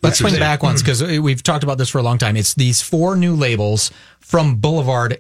Let's 0.02 0.18
swing 0.18 0.40
back 0.40 0.64
once 0.64 0.82
because 0.82 1.04
we've 1.04 1.44
talked 1.44 1.64
about 1.64 1.78
this 1.78 1.90
for 1.90 2.00
a 2.00 2.04
long 2.04 2.18
time. 2.18 2.36
It's 2.36 2.56
these 2.56 2.82
four 2.82 3.16
new 3.16 3.36
labels 3.36 3.92
from 4.20 4.56
Boulevard 4.56 5.20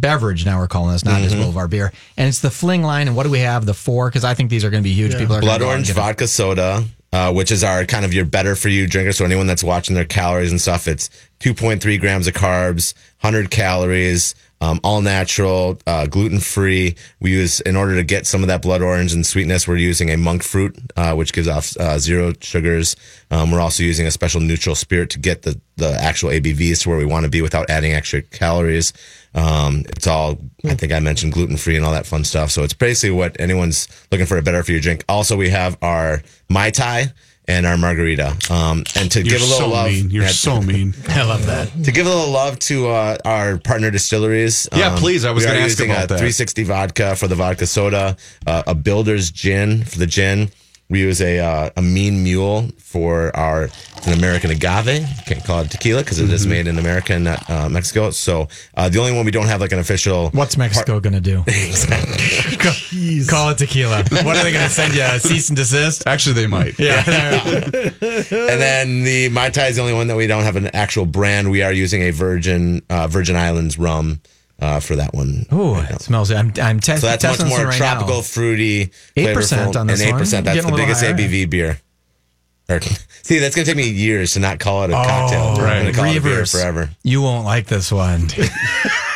Beverage. 0.00 0.44
Now 0.46 0.58
we're 0.58 0.68
calling 0.68 0.92
this 0.92 1.04
not 1.04 1.14
Mm-hmm. 1.16 1.24
just 1.24 1.36
Boulevard 1.36 1.70
Beer, 1.70 1.92
and 2.16 2.28
it's 2.28 2.40
the 2.40 2.50
Fling 2.50 2.82
line. 2.82 3.08
And 3.08 3.16
what 3.16 3.24
do 3.24 3.30
we 3.30 3.40
have? 3.40 3.66
The 3.66 3.74
four 3.74 4.08
because 4.08 4.24
I 4.24 4.34
think 4.34 4.50
these 4.50 4.64
are 4.64 4.70
going 4.70 4.82
to 4.82 4.88
be 4.88 4.92
huge. 4.94 5.12
People 5.12 5.36
are 5.36 5.40
gonna 5.40 5.46
blood 5.46 5.60
go 5.60 5.66
out 5.66 5.70
and 5.70 5.76
orange 5.76 5.86
get 5.88 5.94
them. 5.94 6.04
vodka 6.04 6.26
soda, 6.28 6.84
uh, 7.12 7.32
which 7.32 7.50
is 7.50 7.64
our 7.64 7.84
kind 7.84 8.04
of 8.04 8.12
your 8.14 8.24
better 8.24 8.54
for 8.54 8.68
you 8.68 8.86
drinker. 8.86 9.12
So 9.12 9.24
anyone 9.24 9.46
that's 9.46 9.64
watching 9.64 9.94
their 9.94 10.04
calories 10.04 10.50
and 10.50 10.60
stuff, 10.60 10.86
it's 10.88 11.08
2.3 11.40 11.98
grams 12.00 12.26
of 12.26 12.34
carbs, 12.34 12.94
100 13.20 13.50
calories, 13.50 14.34
um, 14.60 14.80
all 14.82 15.00
natural, 15.00 15.78
uh, 15.86 16.06
gluten 16.06 16.40
free. 16.40 16.96
We 17.20 17.30
use 17.32 17.60
in 17.60 17.76
order 17.76 17.94
to 17.96 18.02
get 18.02 18.26
some 18.26 18.42
of 18.42 18.48
that 18.48 18.62
blood 18.62 18.82
orange 18.82 19.12
and 19.12 19.24
sweetness. 19.24 19.68
We're 19.68 19.76
using 19.76 20.10
a 20.10 20.16
monk 20.16 20.42
fruit, 20.42 20.76
uh, 20.96 21.14
which 21.14 21.32
gives 21.32 21.48
off 21.48 21.76
uh, 21.76 21.98
zero 21.98 22.32
sugars. 22.40 22.96
Um, 23.30 23.50
we're 23.50 23.60
also 23.60 23.82
using 23.82 24.06
a 24.06 24.10
special 24.10 24.40
neutral 24.40 24.74
spirit 24.74 25.10
to 25.10 25.18
get 25.18 25.42
the 25.42 25.60
the 25.76 25.92
actual 26.00 26.30
ABVs 26.30 26.82
to 26.82 26.88
where 26.88 26.98
we 26.98 27.06
want 27.06 27.24
to 27.24 27.30
be 27.30 27.40
without 27.40 27.70
adding 27.70 27.92
extra 27.92 28.20
calories. 28.20 28.92
Um, 29.34 29.84
it's 29.90 30.08
all, 30.08 30.38
I 30.64 30.74
think 30.74 30.92
I 30.92 30.98
mentioned 30.98 31.32
gluten 31.32 31.56
free 31.56 31.76
and 31.76 31.84
all 31.84 31.92
that 31.92 32.06
fun 32.06 32.24
stuff. 32.24 32.50
So 32.50 32.64
it's 32.64 32.74
basically 32.74 33.16
what 33.16 33.40
anyone's 33.40 33.86
looking 34.10 34.26
for 34.26 34.36
a 34.36 34.42
better 34.42 34.62
for 34.64 34.72
you 34.72 34.80
drink. 34.80 35.04
Also, 35.08 35.36
we 35.36 35.50
have 35.50 35.78
our 35.80 36.22
Mai 36.48 36.70
Tai 36.70 37.12
and 37.48 37.66
our 37.66 37.76
margarita. 37.76 38.36
Um, 38.50 38.84
and 38.94 39.10
to 39.12 39.20
You're 39.20 39.38
give 39.38 39.40
a 39.40 39.44
little 39.44 39.58
so 39.58 39.68
love, 39.70 39.90
mean. 39.90 40.10
You're 40.10 40.24
yeah, 40.24 40.28
so 40.28 40.60
mean. 40.72 40.94
I 41.08 41.22
love 41.24 41.46
that. 41.46 41.70
to 41.84 41.90
give 41.90 42.06
a 42.06 42.10
little 42.10 42.30
love 42.30 42.58
to 42.60 42.88
uh, 42.88 43.16
our 43.24 43.58
partner 43.58 43.90
distilleries. 43.90 44.68
Yeah, 44.72 44.94
please, 44.96 45.24
I 45.24 45.30
was 45.32 45.44
we 45.44 45.50
are 45.50 45.54
gonna 45.54 45.64
ask 45.64 45.78
using 45.80 45.90
about 45.90 46.04
a 46.04 46.08
that. 46.08 46.18
360 46.18 46.62
vodka 46.64 47.16
for 47.16 47.26
the 47.26 47.34
vodka 47.34 47.66
soda, 47.66 48.16
uh, 48.46 48.62
a 48.66 48.74
Builder's 48.74 49.30
gin 49.30 49.84
for 49.84 49.98
the 49.98 50.06
gin. 50.06 50.50
We 50.90 51.00
use 51.00 51.20
a 51.20 51.38
uh, 51.38 51.70
a 51.76 51.82
Mean 51.82 52.22
Mule 52.24 52.68
for 52.78 53.34
our 53.36 53.64
it's 53.64 54.06
an 54.06 54.14
American 54.14 54.50
agave. 54.50 55.04
Can't 55.26 55.44
call 55.44 55.60
it 55.60 55.70
tequila 55.70 56.02
because 56.02 56.18
it 56.18 56.30
is 56.30 56.42
Mm-hmm. 56.42 56.50
made 56.50 56.66
in 56.66 56.78
America 56.78 57.12
and 57.12 57.24
not 57.24 57.50
uh, 57.50 57.68
Mexico. 57.68 58.10
So 58.10 58.48
uh, 58.74 58.88
the 58.88 58.98
only 58.98 59.12
one 59.12 59.26
we 59.26 59.30
don't 59.30 59.48
have 59.48 59.60
like 59.60 59.72
an 59.72 59.80
official. 59.80 60.30
What's 60.30 60.56
Mexico 60.56 60.98
going 60.98 61.12
to 61.12 61.20
do? 61.20 61.38
Call 63.28 63.50
it 63.50 63.58
tequila. 63.58 64.02
What 64.24 64.36
are 64.36 64.42
they 64.44 64.52
going 64.52 64.64
to 64.64 64.70
send 64.70 64.94
you? 64.94 65.02
A 65.02 65.18
cease 65.20 65.48
and 65.50 65.56
desist? 65.58 66.04
Actually, 66.06 66.34
they 66.34 66.46
might. 66.46 66.78
Yeah. 66.78 67.04
And 68.48 68.60
then 68.60 69.02
the 69.04 69.28
Mai 69.28 69.50
Tai 69.50 69.66
is 69.68 69.76
the 69.76 69.82
only 69.82 69.94
one 69.94 70.06
that 70.08 70.16
we 70.16 70.26
don't 70.26 70.44
have 70.44 70.56
an 70.56 70.68
actual 70.68 71.04
brand. 71.06 71.50
We 71.50 71.62
are 71.62 71.72
using 71.72 72.02
a 72.02 72.10
Virgin 72.10 72.82
uh, 72.88 73.06
Virgin 73.08 73.36
Islands 73.36 73.78
rum 73.78 74.20
uh, 74.60 74.80
for 74.80 74.96
that 74.96 75.14
one. 75.14 75.46
Ooh, 75.52 75.76
it 75.76 76.00
smells. 76.02 76.30
I'm 76.30 76.52
I'm 76.60 76.80
te- 76.80 76.96
So 76.96 77.06
that's 77.06 77.24
much 77.24 77.48
more 77.48 77.64
right 77.66 77.76
tropical, 77.76 78.16
now. 78.16 78.22
fruity, 78.22 78.86
8% 78.86 78.92
flavorful, 79.16 79.76
on 79.76 79.86
this 79.86 80.00
and 80.00 80.08
eight 80.08 80.12
one. 80.12 80.20
percent. 80.20 80.44
That's 80.44 80.64
the 80.64 80.72
biggest 80.72 81.02
higher. 81.04 81.14
ABV 81.14 81.50
beer. 81.50 81.80
Or, 82.70 82.80
see, 83.22 83.38
that's 83.38 83.54
gonna 83.54 83.66
take 83.66 83.76
me 83.76 83.88
years 83.88 84.32
to 84.34 84.40
not 84.40 84.58
call 84.58 84.84
it 84.84 84.90
a 84.90 84.94
cocktail. 84.94 85.42
I'm 85.56 85.62
right. 85.64 85.80
gonna 85.80 85.92
call 85.92 86.04
it 86.06 86.16
a 86.16 86.20
beer 86.20 86.42
Reavers, 86.42 86.52
forever. 86.52 86.90
You 87.02 87.22
won't 87.22 87.44
like 87.44 87.66
this 87.66 87.90
one. 87.92 88.28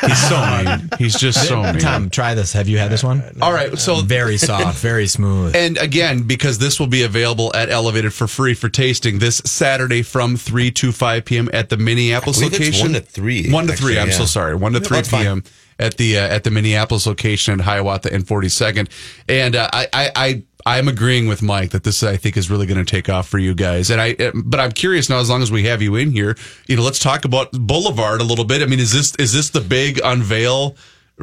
He's 0.03 0.29
so 0.29 0.41
mean. 0.65 0.91
He's 0.99 1.15
just 1.17 1.47
so 1.47 1.63
mean. 1.63 1.79
Tom, 1.79 2.11
try 2.11 2.35
this. 2.35 2.53
Have 2.55 2.69
you 2.69 2.79
had 2.79 2.91
this 2.91 3.05
one? 3.05 3.23
All 3.41 3.53
right, 3.53 3.79
so 3.79 4.01
Very 4.03 4.37
soft, 4.37 4.79
very 4.79 5.07
smooth. 5.07 5.55
And 5.55 5.79
again, 5.79 6.25
because 6.25 6.59
this 6.59 6.81
will 6.81 6.89
be 6.89 7.03
available 7.05 7.53
at 7.55 7.71
Elevated 7.71 8.13
for 8.13 8.27
free 8.27 8.55
for 8.55 8.69
tasting 8.69 9.21
this 9.21 9.37
Saturday 9.45 10.03
from 10.03 10.37
3 10.37 10.73
to 10.73 10.91
5 10.91 11.25
p.m. 11.25 11.49
at 11.53 11.69
the 11.69 11.77
Minneapolis 11.77 12.39
I 12.39 12.49
believe 12.49 12.53
it's 12.55 12.61
location. 12.61 12.93
one 12.93 12.95
to 12.95 13.01
three, 13.01 13.51
One 13.51 13.67
to 13.69 13.73
three. 13.75 13.99
I'm 13.99 14.09
yeah. 14.09 14.15
so 14.15 14.25
sorry. 14.25 14.57
One 14.57 14.73
to 14.73 14.81
three 14.81 14.97
that's 14.99 15.09
fine. 15.09 15.23
p.m. 15.23 15.45
at 15.79 15.97
the 15.99 16.19
uh, 16.19 16.23
at 16.23 16.43
the 16.43 16.51
Minneapolis 16.51 17.07
location 17.07 17.61
at 17.61 17.65
Hiawatha 17.65 18.13
and 18.13 18.25
42nd. 18.27 18.89
And 19.29 19.55
uh, 19.55 19.69
I 19.73 19.87
I. 19.93 20.11
I 20.17 20.43
I'm 20.65 20.89
agreeing 20.89 21.27
with 21.29 21.43
Mike 21.43 21.71
that 21.71 21.85
this 21.85 22.03
I 22.03 22.17
think 22.17 22.37
is 22.37 22.51
really 22.51 22.67
going 22.67 22.85
to 22.85 22.91
take 22.91 23.09
off 23.09 23.29
for 23.29 23.39
you 23.39 23.55
guys, 23.55 23.91
and 23.91 24.01
I. 24.01 24.13
uh, 24.19 24.31
But 24.35 24.61
I'm 24.61 24.73
curious 24.73 25.09
now. 25.09 25.19
As 25.19 25.29
long 25.31 25.43
as 25.43 25.51
we 25.51 25.65
have 25.65 25.83
you 25.83 25.97
in 25.97 26.11
here, 26.13 26.37
you 26.67 26.77
know, 26.77 26.83
let's 26.83 26.99
talk 26.99 27.25
about 27.25 27.51
Boulevard 27.53 28.21
a 28.21 28.25
little 28.25 28.45
bit. 28.45 28.63
I 28.63 28.67
mean, 28.67 28.81
is 28.81 28.93
this 28.93 29.15
is 29.17 29.33
this 29.33 29.51
the 29.51 29.61
big 29.61 30.01
unveil 30.05 30.77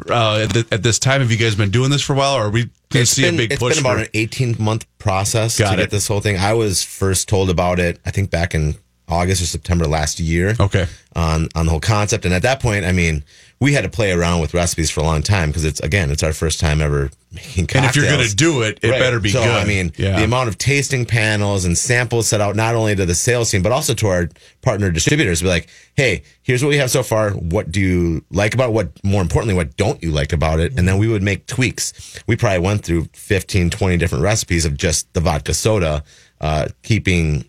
uh, 0.08 0.38
at, 0.44 0.50
the, 0.50 0.66
at 0.70 0.82
this 0.82 0.98
time? 0.98 1.20
Have 1.20 1.30
you 1.30 1.36
guys 1.38 1.54
been 1.54 1.70
doing 1.70 1.90
this 1.90 2.02
for 2.02 2.12
a 2.12 2.16
while, 2.16 2.34
or 2.34 2.46
are 2.46 2.50
we 2.50 2.64
going 2.90 3.04
to 3.04 3.06
see 3.06 3.22
been, 3.22 3.34
a 3.34 3.38
big 3.38 3.52
it's 3.52 3.60
push? 3.60 3.74
been 3.76 3.84
about 3.84 3.96
for- 3.98 4.02
an 4.04 4.08
18 4.14 4.56
month 4.58 4.86
process 4.98 5.58
Got 5.58 5.70
to 5.70 5.74
it. 5.74 5.84
get 5.84 5.90
this 5.90 6.06
whole 6.08 6.20
thing. 6.20 6.36
I 6.36 6.54
was 6.54 6.82
first 6.82 7.28
told 7.28 7.50
about 7.50 7.78
it, 7.80 7.98
I 8.04 8.10
think 8.10 8.30
back 8.30 8.54
in 8.54 8.76
August 9.08 9.42
or 9.42 9.46
September 9.46 9.86
last 9.86 10.20
year. 10.20 10.54
Okay. 10.60 10.86
On 11.16 11.48
on 11.56 11.66
the 11.66 11.70
whole 11.70 11.80
concept, 11.80 12.24
and 12.24 12.32
at 12.32 12.42
that 12.42 12.60
point, 12.60 12.84
I 12.84 12.92
mean, 12.92 13.24
we 13.60 13.74
had 13.74 13.82
to 13.82 13.90
play 13.90 14.10
around 14.10 14.40
with 14.40 14.54
recipes 14.54 14.90
for 14.90 15.00
a 15.00 15.02
long 15.04 15.22
time 15.22 15.50
because 15.50 15.66
it's 15.66 15.80
again, 15.80 16.10
it's 16.10 16.22
our 16.22 16.32
first 16.32 16.60
time 16.60 16.80
ever 16.80 17.10
making 17.30 17.66
cocktails. 17.66 17.74
And 17.74 17.84
if 17.84 17.96
you're 17.96 18.16
going 18.16 18.26
to 18.28 18.34
do 18.34 18.62
it, 18.62 18.78
it 18.82 18.88
Right. 18.90 18.98
better 18.98 19.20
be 19.20 19.28
so, 19.28 19.42
good. 19.44 19.50
I 19.50 19.64
mean, 19.66 19.92
yeah. 19.98 20.16
the 20.16 20.24
amount 20.24 20.48
of 20.48 20.56
tasting 20.56 21.04
panels 21.04 21.66
and 21.66 21.76
samples 21.76 22.26
set 22.26 22.40
out 22.40 22.56
not 22.56 22.74
only 22.74 22.96
to 22.96 23.04
the 23.04 23.14
sales 23.14 23.50
team 23.50 23.62
but 23.62 23.70
also 23.70 23.92
to 23.94 24.06
our 24.08 24.30
partner 24.62 24.90
distributors. 24.90 25.42
Be 25.42 25.48
like, 25.48 25.68
hey, 25.94 26.22
here's 26.42 26.62
what 26.64 26.70
we 26.70 26.78
have 26.78 26.90
so 26.90 27.02
far. 27.02 27.32
What 27.32 27.70
do 27.70 27.80
you 27.80 28.24
like 28.30 28.54
about 28.54 28.70
it? 28.70 28.72
What 28.72 29.04
more 29.04 29.20
importantly, 29.20 29.54
what 29.54 29.76
don't 29.76 30.02
you 30.02 30.10
like 30.10 30.32
about 30.32 30.58
it? 30.58 30.78
And 30.78 30.88
then 30.88 30.96
we 30.96 31.06
would 31.06 31.22
make 31.22 31.46
tweaks. 31.46 32.18
We 32.26 32.36
probably 32.36 32.60
went 32.60 32.82
through 32.82 33.08
15, 33.12 33.68
20 33.68 33.96
different 33.98 34.24
recipes 34.24 34.64
of 34.64 34.76
just 34.76 35.12
the 35.12 35.20
vodka 35.20 35.52
soda, 35.52 36.02
uh, 36.40 36.68
keeping 36.82 37.44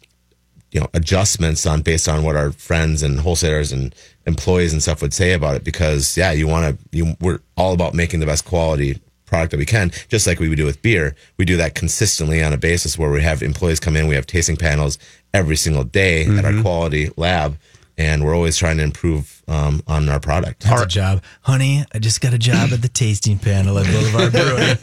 you 0.71 0.79
know 0.79 0.88
adjustments 0.93 1.65
on 1.65 1.81
based 1.81 2.07
on 2.07 2.23
what 2.23 2.36
our 2.36 2.51
friends 2.51 3.03
and 3.03 3.19
wholesalers 3.19 3.71
and 3.71 3.93
employees 4.25 4.73
and 4.73 4.81
stuff 4.81 5.01
would 5.01 5.13
say 5.13 5.34
about 5.34 5.55
it 5.55 5.63
because 5.63 6.17
yeah 6.17 6.31
you 6.31 6.47
want 6.47 6.77
to 6.77 6.97
you 6.97 7.15
we're 7.19 7.39
all 7.57 7.73
about 7.73 7.93
making 7.93 8.19
the 8.19 8.25
best 8.25 8.45
quality 8.45 8.99
product 9.31 9.51
that 9.51 9.57
we 9.57 9.65
can 9.65 9.89
just 10.10 10.27
like 10.27 10.39
we 10.39 10.49
would 10.49 10.57
do 10.57 10.65
with 10.65 10.81
beer. 10.81 11.15
We 11.38 11.45
do 11.45 11.57
that 11.57 11.73
consistently 11.73 12.43
on 12.43 12.51
a 12.51 12.57
basis 12.57 12.97
where 12.97 13.10
we 13.10 13.23
have 13.23 13.41
employees 13.41 13.79
come 13.79 13.95
in 13.95 14.07
we 14.07 14.15
have 14.15 14.27
tasting 14.27 14.57
panels 14.57 14.99
every 15.34 15.55
single 15.55 15.86
day 15.86 16.25
at 16.25 16.43
our 16.43 16.51
mm-hmm. 16.51 16.62
quality 16.62 17.10
lab 17.15 17.57
and 18.06 18.24
we're 18.24 18.36
always 18.36 18.58
trying 18.58 18.78
to 18.78 18.84
improve 18.84 19.42
um, 19.48 19.82
on 19.88 20.08
our 20.10 20.20
product. 20.20 20.64
That's 20.64 20.82
a 20.84 20.86
job. 20.88 21.24
Honey, 21.42 21.84
I 21.94 22.00
just 22.00 22.22
got 22.22 22.34
a 22.34 22.38
job 22.38 22.70
at 22.72 22.82
the 22.82 22.88
tasting 22.88 23.38
panel 23.40 23.78
at 23.80 23.86
Boulevard 23.88 24.32
Brewing. 24.32 24.78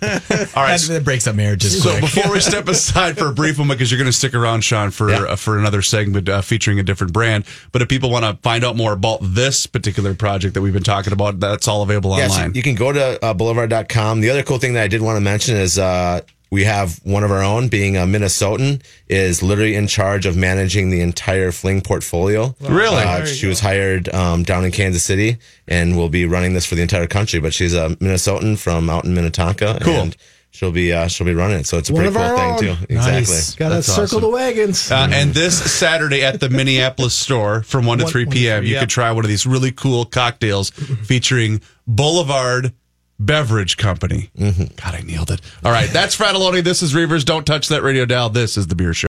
All 0.55 0.63
right. 0.63 0.79
That, 0.79 0.85
that 0.89 1.03
breaks 1.05 1.27
up 1.27 1.35
marriages. 1.37 1.83
So 1.83 1.91
quick. 1.91 2.01
before 2.03 2.33
we 2.33 2.41
step 2.53 2.69
aside 2.69 3.17
for 3.19 3.29
a 3.29 3.33
brief 3.33 3.59
moment, 3.59 3.79
because 3.79 3.91
you're 3.91 3.99
going 3.99 4.11
to 4.11 4.17
stick 4.17 4.35
around, 4.35 4.63
Sean, 4.63 4.91
for 4.91 5.11
Yeah. 5.11 5.23
uh, 5.23 5.37
for 5.37 5.59
another 5.59 5.81
segment 5.83 6.29
uh, 6.29 6.43
featuring 6.43 6.79
a 6.79 6.83
different 6.83 7.13
brand. 7.13 7.45
But 7.73 7.83
if 7.83 7.89
people 7.89 8.11
want 8.11 8.25
to 8.25 8.37
find 8.43 8.65
out 8.65 8.77
more 8.77 8.93
about 8.93 9.19
this 9.23 9.67
particular 9.67 10.15
project 10.15 10.55
that 10.55 10.61
we've 10.61 10.73
been 10.75 10.83
talking 10.83 11.13
about, 11.13 11.41
that's 11.41 11.67
all 11.69 11.83
available 11.83 12.17
Yeah, 12.19 12.29
so 12.29 12.35
online. 12.35 12.55
you 12.55 12.63
can 12.63 12.75
go 12.75 12.93
to 12.93 13.25
uh, 13.25 13.35
boulevard.com. 13.35 14.21
The 14.21 14.31
other 14.31 14.43
cool 14.43 14.59
thing 14.59 14.75
that 14.75 14.83
I 14.83 14.89
did 14.89 15.01
want 15.03 15.17
to 15.17 15.21
mention 15.21 15.57
is 15.57 15.79
uh, 15.79 16.21
we 16.51 16.65
have 16.65 16.99
one 17.05 17.25
of 17.25 17.31
our 17.31 17.43
own, 17.43 17.69
being 17.69 17.97
a 17.97 18.01
Minnesotan, 18.01 18.83
is 19.09 19.43
literally 19.43 19.75
in 19.75 19.87
charge 19.87 20.25
of 20.27 20.37
managing 20.37 20.91
the 20.91 21.01
entire 21.01 21.53
Fling 21.53 21.81
portfolio. 21.83 22.55
Really? 22.61 23.03
Uh, 23.03 23.27
she 23.27 23.47
was 23.47 23.61
hired 23.61 24.09
um, 24.15 24.43
down 24.45 24.65
in 24.65 24.71
Kansas 24.73 25.03
City 25.03 25.37
and 25.67 25.97
will 25.97 26.09
be 26.09 26.25
running 26.27 26.55
this 26.55 26.65
for 26.65 26.75
the 26.75 26.83
entire 26.83 27.07
country. 27.07 27.39
But 27.41 27.53
she's 27.53 27.75
a 27.75 27.91
Minnesotan 27.97 28.59
from 28.59 28.89
out 28.89 29.05
in 29.05 29.15
Minnetonka. 29.15 29.79
Cool. 29.83 29.95
And 29.95 30.17
she'll 30.51 30.73
be 30.73 30.91
uh, 30.93 31.07
she'll 31.09 31.27
be 31.27 31.35
running 31.35 31.61
it. 31.61 31.67
So 31.67 31.77
it's 31.77 31.91
a 31.91 31.93
One 31.93 32.05
pretty 32.05 32.17
of 32.17 32.23
cool 32.23 32.39
our 32.39 32.59
thing 32.59 32.71
own. 32.71 32.77
too. 32.77 32.83
Exactly. 32.95 33.13
Nice. 33.35 33.55
Got 33.55 33.69
to 33.69 33.75
That's 33.75 33.87
circle 33.87 34.03
awesome. 34.05 34.21
the 34.23 34.29
wagons. 34.31 34.91
Uh, 34.91 35.09
and 35.13 35.35
this 35.35 35.71
Saturday 35.71 36.25
at 36.25 36.41
the 36.41 36.49
Minneapolis 36.51 37.13
store 37.15 37.63
from 37.63 37.85
1 37.85 37.99
to 37.99 38.05
One- 38.05 38.11
3 38.13 38.25
p.m., 38.27 38.61
three, 38.61 38.69
you 38.69 38.75
yep. 38.75 38.81
could 38.85 38.89
try 38.91 39.13
one 39.13 39.25
of 39.25 39.29
these 39.29 39.47
really 39.47 39.71
cool 39.73 40.07
cocktails 40.07 40.71
featuring 40.71 41.61
Boulevard 41.87 42.73
Beverage 43.19 43.77
Company. 43.77 44.31
Mm-hmm. 44.39 44.75
God, 44.77 44.95
I 44.95 45.01
nailed 45.01 45.31
it. 45.31 45.41
All 45.65 45.73
right, 45.73 45.91
that's 45.91 46.17
Fratallone. 46.17 46.63
This 46.63 46.83
is 46.83 46.95
Reavers. 46.95 47.25
Don't 47.25 47.47
touch 47.47 47.69
that 47.69 47.83
radio 47.83 48.05
dial. 48.05 48.31
This 48.31 48.57
is 48.57 48.67
The 48.69 48.75
Beer 48.75 48.95
Show. 48.95 49.09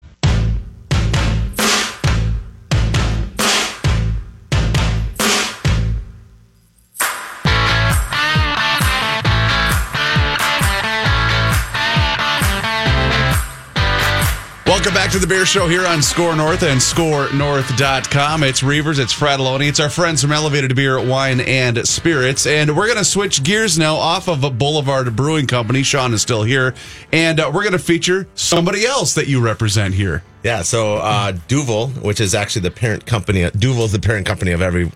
Welcome 14.86 15.02
back 15.02 15.10
to 15.14 15.18
the 15.18 15.26
Beer 15.26 15.44
Show 15.44 15.66
here 15.66 15.84
on 15.84 16.00
SKOR 16.00 16.36
North 16.36 16.62
and 16.62 16.80
SKORNorth.com. 16.80 18.44
It's 18.44 18.60
Reavers, 18.60 19.00
it's 19.00 19.12
Fratallone, 19.12 19.68
it's 19.68 19.80
our 19.80 19.90
friends 19.90 20.22
from 20.22 20.30
Elevated 20.30 20.76
Beer, 20.76 21.04
Wine, 21.04 21.40
and 21.40 21.84
Spirits. 21.88 22.46
And 22.46 22.76
we're 22.76 22.86
going 22.86 22.96
to 22.96 23.04
switch 23.04 23.42
gears 23.42 23.80
now 23.80 23.96
off 23.96 24.28
of 24.28 24.44
a 24.44 24.50
Boulevard 24.50 25.16
Brewing 25.16 25.48
Company. 25.48 25.82
Sean 25.82 26.14
is 26.14 26.22
still 26.22 26.44
here. 26.44 26.72
And 27.10 27.40
uh, 27.40 27.50
we're 27.52 27.64
going 27.64 27.72
to 27.72 27.80
feature 27.80 28.28
somebody 28.36 28.86
else 28.86 29.14
that 29.14 29.26
you 29.26 29.40
represent 29.40 29.92
here. 29.92 30.22
Yeah, 30.44 30.62
so 30.62 30.98
uh, 30.98 31.32
Duvel, 31.48 31.88
which 31.88 32.20
is 32.20 32.32
actually 32.32 32.62
the 32.62 32.70
parent 32.70 33.06
company, 33.06 33.42
Duvel's 33.50 33.90
the 33.90 33.98
parent 33.98 34.24
company 34.24 34.52
of 34.52 34.62
every 34.62 34.92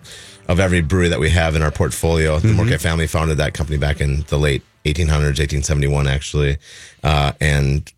of 0.47 0.61
every 0.61 0.79
brewery 0.79 1.09
that 1.09 1.19
we 1.19 1.31
have 1.31 1.53
in 1.53 1.61
our 1.61 1.71
portfolio. 1.71 2.39
The 2.39 2.47
Moortgat 2.47 2.79
family 2.79 3.07
founded 3.07 3.39
that 3.39 3.53
company 3.53 3.77
back 3.77 3.99
in 3.99 4.21
the 4.29 4.39
late 4.39 4.63
1800s, 4.85 5.37
1871, 5.37 6.07
actually, 6.07 6.57
uh, 7.03 7.33
and 7.41 7.91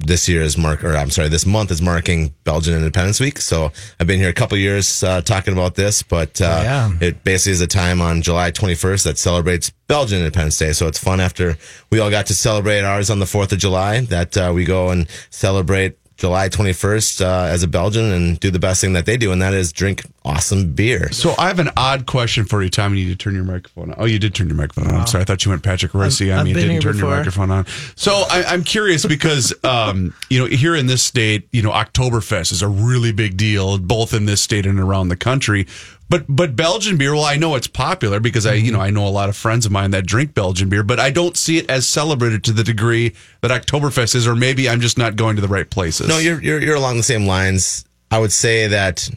this 0.00 0.28
year 0.28 0.42
is 0.42 0.56
mark, 0.56 0.82
or 0.82 0.96
I'm 0.96 1.10
sorry, 1.10 1.28
this 1.28 1.46
month 1.46 1.70
is 1.70 1.82
marking 1.82 2.34
Belgian 2.44 2.74
Independence 2.74 3.20
Week. 3.20 3.38
So 3.38 3.70
I've 3.98 4.06
been 4.06 4.18
here 4.18 4.28
a 4.28 4.34
couple 4.34 4.56
years 4.56 5.02
uh, 5.02 5.20
talking 5.20 5.52
about 5.52 5.74
this, 5.74 6.02
but 6.02 6.40
uh, 6.40 6.60
yeah. 6.64 6.92
it 7.00 7.22
basically 7.22 7.52
is 7.52 7.60
a 7.60 7.66
time 7.66 8.00
on 8.00 8.22
July 8.22 8.50
21st 8.50 9.04
that 9.04 9.18
celebrates 9.18 9.70
Belgian 9.88 10.18
Independence 10.20 10.56
Day. 10.56 10.72
So 10.72 10.86
it's 10.86 10.98
fun 10.98 11.20
after 11.20 11.56
we 11.90 12.00
all 12.00 12.10
got 12.10 12.26
to 12.26 12.34
celebrate 12.34 12.80
ours 12.80 13.10
on 13.10 13.18
the 13.18 13.26
4th 13.26 13.52
of 13.52 13.58
July 13.58 14.00
that 14.00 14.36
uh, 14.36 14.52
we 14.54 14.64
go 14.64 14.90
and 14.90 15.06
celebrate 15.30 15.98
July 16.20 16.50
21st 16.50 17.24
uh, 17.24 17.46
as 17.46 17.62
a 17.62 17.68
Belgian 17.68 18.12
and 18.12 18.38
do 18.40 18.50
the 18.50 18.58
best 18.58 18.82
thing 18.82 18.92
that 18.92 19.06
they 19.06 19.16
do, 19.16 19.32
and 19.32 19.40
that 19.40 19.54
is 19.54 19.72
drink 19.72 20.02
awesome 20.22 20.72
beer. 20.72 21.10
So 21.12 21.34
I 21.38 21.48
have 21.48 21.58
an 21.58 21.70
odd 21.78 22.04
question 22.04 22.44
for 22.44 22.62
you, 22.62 22.68
Tom. 22.68 22.94
You 22.94 23.06
need 23.06 23.10
to 23.12 23.16
turn 23.16 23.34
your 23.34 23.44
microphone 23.44 23.90
on. 23.90 23.96
Oh, 23.98 24.04
you 24.04 24.18
did 24.18 24.34
turn 24.34 24.48
your 24.48 24.56
microphone 24.56 24.88
on. 24.88 25.00
I'm 25.00 25.06
sorry. 25.06 25.22
I 25.22 25.24
thought 25.24 25.44
you 25.46 25.50
went 25.50 25.62
Patrick 25.62 25.94
Rossi 25.94 26.30
on 26.30 26.40
I've 26.40 26.44
me. 26.44 26.50
You 26.50 26.56
didn't 26.56 26.70
here 26.72 26.80
turn 26.80 26.98
your 26.98 27.08
microphone 27.08 27.50
on. 27.50 27.66
So 27.96 28.24
I, 28.28 28.44
I'm 28.48 28.64
curious 28.64 29.06
because, 29.06 29.54
um, 29.64 30.14
you 30.28 30.38
know, 30.38 30.44
here 30.44 30.76
in 30.76 30.86
this 30.86 31.02
state, 31.02 31.48
you 31.52 31.62
know, 31.62 31.70
Oktoberfest 31.70 32.52
is 32.52 32.60
a 32.60 32.68
really 32.68 33.12
big 33.12 33.38
deal, 33.38 33.78
both 33.78 34.12
in 34.12 34.26
this 34.26 34.42
state 34.42 34.66
and 34.66 34.78
around 34.78 35.08
the 35.08 35.16
country. 35.16 35.66
But 36.10 36.24
but 36.28 36.56
Belgian 36.56 36.98
beer, 36.98 37.14
well, 37.14 37.24
I 37.24 37.36
know 37.36 37.54
it's 37.54 37.68
popular 37.68 38.18
because 38.18 38.44
I 38.44 38.54
you 38.54 38.72
know 38.72 38.80
I 38.80 38.90
know 38.90 39.06
a 39.06 39.08
lot 39.08 39.28
of 39.28 39.36
friends 39.36 39.64
of 39.64 39.70
mine 39.72 39.92
that 39.92 40.04
drink 40.04 40.34
Belgian 40.34 40.68
beer, 40.68 40.82
but 40.82 40.98
I 40.98 41.10
don't 41.10 41.36
see 41.36 41.56
it 41.56 41.70
as 41.70 41.86
celebrated 41.86 42.42
to 42.44 42.52
the 42.52 42.64
degree 42.64 43.14
that 43.42 43.50
Oktoberfest 43.50 44.16
is, 44.16 44.26
or 44.26 44.34
maybe 44.34 44.68
I'm 44.68 44.80
just 44.80 44.98
not 44.98 45.14
going 45.14 45.36
to 45.36 45.42
the 45.42 45.48
right 45.48 45.70
places. 45.70 46.08
No, 46.08 46.18
you're, 46.18 46.42
you're 46.42 46.60
you're 46.60 46.74
along 46.74 46.96
the 46.96 47.04
same 47.04 47.26
lines. 47.26 47.84
I 48.10 48.18
would 48.18 48.32
say 48.32 48.66
that 48.66 49.08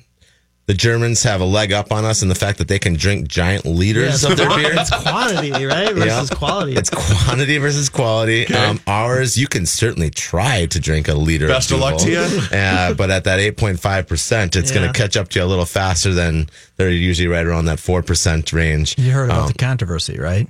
the 0.66 0.74
Germans 0.74 1.24
have 1.24 1.42
a 1.42 1.46
leg 1.46 1.74
up 1.74 1.92
on 1.92 2.06
us 2.06 2.22
in 2.22 2.30
the 2.30 2.36
fact 2.36 2.58
that 2.60 2.68
they 2.70 2.80
can 2.80 2.94
drink 2.94 3.28
giant 3.28 3.66
liters 3.66 4.24
of 4.24 4.38
their 4.38 4.48
beer. 4.50 4.72
It's 4.74 4.90
quantity, 4.90 5.52
right? 5.66 5.94
Versus 5.94 6.30
Yeah. 6.32 6.36
quality. 6.38 6.74
It's 6.76 6.90
quantity 6.90 7.58
versus 7.58 7.90
quality. 7.90 8.48
Um, 8.48 8.80
ours, 8.88 9.38
you 9.38 9.48
can 9.48 9.66
certainly 9.66 10.10
try 10.10 10.66
to 10.68 10.80
drink 10.80 11.10
a 11.10 11.14
liter. 11.16 11.48
Best 11.48 11.72
of 11.72 11.80
luck 11.80 11.98
to 12.00 12.10
you. 12.10 12.24
Uh, 12.54 12.94
but 12.94 13.12
at 13.12 13.26
that 13.26 13.40
8.5%, 13.40 14.56
it's 14.56 14.72
going 14.72 14.88
to 14.92 14.98
catch 14.98 15.18
up 15.18 15.28
to 15.30 15.40
you 15.40 15.46
a 15.46 15.48
little 15.48 15.66
faster 15.66 16.14
than 16.14 16.48
they're 16.78 16.90
usually 16.90 17.28
right 17.28 17.46
around 17.46 17.66
that 17.66 17.78
4% 17.80 18.54
range. 18.54 18.98
You 18.98 19.12
heard 19.12 19.26
about 19.30 19.42
Um, 19.42 19.48
the 19.48 19.54
controversy, 19.56 20.18
right? 20.18 20.48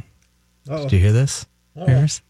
Did 0.67 0.91
you 0.91 0.99
hear 0.99 1.11
this? 1.11 1.45
Here's- 1.75 2.21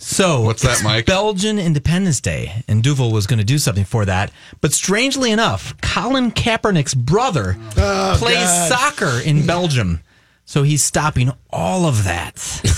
So, 0.00 0.42
What's 0.42 0.62
that, 0.62 0.74
it's 0.74 0.84
Mike? 0.84 1.06
Belgian 1.06 1.58
Independence 1.58 2.20
Day, 2.20 2.62
and 2.68 2.84
Duvel 2.84 3.10
was 3.10 3.26
going 3.26 3.40
to 3.40 3.44
do 3.44 3.58
something 3.58 3.84
for 3.84 4.04
that. 4.04 4.30
But 4.60 4.72
strangely 4.72 5.32
enough, 5.32 5.74
Colin 5.80 6.30
Kaepernick's 6.30 6.94
brother 6.94 7.56
oh, 7.76 8.14
plays 8.16 8.48
soccer 8.68 9.20
in 9.20 9.44
Belgium. 9.44 10.00
So 10.50 10.62
he's 10.62 10.82
stopping 10.82 11.30
all 11.50 11.84
of 11.84 12.04
that. 12.04 12.34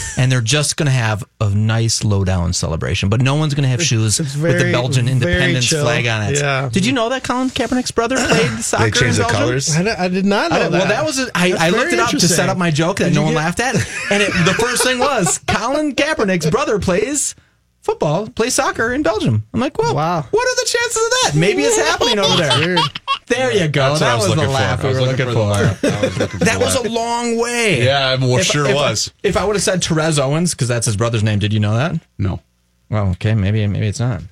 and 0.19 0.31
they're 0.31 0.41
just 0.41 0.77
going 0.77 0.87
to 0.89 0.93
have 0.93 1.23
a 1.41 1.51
nice 1.51 2.03
lowdown 2.03 2.53
celebration. 2.53 3.09
But 3.09 3.21
no 3.23 3.37
one's 3.37 3.55
going 3.55 3.63
to 3.63 3.69
have 3.69 3.81
shoes 3.81 4.19
it's 4.19 4.37
with 4.37 4.59
the 4.59 4.73
Belgian 4.73 5.05
very 5.07 5.13
independence 5.35 5.67
chill. 5.67 5.85
flag 5.85 6.05
on 6.09 6.23
it. 6.33 6.41
Yeah. 6.41 6.69
Did 6.69 6.85
you 6.85 6.91
know 6.93 7.09
that 7.11 7.23
Colin 7.23 7.49
Kaepernick's 7.49 7.93
brother 7.93 8.17
played 8.29 8.59
soccer 8.59 8.85
They 8.87 8.91
changed 8.91 9.21
in 9.21 9.27
the 9.27 9.33
Belgium? 9.33 9.39
colors. 9.39 9.77
I, 9.77 10.05
I 10.05 10.09
did 10.09 10.25
not 10.27 10.51
know 10.51 10.57
I 10.57 10.59
that. 10.69 10.73
well, 10.73 10.89
that 10.89 11.05
was 11.05 11.21
a, 11.21 11.31
I, 11.33 11.51
That's 11.51 11.63
I 11.63 11.69
looked 11.71 11.93
it 11.93 12.01
up 12.01 12.11
to 12.11 12.21
set 12.21 12.49
up 12.49 12.59
my 12.59 12.73
joke 12.73 12.97
that 12.99 13.05
Did 13.11 13.15
no 13.15 13.23
one 13.23 13.35
get- 13.35 13.39
laughed 13.39 13.61
at, 13.61 13.77
and 14.11 14.21
it, 14.21 14.33
the 14.45 14.55
first 14.59 14.83
thing 14.83 14.99
was 14.99 15.39
Colin 15.47 15.95
Kaepernick's 15.95 16.51
brother 16.51 16.81
plays 16.81 17.37
football, 17.83 18.29
plays 18.29 18.55
soccer 18.55 18.93
in 18.93 19.05
Belgium. 19.05 19.47
I'm 19.55 19.61
like, 19.61 19.79
well, 19.79 19.95
Wow. 19.95 20.23
what 20.29 20.49
are 20.49 20.57
the 20.57 20.69
chances 20.69 20.97
of 21.05 21.11
that? 21.23 21.33
Maybe 21.39 21.63
it's 21.63 21.79
happening 21.79 22.19
over 22.19 22.37
there. 22.37 22.59
Weird. 22.59 22.81
There 23.31 23.53
you 23.53 23.69
go. 23.69 23.89
That's 23.97 24.01
that 24.01 24.15
was 24.17 24.29
was, 24.29 24.35
the 24.37 24.37
looking 24.43 24.45
for. 24.47 24.53
laugh 24.55 24.81
I 24.81 24.83
we 24.83 24.89
was 24.89 24.99
were 25.01 25.07
looking 25.07 25.27
looking, 25.27 25.41
for 25.41 25.49
the 25.49 25.79
for. 25.81 25.89
laugh. 25.89 26.03
I 26.03 26.07
was 26.07 26.19
looking 26.19 26.39
for 26.41 26.45
That 26.45 26.61
was 26.61 26.75
a 26.77 26.89
long 26.89 27.39
way. 27.39 27.85
Yeah, 27.85 28.17
well, 28.17 28.37
If- 28.39 28.47
sure 28.47 28.67
if, 28.67 28.75
was. 28.75 29.13
If 29.23 29.37
I 29.37 29.45
would 29.45 29.57
have 29.57 29.63
said 29.63 29.83
Therese 29.83 30.19
Owens, 30.19 30.53
because 30.55 30.69
that's 30.69 30.87
his 30.87 30.97
brother's 30.97 31.23
name, 31.23 31.39
did 31.39 31.53
you 31.53 31.61
know 31.61 31.75
that? 31.75 31.95
No. 32.19 32.41
Well, 32.91 33.09
okay, 33.13 33.35
maybe 33.35 33.67
maybe 33.67 33.87
it's 33.87 34.01
not. 34.01 34.23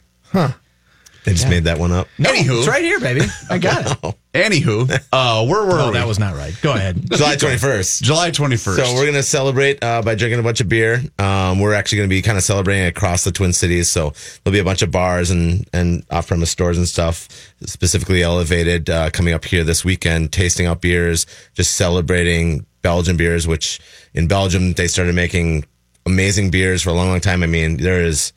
They 1.29 1.35
just 1.35 1.49
made 1.51 1.65
that 1.65 1.79
one 1.79 1.93
up. 1.93 2.09
No, 2.17 2.31
Anywho. 2.33 2.59
it's 2.61 2.69
right 2.69 2.83
here, 2.83 2.99
baby. 3.01 3.21
I 3.51 3.59
got 3.59 3.85
it. 4.03 4.15
Anywho, 4.33 4.91
uh, 5.13 5.45
where 5.47 5.63
were 5.65 5.79
Oh, 5.81 5.87
we? 5.89 5.93
that 5.95 6.07
was 6.07 6.19
not 6.19 6.35
right. 6.37 6.57
Go 6.63 6.73
ahead. 6.73 7.11
July 7.11 7.37
21st. 7.37 8.03
July 8.03 8.31
21st. 8.31 8.77
So 8.77 8.95
we're 8.95 9.05
gonna 9.05 9.23
celebrate 9.23 9.83
uh, 9.85 10.01
by 10.01 10.15
drinking 10.15 10.41
a 10.41 10.43
bunch 10.43 10.61
of 10.63 10.69
beer. 10.71 11.03
Um, 11.19 11.61
we're 11.61 11.75
actually 11.75 11.99
gonna 11.99 12.09
be 12.09 12.23
kind 12.23 12.39
of 12.39 12.45
celebrating 12.45 12.87
across 12.87 13.25
the 13.25 13.31
Twin 13.33 13.53
Cities. 13.53 13.91
So 13.91 14.15
there'll 14.45 14.55
be 14.55 14.59
a 14.59 14.65
bunch 14.65 14.81
of 14.83 14.91
bars 14.91 15.31
and 15.31 15.69
and 15.75 16.03
off 16.11 16.29
premise 16.29 16.51
stores 16.51 16.79
and 16.79 16.89
stuff, 16.89 17.29
specifically 17.67 18.23
elevated, 18.23 18.89
uh, 18.89 19.11
coming 19.11 19.35
up 19.35 19.45
here 19.45 19.65
this 19.65 19.85
weekend, 19.85 20.33
tasting 20.33 20.67
out 20.67 20.81
beers, 20.81 21.27
just 21.55 21.75
celebrating 21.75 22.65
Belgian 22.83 23.17
beers. 23.19 23.47
Which 23.47 23.81
in 24.15 24.29
Belgium 24.29 24.73
they 24.75 24.87
started 24.89 25.15
making 25.15 25.67
amazing 26.07 26.51
beers 26.51 26.81
for 26.83 26.91
a 26.91 26.95
long, 26.95 27.09
long 27.09 27.21
time. 27.21 27.43
I 27.43 27.47
mean, 27.47 27.77
there 27.79 28.03
is 28.03 28.33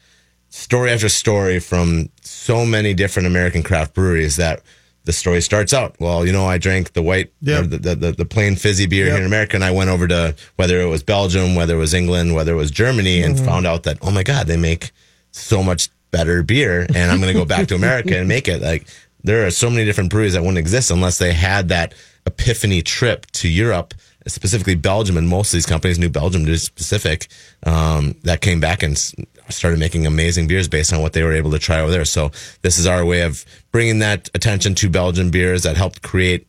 story 0.50 0.92
after 0.92 1.08
story 1.08 1.60
from 1.60 2.10
so 2.42 2.66
many 2.66 2.94
different 2.94 3.28
American 3.28 3.62
craft 3.62 3.94
breweries 3.94 4.36
that 4.38 4.62
the 5.04 5.14
story 5.14 5.42
starts 5.42 5.74
out. 5.74 5.96
Well, 6.00 6.26
you 6.26 6.32
know, 6.32 6.46
I 6.46 6.58
drank 6.58 6.94
the 6.94 7.02
white, 7.04 7.32
Yep. 7.42 7.64
or 7.64 7.68
the, 7.68 7.78
the, 7.78 7.96
the, 7.96 8.12
the 8.14 8.26
plain 8.26 8.56
fizzy 8.56 8.88
beer 8.88 9.06
Yep. 9.06 9.14
here 9.14 9.22
in 9.22 9.28
America, 9.28 9.56
and 9.58 9.64
I 9.64 9.72
went 9.72 9.90
over 9.90 10.08
to 10.08 10.36
whether 10.56 10.82
it 10.82 10.86
was 10.88 11.04
Belgium, 11.04 11.56
whether 11.56 11.76
it 11.76 11.80
was 11.80 11.94
England, 11.94 12.34
whether 12.34 12.54
it 12.54 12.58
was 12.58 12.72
Germany, 12.72 13.22
and 13.22 13.40
found 13.40 13.66
out 13.68 13.84
that, 13.84 13.98
oh 14.02 14.12
my 14.12 14.24
God, 14.24 14.48
they 14.48 14.58
make 14.58 14.92
so 15.32 15.62
much 15.64 15.90
better 16.12 16.44
beer, 16.44 16.86
and 16.94 17.12
I'm 17.12 17.20
going 17.22 17.34
to 17.34 17.40
go 17.40 17.46
back 17.46 17.68
to 17.70 17.76
America 17.76 18.18
and 18.18 18.28
make 18.28 18.48
it. 18.48 18.62
Like, 18.62 18.88
there 19.24 19.46
are 19.46 19.52
so 19.52 19.70
many 19.70 19.86
different 19.86 20.10
breweries 20.10 20.34
that 20.34 20.42
wouldn't 20.42 20.58
exist 20.58 20.92
unless 20.92 21.20
they 21.20 21.34
had 21.34 21.70
that 21.70 21.94
epiphany 22.26 22.82
trip 22.82 23.26
to 23.34 23.48
Europe, 23.48 23.94
specifically 24.28 24.76
Belgium, 24.76 25.16
and 25.18 25.28
most 25.28 25.50
of 25.50 25.58
these 25.58 25.66
companies, 25.66 25.98
New 25.98 26.10
Belgium 26.10 26.46
to 26.46 26.52
be 26.52 26.58
specific, 26.58 27.28
um, 27.66 28.16
that 28.24 28.42
came 28.42 28.60
back 28.60 28.84
and 28.84 28.98
started 29.52 29.80
making 29.80 30.06
amazing 30.06 30.48
beers 30.48 30.68
based 30.68 30.94
on 30.94 31.02
what 31.02 31.14
they 31.14 31.24
were 31.24 31.34
able 31.34 31.52
to 31.52 31.60
try 31.60 31.80
over 31.80 31.92
there. 31.92 32.06
So 32.06 32.32
this 32.62 32.78
is 32.78 32.88
our 32.88 33.06
way 33.06 33.22
of 33.22 33.46
bringing 33.72 34.00
that 34.00 34.30
attention 34.34 34.76
to 34.76 34.90
Belgian 34.90 35.32
beers 35.32 35.64
that 35.64 35.78
helped 35.78 36.02
create 36.02 36.48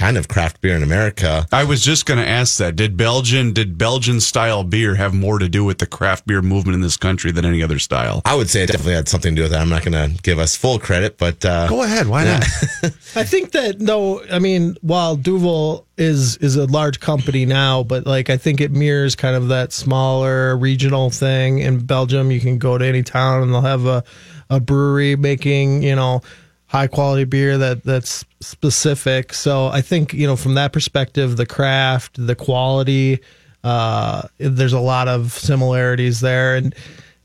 kind 0.00 0.16
of 0.16 0.28
craft 0.28 0.62
beer 0.62 0.74
in 0.74 0.82
America. 0.82 1.46
I 1.52 1.64
was 1.64 1.84
just 1.84 2.06
going 2.06 2.18
to 2.18 2.26
ask 2.26 2.56
that. 2.56 2.74
Did 2.74 2.96
Belgian 2.96 3.52
did 3.52 3.76
Belgian 3.76 4.18
style 4.20 4.64
beer 4.64 4.94
have 4.94 5.12
more 5.12 5.38
to 5.38 5.46
do 5.46 5.62
with 5.62 5.76
the 5.76 5.86
craft 5.86 6.26
beer 6.26 6.40
movement 6.40 6.74
in 6.74 6.80
this 6.80 6.96
country 6.96 7.32
than 7.32 7.44
any 7.44 7.62
other 7.62 7.78
style? 7.78 8.22
I 8.24 8.34
would 8.34 8.48
say 8.48 8.62
it 8.62 8.68
definitely 8.68 8.94
had 8.94 9.08
something 9.08 9.34
to 9.34 9.36
do 9.36 9.42
with 9.42 9.52
that. 9.52 9.60
I'm 9.60 9.68
not 9.68 9.84
going 9.84 9.92
to 9.92 10.22
give 10.22 10.38
us 10.38 10.56
full 10.56 10.78
credit, 10.78 11.18
but 11.18 11.44
uh, 11.44 11.68
Go 11.68 11.82
ahead. 11.82 12.06
Why 12.06 12.24
not? 12.24 12.42
I 13.14 13.24
think 13.24 13.52
that 13.52 13.80
no, 13.80 14.24
I 14.32 14.38
mean, 14.38 14.76
while 14.80 15.16
Duvel 15.16 15.86
is 15.98 16.38
is 16.38 16.56
a 16.56 16.64
large 16.64 17.00
company 17.00 17.44
now, 17.44 17.82
but 17.82 18.06
like 18.06 18.30
I 18.30 18.38
think 18.38 18.62
it 18.62 18.72
mirrors 18.72 19.14
kind 19.14 19.36
of 19.36 19.48
that 19.48 19.70
smaller 19.70 20.56
regional 20.56 21.10
thing 21.10 21.58
in 21.58 21.84
Belgium. 21.84 22.30
You 22.30 22.40
can 22.40 22.56
go 22.56 22.78
to 22.78 22.86
any 22.86 23.02
town 23.02 23.42
and 23.42 23.52
they'll 23.52 23.60
have 23.60 23.84
a, 23.84 24.02
a 24.48 24.60
brewery 24.60 25.14
making, 25.16 25.82
you 25.82 25.94
know, 25.94 26.22
high 26.70 26.86
quality 26.86 27.24
beer 27.24 27.58
that 27.58 27.82
that's 27.82 28.24
specific. 28.38 29.34
So 29.34 29.66
I 29.66 29.80
think, 29.80 30.14
you 30.14 30.24
know, 30.24 30.36
from 30.36 30.54
that 30.54 30.72
perspective, 30.72 31.36
the 31.36 31.44
craft, 31.44 32.24
the 32.24 32.36
quality, 32.36 33.18
uh, 33.64 34.22
there's 34.38 34.72
a 34.72 34.78
lot 34.78 35.08
of 35.08 35.32
similarities 35.32 36.20
there. 36.20 36.54
And 36.54 36.72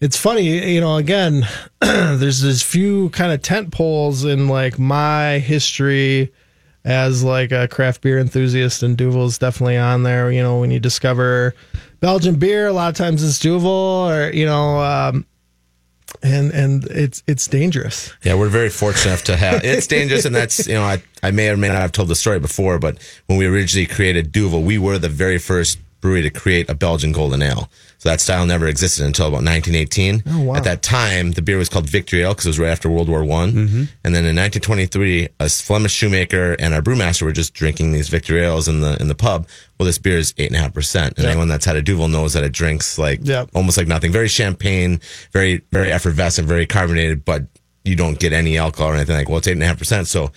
it's 0.01 0.17
funny, 0.17 0.73
you 0.73 0.81
know, 0.81 0.97
again, 0.97 1.47
there's 1.79 2.41
this 2.41 2.63
few 2.63 3.11
kind 3.11 3.31
of 3.31 3.43
tent 3.43 3.71
poles 3.71 4.25
in 4.25 4.47
like 4.47 4.79
my 4.79 5.37
history 5.37 6.33
as 6.83 7.23
like 7.23 7.51
a 7.51 7.67
craft 7.67 8.01
beer 8.01 8.17
enthusiast 8.17 8.81
and 8.81 8.97
Duvel's 8.97 9.37
definitely 9.37 9.77
on 9.77 10.01
there. 10.01 10.31
You 10.31 10.41
know, 10.41 10.59
when 10.59 10.71
you 10.71 10.79
discover 10.79 11.53
Belgian 11.99 12.39
beer, 12.39 12.65
a 12.65 12.73
lot 12.73 12.89
of 12.89 12.95
times 12.95 13.23
it's 13.23 13.37
Duvel 13.37 14.09
or, 14.09 14.31
you 14.33 14.47
know, 14.47 14.79
um, 14.79 15.23
and 16.25 16.51
and 16.51 16.85
it's 16.85 17.23
it's 17.27 17.47
dangerous. 17.47 18.13
Yeah, 18.23 18.35
we're 18.35 18.49
very 18.49 18.69
fortunate 18.69 19.19
to 19.25 19.37
have. 19.37 19.63
It's 19.63 19.87
dangerous, 19.87 20.25
and 20.25 20.35
that's 20.35 20.67
you 20.67 20.73
know 20.73 20.83
I, 20.83 21.01
I 21.21 21.31
may 21.31 21.49
or 21.49 21.57
may 21.57 21.67
not 21.67 21.77
have 21.77 21.91
told 21.91 22.07
the 22.07 22.15
story 22.15 22.39
before, 22.39 22.79
but 22.79 22.97
when 23.27 23.37
we 23.37 23.45
originally 23.45 23.85
created 23.85 24.31
Duvel, 24.31 24.63
we 24.63 24.77
were 24.77 24.97
the 24.97 25.09
very 25.09 25.37
first 25.37 25.79
brewery 26.05 26.21
to 26.21 26.29
create 26.29 26.69
a 26.69 26.75
Belgian 26.75 27.11
golden 27.11 27.41
ale. 27.41 27.67
So 27.97 28.09
that 28.09 28.21
style 28.21 28.45
never 28.45 28.67
existed 28.67 29.03
until 29.05 29.25
about 29.25 29.43
1918. 29.43 30.21
Oh, 30.27 30.41
wow. 30.43 30.55
At 30.55 30.63
that 30.65 30.83
time, 30.83 31.31
the 31.31 31.41
beer 31.41 31.57
was 31.57 31.67
called 31.67 31.89
Victory 31.89 32.21
Ale 32.21 32.33
because 32.33 32.45
it 32.45 32.49
was 32.49 32.59
right 32.59 32.69
after 32.69 32.89
World 32.89 33.09
War 33.09 33.23
One. 33.23 33.51
Mm-hmm. 33.51 33.83
And 34.03 34.13
then 34.13 34.23
in 34.25 34.35
1923, 34.35 35.29
a 35.39 35.49
Flemish 35.49 35.93
shoemaker 35.93 36.55
and 36.59 36.75
our 36.75 36.81
brewmaster 36.83 37.23
were 37.23 37.31
just 37.31 37.55
drinking 37.55 37.93
these 37.93 38.07
Victory 38.09 38.41
Ales 38.45 38.67
in 38.67 38.81
the 38.81 38.95
in 39.01 39.07
the 39.07 39.15
pub. 39.15 39.47
Well, 39.79 39.87
this 39.87 39.97
beer 39.97 40.19
is 40.19 40.33
eight 40.37 40.47
and 40.51 40.55
a 40.55 40.59
half 40.59 40.73
percent, 40.73 41.15
and 41.17 41.23
Yeah. 41.23 41.31
anyone 41.31 41.47
that's 41.47 41.65
had 41.65 41.75
a 41.75 41.81
Duvel 41.81 42.07
knows 42.07 42.33
that 42.33 42.43
it 42.43 42.51
drinks 42.51 42.99
like 42.99 43.21
Yeah. 43.23 43.45
almost 43.55 43.75
like 43.77 43.87
nothing. 43.87 44.11
Very 44.11 44.27
champagne, 44.27 44.99
very 45.33 45.61
very 45.71 45.91
effervescent, 45.91 46.47
very 46.47 46.67
carbonated, 46.67 47.25
but 47.25 47.45
you 47.83 47.95
don't 47.95 48.19
get 48.19 48.31
any 48.33 48.57
alcohol 48.59 48.91
or 48.91 48.95
anything 48.95 49.15
like. 49.15 49.27
Well, 49.29 49.39
it's 49.39 49.47
eight 49.47 49.53
and 49.53 49.63
a 49.63 49.67
half 49.67 49.79
percent, 49.79 50.07
so. 50.07 50.31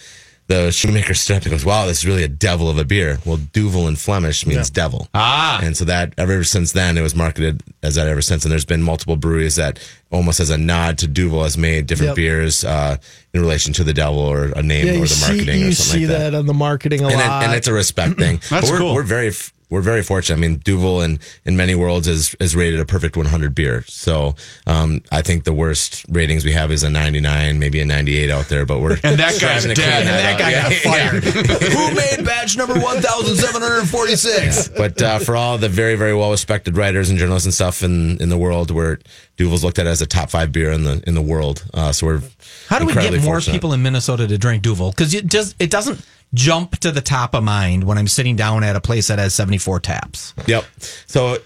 The 0.48 0.72
shoemaker 0.72 1.12
stood 1.12 1.36
up 1.36 1.42
and 1.42 1.50
goes, 1.52 1.64
"Wow, 1.64 1.86
this 1.86 1.98
is 1.98 2.06
really 2.06 2.22
a 2.22 2.28
devil 2.28 2.70
of 2.70 2.78
a 2.78 2.84
beer." 2.84 3.18
Well, 3.26 3.36
Duvel 3.52 3.86
in 3.86 3.96
Flemish 3.96 4.46
means 4.46 4.70
devil. 4.70 5.06
Ah. 5.14 5.60
and 5.62 5.76
so 5.76 5.84
that 5.84 6.14
ever 6.16 6.42
since 6.42 6.72
then 6.72 6.96
it 6.96 7.02
was 7.02 7.14
marketed 7.14 7.62
as 7.82 7.96
that 7.96 8.08
ever 8.08 8.22
since. 8.22 8.44
And 8.44 8.50
there's 8.52 8.64
been 8.64 8.82
multiple 8.82 9.16
breweries 9.16 9.56
that 9.56 9.78
almost 10.10 10.40
as 10.40 10.48
a 10.48 10.56
nod 10.56 10.96
to 10.98 11.06
Duvel 11.06 11.42
has 11.42 11.58
made 11.58 11.86
different 11.86 12.10
Yep. 12.10 12.16
beers 12.16 12.64
uh, 12.64 12.96
in 13.34 13.40
relation 13.42 13.74
to 13.74 13.84
the 13.84 13.92
devil 13.92 14.18
or 14.20 14.46
a 14.56 14.62
name 14.62 14.86
Yeah, 14.86 14.92
or 14.94 15.00
the 15.02 15.08
see, 15.08 15.28
marketing 15.36 15.60
you 15.60 15.68
or 15.68 15.72
something 15.74 16.08
like 16.08 16.18
that. 16.18 16.30
that 16.30 16.38
on 16.38 16.46
the 16.46 16.54
marketing 16.54 17.00
a 17.02 17.08
And, 17.08 17.20
it, 17.20 17.24
lot. 17.26 17.44
and 17.44 17.52
it's 17.54 17.68
a 17.68 17.72
respect 17.74 18.18
thing. 18.18 18.40
That's 18.48 18.66
But 18.66 18.70
we're, 18.72 18.78
cool. 18.78 18.94
We're 18.94 19.02
very 19.02 19.28
f- 19.28 19.52
we're 19.70 19.82
very 19.82 20.02
fortunate. 20.02 20.36
I 20.36 20.40
mean, 20.40 20.56
Duvel 20.58 21.02
in 21.02 21.18
in 21.44 21.56
many 21.56 21.74
worlds 21.74 22.08
is 22.08 22.34
is 22.40 22.56
rated 22.56 22.80
a 22.80 22.84
perfect 22.84 23.16
100 23.16 23.54
beer. 23.54 23.84
So 23.86 24.34
um, 24.66 25.02
I 25.12 25.22
think 25.22 25.44
the 25.44 25.52
worst 25.52 26.04
ratings 26.08 26.44
we 26.44 26.52
have 26.52 26.70
is 26.72 26.82
a 26.82 26.90
99, 26.90 27.58
maybe 27.58 27.80
a 27.80 27.84
98 27.84 28.30
out 28.30 28.48
there. 28.48 28.64
But 28.64 28.80
we're 28.80 28.98
And 29.04 29.18
that 29.18 29.38
guy's 29.40 29.64
dead. 29.64 29.76
clean 29.76 29.88
And 29.88 30.08
that 30.08 30.34
out. 30.34 30.38
guy 30.38 30.50
got 30.52 30.70
Yeah, 30.72 31.10
fired. 31.10 31.24
Who 31.74 31.94
made 31.94 32.24
batch 32.24 32.56
number 32.56 32.74
1746? 32.74 34.68
But 34.76 35.00
uh, 35.02 35.18
for 35.18 35.36
all 35.36 35.58
the 35.58 35.68
very, 35.68 35.94
very 35.96 36.14
well 36.14 36.30
respected 36.30 36.76
writers 36.76 37.10
and 37.10 37.18
journalists 37.18 37.46
and 37.46 37.54
stuff 37.54 37.82
in, 37.82 38.20
in 38.20 38.28
the 38.28 38.38
world, 38.38 38.70
where 38.70 38.98
Duvel's 39.36 39.62
looked 39.64 39.78
at 39.78 39.86
as 39.86 40.00
a 40.02 40.06
top 40.06 40.30
five 40.30 40.52
beer 40.52 40.70
in 40.72 40.84
the 40.84 41.02
in 41.06 41.14
the 41.14 41.22
world. 41.22 41.64
Uh, 41.74 41.92
so 41.92 42.06
we're 42.06 42.22
How 42.68 42.78
do 42.78 42.86
we 42.86 42.92
incredibly 42.92 43.18
get 43.18 43.24
more 43.24 43.34
fortunate. 43.34 43.54
people 43.54 43.72
in 43.72 43.82
Minnesota 43.82 44.26
to 44.26 44.38
drink 44.38 44.62
Duvel? 44.62 44.90
Because 44.90 45.14
it 45.14 45.26
just 45.26 45.54
it 45.58 45.70
doesn't 45.70 46.04
jump 46.34 46.78
to 46.78 46.90
the 46.90 47.00
top 47.00 47.34
of 47.34 47.42
mind 47.42 47.84
when 47.84 47.98
I'm 47.98 48.08
sitting 48.08 48.36
down 48.36 48.64
at 48.64 48.76
a 48.76 48.80
place 48.80 49.08
that 49.08 49.18
has 49.18 49.34
74 49.34 49.80
taps. 49.80 50.34
Yep. 50.46 50.64
So 51.06 51.38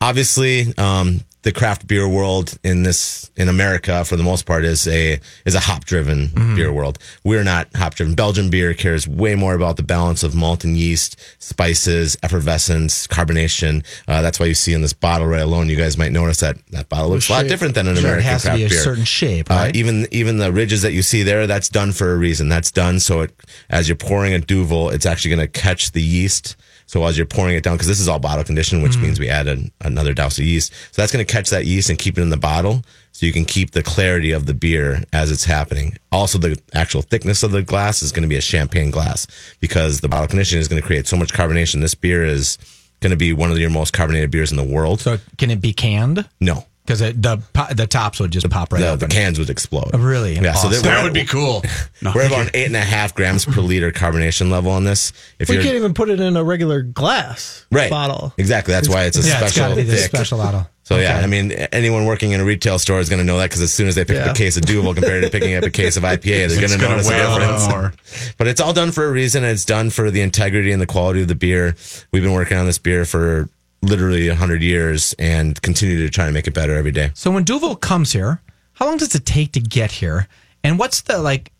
obviously, 0.00 0.76
um, 0.78 1.20
the 1.48 1.52
craft 1.58 1.86
beer 1.86 2.06
world 2.06 2.58
in 2.62 2.82
this 2.82 3.30
in 3.34 3.48
America, 3.48 4.04
for 4.04 4.16
the 4.16 4.22
most 4.22 4.44
part, 4.44 4.66
is 4.66 4.86
a 4.86 5.18
is 5.46 5.54
a 5.54 5.60
hop 5.60 5.86
driven 5.86 6.26
beer 6.54 6.70
world. 6.70 6.98
We're 7.24 7.42
not 7.42 7.74
hop 7.74 7.94
driven. 7.94 8.14
Belgian 8.14 8.50
beer 8.50 8.74
cares 8.74 9.08
way 9.08 9.34
more 9.34 9.54
about 9.54 9.78
the 9.78 9.82
balance 9.82 10.22
of 10.22 10.34
malt 10.34 10.64
and 10.64 10.76
yeast, 10.76 11.18
spices, 11.38 12.18
effervescence, 12.22 13.06
carbonation. 13.06 13.82
Uh, 14.06 14.20
that's 14.20 14.38
why 14.38 14.44
you 14.44 14.52
see 14.52 14.74
in 14.74 14.82
this 14.82 14.92
bottle 14.92 15.26
right 15.26 15.40
alone, 15.40 15.70
you 15.70 15.76
guys 15.76 15.96
might 15.96 16.12
notice 16.12 16.40
that 16.40 16.58
that 16.70 16.90
bottle 16.90 17.08
looks 17.08 17.30
a 17.30 17.32
lot 17.32 17.46
different 17.46 17.74
than 17.74 17.88
an 17.88 17.96
Sure, 17.96 18.04
it 18.04 18.08
American 18.10 18.30
has 18.30 18.42
to 18.42 18.48
craft 18.48 18.58
be 18.58 18.64
a 18.64 18.68
beer. 18.68 18.82
certain 18.82 19.04
shape, 19.04 19.46
Uh, 19.48 19.70
even 19.72 20.06
even 20.10 20.36
the 20.36 20.52
ridges 20.52 20.82
that 20.82 20.92
you 20.92 21.00
see 21.00 21.22
there, 21.22 21.46
that's 21.46 21.70
done 21.70 21.92
for 21.92 22.12
a 22.12 22.16
reason. 22.18 22.50
That's 22.50 22.70
done 22.70 23.00
so 23.00 23.22
it 23.22 23.32
as 23.70 23.88
you're 23.88 23.96
pouring 23.96 24.34
a 24.34 24.38
Duvel, 24.38 24.90
it's 24.90 25.06
actually 25.06 25.34
going 25.34 25.50
to 25.50 25.60
catch 25.60 25.92
the 25.92 26.02
yeast. 26.02 26.56
So 26.88 27.04
as 27.04 27.18
you're 27.18 27.26
pouring 27.26 27.54
it 27.54 27.62
down, 27.62 27.74
because 27.74 27.86
this 27.86 28.00
is 28.00 28.08
all 28.08 28.18
bottle 28.18 28.44
conditioned, 28.44 28.82
which 28.82 28.96
mm. 28.96 29.02
means 29.02 29.20
we 29.20 29.28
added 29.28 29.70
another 29.82 30.14
douse 30.14 30.38
of 30.38 30.44
yeast. 30.44 30.72
So 30.90 31.02
that's 31.02 31.12
going 31.12 31.24
to 31.24 31.30
catch 31.30 31.50
that 31.50 31.66
yeast 31.66 31.90
and 31.90 31.98
keep 31.98 32.16
it 32.16 32.22
in 32.22 32.30
the 32.30 32.38
bottle, 32.38 32.82
so 33.12 33.26
you 33.26 33.32
can 33.32 33.44
keep 33.44 33.72
the 33.72 33.82
clarity 33.82 34.32
of 34.32 34.46
the 34.46 34.54
beer 34.54 35.04
as 35.12 35.30
it's 35.30 35.44
happening. 35.44 35.98
Also, 36.10 36.38
the 36.38 36.58
actual 36.72 37.02
thickness 37.02 37.42
of 37.42 37.52
the 37.52 37.62
glass 37.62 38.02
is 38.02 38.10
going 38.10 38.22
to 38.22 38.28
be 38.28 38.36
a 38.36 38.40
champagne 38.40 38.90
glass 38.90 39.26
because 39.60 40.00
the 40.00 40.08
bottle 40.08 40.26
conditioning 40.26 40.62
is 40.62 40.68
going 40.68 40.80
to 40.80 40.86
create 40.86 41.06
so 41.06 41.16
much 41.16 41.32
carbonation. 41.32 41.82
This 41.82 41.94
beer 41.94 42.24
is 42.24 42.56
going 43.00 43.10
to 43.10 43.16
be 43.16 43.34
one 43.34 43.50
of 43.50 43.58
your 43.58 43.70
most 43.70 43.92
carbonated 43.92 44.30
beers 44.30 44.50
in 44.50 44.56
the 44.56 44.64
world. 44.64 45.00
So 45.00 45.18
can 45.36 45.50
it 45.50 45.60
be 45.60 45.74
canned? 45.74 46.26
No, 46.40 46.64
Because 46.88 47.00
the 47.00 47.42
the 47.74 47.86
tops 47.86 48.18
would 48.18 48.30
just 48.30 48.48
pop 48.48 48.72
right 48.72 48.80
the, 48.80 48.88
open. 48.88 49.08
the 49.10 49.14
cans 49.14 49.38
would 49.38 49.50
explode. 49.50 49.90
Oh, 49.92 49.98
really? 49.98 50.36
Yeah. 50.36 50.54
So 50.54 50.68
Awesome. 50.68 50.70
they're- 50.82 50.94
That 50.94 51.02
would 51.04 51.12
be 51.12 51.26
cool. 51.26 51.62
No, 52.00 52.12
We're 52.14 52.26
about 52.28 52.50
eight 52.54 52.66
and 52.66 52.76
a 52.76 52.80
half 52.80 53.12
grams 53.14 53.44
per 53.44 53.60
liter 53.60 53.90
carbonation 53.90 54.50
level 54.52 54.70
on 54.70 54.84
this. 54.84 55.12
If 55.40 55.48
we 55.48 55.56
you're 55.56 55.64
can't 55.64 55.74
even 55.74 55.94
put 55.94 56.08
it 56.10 56.20
in 56.20 56.36
a 56.36 56.44
regular 56.44 56.80
glass 56.80 57.66
right, 57.72 57.90
bottle. 57.90 58.32
exactly. 58.38 58.72
That's 58.72 58.88
why 58.88 59.04
it's 59.06 59.18
a 59.18 59.26
yeah, 59.28 59.38
special 59.44 59.70
to 59.70 59.74
be 59.74 59.82
the 59.82 59.96
thick. 59.96 60.04
special 60.04 60.38
bottle. 60.38 60.68
So 60.84 60.96
yeah, 60.96 61.18
I 61.18 61.26
mean, 61.26 61.50
anyone 61.50 62.06
working 62.06 62.30
in 62.30 62.40
a 62.40 62.44
retail 62.44 62.78
store 62.78 63.00
is 63.00 63.08
going 63.08 63.18
to 63.18 63.24
know 63.24 63.36
that 63.38 63.46
because 63.50 63.60
as 63.62 63.72
soon 63.72 63.88
as 63.88 63.96
they 63.96 64.04
pick 64.04 64.16
up 64.16 64.30
a 64.30 64.34
case 64.38 64.56
of 64.56 64.62
Duvel 64.64 64.94
compared 64.94 65.24
to 65.24 65.28
picking 65.30 65.54
up 65.56 65.64
a 65.64 65.70
case 65.70 65.96
of 65.96 66.02
IPA, 66.04 66.22
they're 66.22 66.48
going 66.50 66.62
It's 66.64 66.72
to 66.74 66.78
gonna 66.78 66.90
notice 66.94 67.08
a 67.08 67.10
weigh 67.10 67.20
a 67.20 67.28
little 67.30 67.38
difference. 67.40 67.68
more. 67.68 67.92
But 68.38 68.46
it's 68.46 68.60
all 68.60 68.72
done 68.72 68.92
for 68.92 69.04
a 69.06 69.10
reason. 69.10 69.42
and 69.42 69.52
It's 69.52 69.64
done 69.64 69.90
for 69.90 70.10
the 70.12 70.20
integrity 70.22 70.70
and 70.70 70.80
the 70.80 70.86
quality 70.86 71.20
of 71.20 71.26
the 71.28 71.34
beer. 71.34 71.74
We've 72.12 72.22
been 72.22 72.32
working 72.32 72.56
on 72.56 72.64
this 72.66 72.78
beer 72.78 73.04
for 73.04 73.50
literally 73.82 74.28
hundred 74.28 74.62
years 74.62 75.14
and 75.18 75.60
continue 75.62 75.98
to 75.98 76.10
try 76.10 76.26
to 76.26 76.32
make 76.32 76.46
it 76.46 76.54
better 76.54 76.74
every 76.74 76.92
day. 76.92 77.10
So 77.14 77.30
when 77.30 77.44
Duvel 77.44 77.76
comes 77.76 78.12
here, 78.12 78.40
how 78.74 78.86
long 78.86 78.96
does 78.96 79.14
it 79.14 79.24
take 79.26 79.52
to 79.52 79.60
get 79.60 79.92
here? 79.92 80.28
And 80.64 80.78
what's 80.78 81.02
the 81.02 81.18
like 81.18 81.52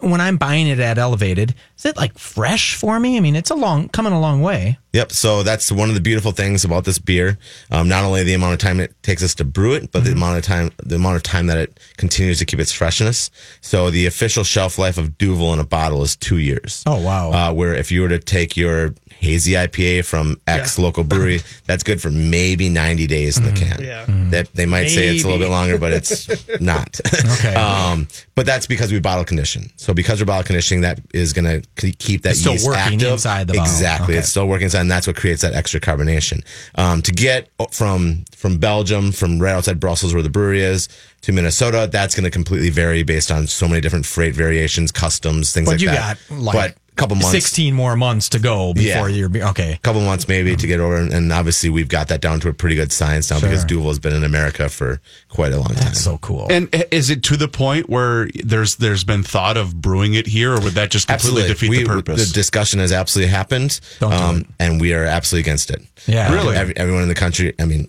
when 0.00 0.20
I'm 0.20 0.36
buying 0.36 0.68
it 0.68 0.78
at 0.78 0.96
Elevated? 0.96 1.52
Is 1.76 1.84
it 1.84 1.96
like 1.96 2.16
fresh 2.16 2.76
for 2.76 3.00
me? 3.00 3.16
I 3.16 3.20
mean, 3.20 3.34
it's 3.34 3.50
a 3.50 3.56
long 3.56 3.88
coming 3.88 4.12
a 4.12 4.20
long 4.20 4.40
way. 4.40 4.78
Yep. 4.92 5.10
So 5.10 5.42
that's 5.42 5.72
one 5.72 5.88
of 5.88 5.96
the 5.96 6.00
beautiful 6.00 6.30
things 6.30 6.64
about 6.64 6.84
this 6.84 7.00
beer. 7.00 7.36
Um, 7.72 7.88
not 7.88 8.04
only 8.04 8.22
the 8.22 8.34
amount 8.34 8.52
of 8.54 8.60
time 8.60 8.78
it 8.78 8.94
takes 9.02 9.24
us 9.24 9.34
to 9.34 9.44
brew 9.44 9.72
it, 9.74 9.90
but 9.90 10.04
the 10.04 10.10
Mm-hmm. 10.10 10.18
amount 10.18 10.38
of 10.38 10.44
time 10.44 10.70
the 10.84 10.94
amount 10.94 11.16
of 11.16 11.24
time 11.24 11.48
that 11.48 11.58
it 11.58 11.80
continues 11.96 12.38
to 12.38 12.44
keep 12.44 12.60
its 12.60 12.70
freshness. 12.70 13.28
So 13.60 13.90
the 13.90 14.06
official 14.06 14.44
shelf 14.44 14.78
life 14.78 14.98
of 14.98 15.18
Duvel 15.18 15.52
in 15.52 15.58
a 15.58 15.64
bottle 15.66 16.02
is 16.02 16.14
two 16.14 16.38
years. 16.38 16.84
Oh, 16.86 17.00
wow. 17.02 17.32
Uh, 17.32 17.52
where 17.52 17.74
if 17.74 17.90
you 17.90 18.02
were 18.02 18.08
to 18.08 18.20
take 18.20 18.56
your 18.56 18.94
hazy 19.20 19.52
IPA 19.52 20.04
from 20.04 20.40
X 20.46 20.78
local 20.78 21.04
brewery, 21.04 21.40
that's 21.66 21.82
good 21.82 22.00
for 22.00 22.10
maybe 22.10 22.68
ninety 22.68 23.06
days 23.06 23.38
in 23.38 23.44
the 23.44 23.50
Mm-hmm. 23.50 23.72
can. 23.72 23.82
Yeah. 23.84 24.30
That 24.30 24.52
they 24.54 24.66
might 24.66 24.88
say 24.88 25.08
it's 25.08 25.24
a 25.24 25.28
little 25.28 25.40
bit 25.42 25.50
longer, 25.50 25.78
but 25.78 25.92
it's 25.92 26.28
not. 26.60 27.00
Okay. 27.38 27.54
um, 27.54 28.06
but 28.34 28.44
that's 28.46 28.66
because 28.66 28.92
we 28.92 29.00
bottle 29.00 29.24
condition. 29.24 29.70
So 29.76 29.94
because 29.94 30.20
we're 30.20 30.26
bottle 30.26 30.44
conditioning, 30.44 30.82
that 30.82 31.00
is 31.14 31.32
going 31.32 31.62
to 31.76 31.92
keep 31.92 32.22
that 32.22 32.30
It's 32.30 32.40
still 32.40 32.52
yeast 32.52 32.66
working 32.66 32.94
active. 32.94 33.12
inside 33.12 33.46
the 33.46 33.54
bottle. 33.54 33.64
Exactly. 33.72 34.14
Okay. 34.14 34.18
It's 34.18 34.28
still 34.28 34.46
working 34.46 34.64
inside, 34.64 34.80
and 34.82 34.90
that's 34.90 35.06
what 35.06 35.16
creates 35.16 35.42
that 35.42 35.54
extra 35.54 35.80
carbonation. 35.80 36.44
Um, 36.74 37.00
to 37.02 37.12
get 37.12 37.48
from 37.72 38.24
from 38.34 38.58
Belgium, 38.58 39.12
from 39.12 39.38
right 39.40 39.52
outside 39.54 39.80
Brussels, 39.80 40.12
where 40.12 40.22
the 40.22 40.30
brewery 40.30 40.60
is, 40.62 40.88
to 41.22 41.32
Minnesota, 41.32 41.88
that's 41.90 42.14
going 42.14 42.24
to 42.24 42.30
completely 42.30 42.70
vary 42.70 43.02
based 43.02 43.30
on 43.30 43.46
so 43.46 43.66
many 43.66 43.80
different 43.80 44.04
freight 44.06 44.34
variations, 44.34 44.92
customs, 44.92 45.52
things 45.52 45.66
But 45.66 45.72
like 45.72 45.80
you 45.80 45.88
that. 45.88 46.18
got 46.28 46.38
like 46.38 46.54
but 46.54 46.70
a 46.72 46.74
couple 46.96 47.16
months. 47.16 47.30
16 47.30 47.74
more 47.74 47.96
months 47.96 48.28
to 48.30 48.38
go 48.38 48.72
before 48.74 49.08
Yeah. 49.08 49.26
you're 49.28 49.48
okay. 49.50 49.72
A 49.74 49.78
couple 49.78 50.00
months 50.00 50.26
maybe 50.28 50.56
to 50.56 50.66
get 50.66 50.80
over, 50.80 50.96
and, 50.96 51.12
and 51.12 51.32
obviously 51.32 51.70
we've 51.70 51.88
got 51.88 52.08
that 52.08 52.20
down 52.20 52.40
to 52.40 52.48
a 52.48 52.52
pretty 52.52 52.74
good 52.76 52.90
science 52.92 53.30
now 53.30 53.38
because 53.40 53.60
Sure. 53.60 53.66
Duvel 53.68 53.88
has 53.88 53.98
been 53.98 54.14
in 54.14 54.24
America 54.24 54.68
for 54.68 55.00
quite 55.28 55.52
a 55.52 55.56
long 55.56 55.68
time. 55.68 55.76
That's 55.76 56.00
so 56.00 56.18
cool. 56.18 56.46
And 56.50 56.68
is 56.90 57.10
it 57.10 57.22
to 57.24 57.36
the 57.36 57.48
point 57.48 57.88
where 57.88 58.28
there's 58.42 58.76
there's 58.76 59.04
been 59.04 59.22
thought 59.22 59.56
of 59.56 59.80
brewing 59.80 60.14
it 60.14 60.26
here, 60.26 60.52
or 60.54 60.60
would 60.60 60.72
that 60.74 60.90
just 60.90 61.06
completely 61.08 61.46
defeat 61.46 61.70
We- 61.70 61.82
the 61.82 61.88
purpose? 61.88 62.26
The 62.28 62.32
discussion 62.34 62.80
has 62.80 62.92
absolutely 62.92 63.30
happened, 63.30 63.78
Don't 64.00 64.10
do 64.10 64.16
um, 64.16 64.36
it. 64.38 64.46
and 64.58 64.80
we 64.80 64.92
are 64.94 65.04
absolutely 65.04 65.48
against 65.50 65.70
it. 65.70 65.82
Yeah. 66.06 66.28
Uh, 66.28 66.34
Really? 66.34 66.56
every- 66.56 66.76
everyone 66.76 67.02
in 67.02 67.08
the 67.08 67.14
country. 67.14 67.52
I 67.58 67.64
mean, 67.66 67.88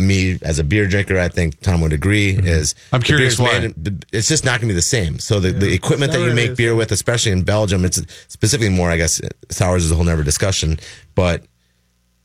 me 0.00 0.38
as 0.42 0.58
a 0.58 0.64
beer 0.64 0.86
drinker, 0.86 1.18
I 1.18 1.28
think 1.28 1.60
Tom 1.60 1.80
would 1.80 1.92
agree 1.92 2.30
is 2.30 2.74
Mm-hmm. 2.74 2.94
I'm 2.96 3.02
curious 3.02 3.38
why. 3.38 3.58
made- 3.60 4.04
it's 4.12 4.28
just 4.28 4.44
not 4.44 4.60
going 4.60 4.68
to 4.68 4.74
be 4.74 4.76
the 4.76 4.82
same. 4.82 5.18
So 5.18 5.40
the, 5.40 5.50
the 5.52 5.72
equipment 5.72 6.12
that 6.12 6.20
you 6.20 6.34
make 6.34 6.56
beer 6.56 6.74
with, 6.74 6.92
especially 6.92 7.32
in 7.32 7.42
Belgium, 7.42 7.84
it's 7.84 8.00
specifically 8.28 8.68
more, 8.70 8.90
I 8.90 8.96
guess, 8.96 9.20
sours 9.50 9.84
is 9.84 9.90
a 9.92 9.94
whole 9.94 10.04
nother 10.04 10.22
discussion, 10.24 10.78
but 11.14 11.44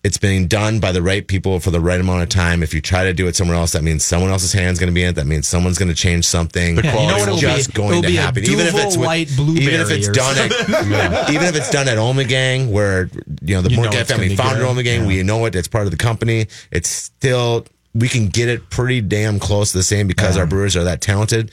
it's 0.04 0.18
being 0.18 0.48
done 0.48 0.80
by 0.82 0.92
the 0.92 1.02
right 1.02 1.26
people 1.26 1.60
for 1.62 1.72
the 1.72 1.80
right 1.80 2.00
amount 2.02 2.24
of 2.24 2.30
time. 2.30 2.62
If 2.62 2.74
you 2.74 2.82
try 2.82 3.06
to 3.06 3.14
do 3.14 3.28
it 3.28 3.36
somewhere 3.38 3.56
else, 3.56 3.72
that 3.72 3.84
means 3.84 4.04
someone 4.04 4.32
else's 4.32 4.52
hand's 4.52 4.78
going 4.78 4.90
to 4.90 4.94
be 4.94 5.02
in 5.04 5.10
it. 5.12 5.14
That 5.16 5.28
means 5.28 5.48
someone's 5.48 5.78
going 5.78 5.88
to 5.90 5.96
change 5.96 6.26
something. 6.26 6.76
The 6.76 6.84
Yeah, 6.84 6.92
you 6.92 7.08
know 7.08 7.14
quality 7.16 7.22
it'll 7.24 7.38
just 7.58 7.70
be? 7.70 7.74
going 7.74 8.02
to 8.02 8.08
be 8.10 8.16
happen. 8.18 8.44
Even 8.44 8.68
if 8.68 8.76
it's 8.76 8.98
with- 8.98 9.08
light 9.08 9.30
blueberry. 9.36 9.66
even 9.66 9.80
if 9.82 9.92
it's 9.92 10.10
done 10.10 10.38
at, 10.38 11.30
even 11.30 11.48
if 11.48 11.56
it's 11.56 11.70
done 11.70 11.88
at 11.88 11.98
Omegang, 11.98 12.70
where 12.70 13.10
you 13.42 13.56
know 13.56 13.62
the 13.62 13.70
You 13.72 13.78
know 13.78 13.84
Moortgat 13.90 14.02
it's 14.02 14.12
family 14.12 14.36
founded. 14.36 14.66
Omegang, 14.66 15.08
we 15.08 15.24
know 15.24 15.46
it. 15.46 15.56
It's 15.56 15.70
part 15.70 15.86
of 15.86 15.92
the 15.92 15.98
company. 15.98 16.48
It's 16.72 16.90
still 16.90 17.66
we 17.96 18.10
can 18.10 18.28
get 18.28 18.50
it 18.50 18.70
pretty 18.70 19.00
damn 19.02 19.40
close 19.40 19.72
to 19.72 19.78
the 19.78 19.84
same 19.84 20.08
because 20.08 20.36
our 20.36 20.46
brewers 20.48 20.76
are 20.76 20.84
that 20.84 21.00
talented. 21.00 21.52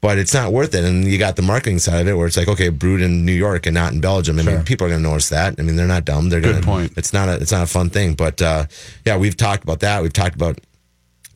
But 0.00 0.16
it's 0.16 0.32
not 0.32 0.52
worth 0.52 0.74
it, 0.74 0.82
and 0.82 1.04
you 1.04 1.18
got 1.18 1.36
the 1.36 1.42
marketing 1.42 1.78
side 1.78 2.00
of 2.00 2.08
it, 2.08 2.14
where 2.14 2.26
it's 2.26 2.36
like, 2.36 2.48
okay, 2.48 2.70
brewed 2.70 3.02
in 3.02 3.26
New 3.26 3.34
York 3.34 3.66
and 3.66 3.74
not 3.74 3.92
in 3.92 4.00
Belgium. 4.00 4.38
I 4.38 4.42
mean, 4.42 4.64
people 4.64 4.86
are 4.86 4.90
going 4.90 5.02
to 5.02 5.08
notice 5.08 5.28
that. 5.28 5.56
I 5.58 5.62
mean, 5.62 5.76
they're 5.76 5.86
not 5.86 6.06
dumb. 6.06 6.30
They're 6.30 6.40
Good 6.40 6.54
gonna, 6.54 6.64
point. 6.64 6.92
It's 6.96 7.12
not 7.12 7.28
a, 7.28 7.34
it's 7.34 7.52
not 7.52 7.64
a 7.64 7.66
fun 7.66 7.90
thing. 7.90 8.14
But 8.14 8.40
uh, 8.40 8.64
yeah, 9.04 9.18
we've 9.18 9.36
talked 9.36 9.62
about 9.62 9.80
that. 9.80 10.00
We've 10.02 10.12
talked 10.12 10.34
about 10.34 10.58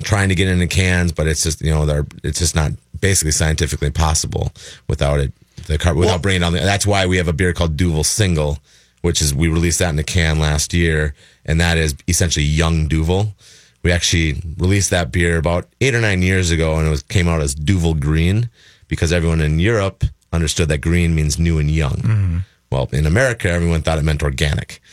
trying 0.02 0.30
to 0.30 0.34
get 0.34 0.48
into 0.48 0.66
cans, 0.66 1.12
but 1.12 1.26
it's 1.26 1.42
just 1.42 1.60
you 1.60 1.70
know 1.70 1.86
they're 1.86 2.06
it's 2.22 2.38
just 2.38 2.54
not 2.54 2.72
basically 3.00 3.32
scientifically 3.32 3.90
possible 3.90 4.50
without 4.88 5.20
it 5.20 5.32
the 5.66 5.78
car 5.78 5.94
without 5.94 6.22
bringing 6.22 6.42
it 6.42 6.44
on. 6.44 6.52
The, 6.52 6.60
that's 6.60 6.86
why 6.86 7.06
we 7.06 7.16
have 7.16 7.28
a 7.28 7.32
beer 7.32 7.52
called 7.52 7.76
Duvel 7.76 8.04
Single, 8.04 8.58
which 9.02 9.20
is 9.20 9.34
we 9.34 9.48
released 9.48 9.78
that 9.78 9.90
in 9.90 9.98
a 9.98 10.04
can 10.04 10.38
last 10.38 10.72
year, 10.74 11.14
and 11.44 11.60
that 11.60 11.78
is 11.78 11.94
essentially 12.08 12.44
young 12.44 12.88
Duvel. 12.88 13.34
We 13.84 13.92
actually 13.92 14.42
released 14.56 14.90
that 14.90 15.12
beer 15.12 15.36
about 15.36 15.68
eight 15.80 15.94
or 15.94 16.00
nine 16.00 16.22
years 16.22 16.50
ago, 16.50 16.76
and 16.78 16.86
it 16.86 16.90
was 16.90 17.02
came 17.02 17.28
out 17.28 17.40
as 17.42 17.54
Duvel 17.54 17.94
Green 17.94 18.48
because 18.88 19.12
everyone 19.12 19.40
in 19.40 19.60
Europe 19.60 20.04
understood 20.32 20.68
that 20.70 20.78
green 20.78 21.14
means 21.14 21.38
new 21.38 21.58
and 21.58 21.70
young. 21.70 21.96
Mm-hmm. 21.96 22.38
Well, 22.74 22.88
in 22.92 23.06
America, 23.06 23.48
everyone 23.48 23.82
thought 23.82 23.98
it 23.98 24.02
meant 24.02 24.20
organic. 24.24 24.80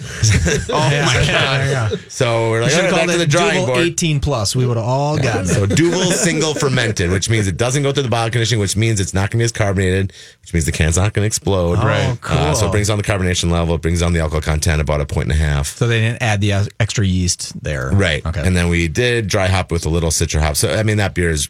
Oh 0.70 0.90
my 0.90 1.26
god! 1.28 2.00
So 2.10 2.52
we're 2.52 2.62
like, 2.62 2.72
Should 2.72 2.84
have 2.86 2.92
right, 2.92 2.92
back 2.92 3.08
called 3.08 3.12
to 3.12 3.18
the 3.18 3.26
drawing 3.28 3.54
Duvel 3.62 3.66
board. 3.76 3.80
18 3.88 4.20
plus. 4.20 4.56
We 4.56 4.66
would 4.68 4.78
have 4.78 4.86
all 4.86 5.18
gotten 5.18 5.42
it. 5.44 5.48
So 5.48 5.66
Duvel 5.82 6.12
single 6.12 6.54
fermented, 6.54 7.10
which 7.10 7.30
means 7.30 7.48
it 7.48 7.58
doesn't 7.58 7.82
go 7.84 7.92
through 7.92 8.04
the 8.04 8.10
bioconditioning, 8.10 8.60
which 8.60 8.76
means 8.78 9.00
it's 9.00 9.14
not 9.14 9.32
going 9.32 9.32
to 9.32 9.38
be 9.40 9.44
as 9.46 9.52
carbonated, 9.52 10.14
which 10.42 10.54
means 10.54 10.66
the 10.66 10.72
can's 10.72 10.98
not 10.98 11.14
going 11.14 11.24
to 11.24 11.28
explode. 11.28 11.80
Oh, 11.80 11.86
Right. 11.86 12.18
cool. 12.22 12.38
Uh, 12.38 12.54
so 12.54 12.68
it 12.68 12.72
brings 12.72 12.88
down 12.88 12.98
the 12.98 13.04
carbonation 13.04 13.50
level. 13.52 13.76
It 13.76 13.82
brings 13.82 14.00
down 14.02 14.14
the 14.14 14.20
alcohol 14.20 14.42
content 14.42 14.80
about 14.80 15.02
a 15.02 15.06
point 15.06 15.32
and 15.32 15.34
a 15.34 15.44
half. 15.44 15.68
So 15.68 15.88
they 15.88 16.00
didn't 16.02 16.22
add 16.22 16.40
the 16.42 16.54
uh, 16.54 16.66
extra 16.80 17.06
yeast 17.06 17.62
there. 17.64 17.90
Right. 17.92 18.24
Okay. 18.26 18.46
And 18.46 18.56
then 18.56 18.70
we 18.70 18.88
did 18.88 19.28
dry 19.28 19.48
hop 19.48 19.72
with 19.72 19.86
a 19.86 19.90
little 19.90 20.12
citra 20.12 20.40
hop. 20.42 20.56
So, 20.56 20.74
I 20.74 20.84
mean, 20.84 20.98
that 20.98 21.14
beer 21.16 21.30
is 21.32 21.50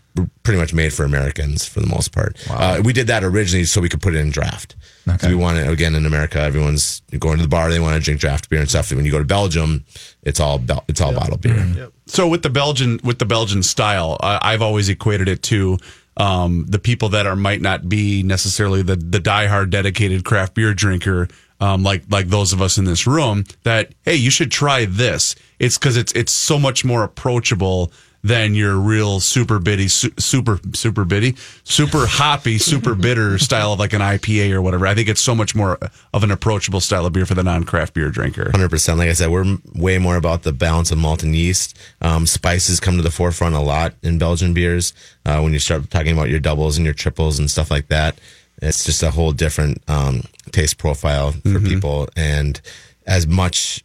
pretty 0.51 0.59
much 0.59 0.73
made 0.73 0.91
for 0.93 1.05
Americans 1.05 1.65
for 1.65 1.79
the 1.79 1.87
most 1.87 2.11
part. 2.11 2.35
Uh, 2.49 2.81
we 2.83 2.91
did 2.91 3.07
that 3.07 3.23
originally 3.23 3.63
so 3.63 3.79
we 3.79 3.87
could 3.87 4.01
put 4.01 4.13
it 4.13 4.17
in 4.17 4.31
draft. 4.31 4.75
Okay. 5.07 5.17
So 5.19 5.27
we 5.29 5.35
wanted, 5.35 5.69
again, 5.69 5.95
in 5.95 6.05
America, 6.05 6.41
everyone's 6.41 7.01
going 7.17 7.37
to 7.37 7.43
the 7.43 7.47
bar, 7.47 7.69
they 7.69 7.79
want 7.79 7.95
to 7.95 8.01
drink 8.01 8.19
draft 8.19 8.49
beer 8.49 8.59
and 8.59 8.69
stuff. 8.69 8.91
When 8.91 9.05
you 9.05 9.11
go 9.11 9.17
to 9.19 9.23
Belgium, 9.23 9.85
it's 10.23 10.41
all 10.41 10.59
bel- 10.59 10.83
it's 10.89 10.99
all 10.99 11.13
bottled 11.13 11.39
beer. 11.39 11.89
So 12.05 12.27
with 12.27 12.43
the 12.43 12.49
Belgian 12.49 12.99
with 13.01 13.19
the 13.19 13.25
Belgian 13.25 13.63
style, 13.63 14.17
uh, 14.19 14.39
I've 14.41 14.61
always 14.61 14.89
equated 14.89 15.29
it 15.29 15.41
to 15.43 15.77
um, 16.17 16.65
the 16.67 16.79
people 16.79 17.07
that 17.09 17.25
are 17.25 17.37
might 17.37 17.61
not 17.61 17.87
be 17.87 18.21
necessarily 18.21 18.81
the 18.81 18.97
the 18.97 19.19
diehard 19.19 19.69
dedicated 19.69 20.25
craft 20.25 20.53
beer 20.55 20.73
drinker, 20.73 21.29
um, 21.61 21.81
like 21.81 22.03
like 22.09 22.27
those 22.27 22.51
of 22.51 22.61
us 22.61 22.77
in 22.77 22.83
this 22.83 23.07
room. 23.07 23.45
That 23.63 23.93
hey, 24.03 24.15
you 24.15 24.29
should 24.29 24.51
try 24.51 24.83
this. 24.83 25.33
It's 25.59 25.77
because 25.77 25.95
it's 25.95 26.11
it's 26.11 26.33
so 26.33 26.59
much 26.59 26.83
more 26.83 27.05
approachable 27.05 27.93
than 28.23 28.53
your 28.53 28.77
real 28.77 29.19
super 29.19 29.59
bitty, 29.59 29.87
su- 29.87 30.13
super 30.17 30.59
super 30.73 31.05
bitty, 31.05 31.35
super 31.63 32.05
hoppy, 32.05 32.57
super 32.57 32.95
bitter 32.95 33.37
style 33.39 33.73
of 33.73 33.79
like 33.79 33.93
an 33.93 34.01
IPA 34.01 34.51
or 34.51 34.61
whatever. 34.61 34.87
I 34.87 34.93
think 34.95 35.09
it's 35.09 35.21
so 35.21 35.35
much 35.35 35.55
more 35.55 35.79
of 36.13 36.23
an 36.23 36.31
approachable 36.31 36.79
style 36.79 37.05
of 37.05 37.13
beer 37.13 37.25
for 37.25 37.33
the 37.33 37.43
non 37.43 37.63
craft 37.63 37.93
beer 37.93 38.09
drinker. 38.09 38.51
Hundred 38.51 38.69
percent. 38.69 38.99
Like 38.99 39.09
I 39.09 39.13
said, 39.13 39.29
we're 39.29 39.57
way 39.73 39.97
more 39.97 40.15
about 40.15 40.43
the 40.43 40.53
balance 40.53 40.91
of 40.91 40.97
malt 40.97 41.23
and 41.23 41.35
yeast. 41.35 41.77
Um, 42.01 42.25
spices 42.27 42.79
come 42.79 42.97
to 42.97 43.03
the 43.03 43.11
forefront 43.11 43.55
a 43.55 43.59
lot 43.59 43.93
in 44.03 44.17
Belgian 44.17 44.53
beers. 44.53 44.93
Uh, 45.25 45.39
when 45.41 45.53
you 45.53 45.59
start 45.59 45.89
talking 45.89 46.13
about 46.13 46.29
your 46.29 46.39
doubles 46.39 46.77
and 46.77 46.85
your 46.85 46.93
triples 46.93 47.39
and 47.39 47.49
stuff 47.49 47.71
like 47.71 47.87
that, 47.87 48.19
it's 48.61 48.83
just 48.85 49.01
a 49.03 49.11
whole 49.11 49.31
different 49.31 49.81
um, 49.87 50.21
taste 50.51 50.77
profile 50.77 51.31
for 51.31 51.59
people. 51.59 52.07
And 52.15 52.61
as 53.07 53.25
much 53.27 53.83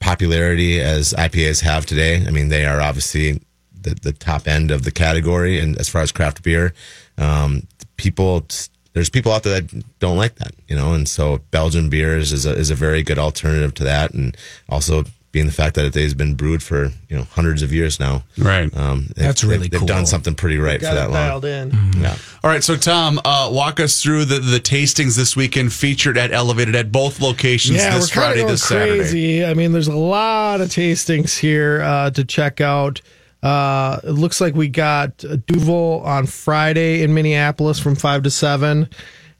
popularity 0.00 0.80
as 0.80 1.12
IPAs 1.12 1.62
have 1.62 1.86
today, 1.86 2.24
I 2.26 2.30
mean, 2.30 2.48
they 2.48 2.64
are 2.66 2.80
obviously 2.80 3.40
the, 3.82 3.94
the 3.94 4.12
top 4.12 4.46
end 4.48 4.70
of 4.70 4.84
the 4.84 4.90
category. 4.90 5.58
And 5.58 5.76
as 5.78 5.88
far 5.88 6.02
as 6.02 6.12
craft 6.12 6.42
beer, 6.42 6.72
um, 7.16 7.66
people, 7.96 8.46
there's 8.92 9.10
people 9.10 9.32
out 9.32 9.42
there 9.42 9.60
that 9.60 9.98
don't 9.98 10.16
like 10.16 10.36
that, 10.36 10.52
you 10.68 10.76
know, 10.76 10.92
and 10.94 11.08
so 11.08 11.38
Belgian 11.50 11.88
beers 11.88 12.32
is 12.32 12.46
a, 12.46 12.52
is 12.56 12.70
a 12.70 12.74
very 12.74 13.02
good 13.02 13.18
alternative 13.18 13.74
to 13.74 13.84
that. 13.84 14.12
And 14.14 14.36
also 14.68 15.04
being 15.30 15.44
the 15.44 15.52
fact 15.52 15.74
that 15.74 15.84
it 15.84 15.94
has 15.94 16.14
been 16.14 16.34
brewed 16.34 16.62
for, 16.62 16.84
you 17.10 17.16
know, 17.16 17.22
hundreds 17.24 17.60
of 17.60 17.70
years 17.70 18.00
now. 18.00 18.24
Right. 18.38 18.74
Um, 18.74 19.08
That's 19.14 19.44
really 19.44 19.58
they've, 19.58 19.72
they've 19.72 19.80
cool. 19.80 19.86
done 19.86 20.06
something 20.06 20.34
pretty 20.34 20.56
right 20.56 20.80
Got 20.80 20.88
for 20.88 20.92
it 20.94 21.00
that 21.00 21.10
long. 21.10 21.28
dialed 21.28 21.44
in. 21.44 21.92
Yeah. 21.98 22.16
All 22.42 22.50
right, 22.50 22.64
so 22.64 22.76
Tom, 22.76 23.20
uh, 23.26 23.50
walk 23.52 23.78
us 23.78 24.02
through 24.02 24.24
the, 24.24 24.38
the 24.38 24.58
tastings 24.58 25.18
this 25.18 25.36
weekend 25.36 25.74
featured 25.74 26.16
at 26.16 26.32
Elevated 26.32 26.74
at 26.74 26.90
both 26.90 27.20
locations 27.20 27.76
Yeah, 27.76 27.94
this 27.94 28.08
we're 28.08 28.22
kind 28.22 28.26
Friday, 28.26 28.40
of 28.40 28.46
going 28.46 28.56
Saturday. 28.56 28.98
crazy. 29.00 29.44
I 29.44 29.52
mean, 29.52 29.72
there's 29.72 29.88
a 29.88 29.94
lot 29.94 30.62
of 30.62 30.68
tastings 30.70 31.38
here 31.38 31.82
uh, 31.82 32.10
to 32.12 32.24
check 32.24 32.62
out. 32.62 33.02
Uh, 33.42 34.00
it 34.02 34.12
looks 34.12 34.40
like 34.40 34.54
we 34.54 34.68
got 34.68 35.18
Duvel 35.46 36.02
on 36.04 36.26
Friday 36.26 37.02
in 37.02 37.14
Minneapolis 37.14 37.78
from 37.78 37.94
five 37.94 38.22
to 38.24 38.30
seven, 38.30 38.88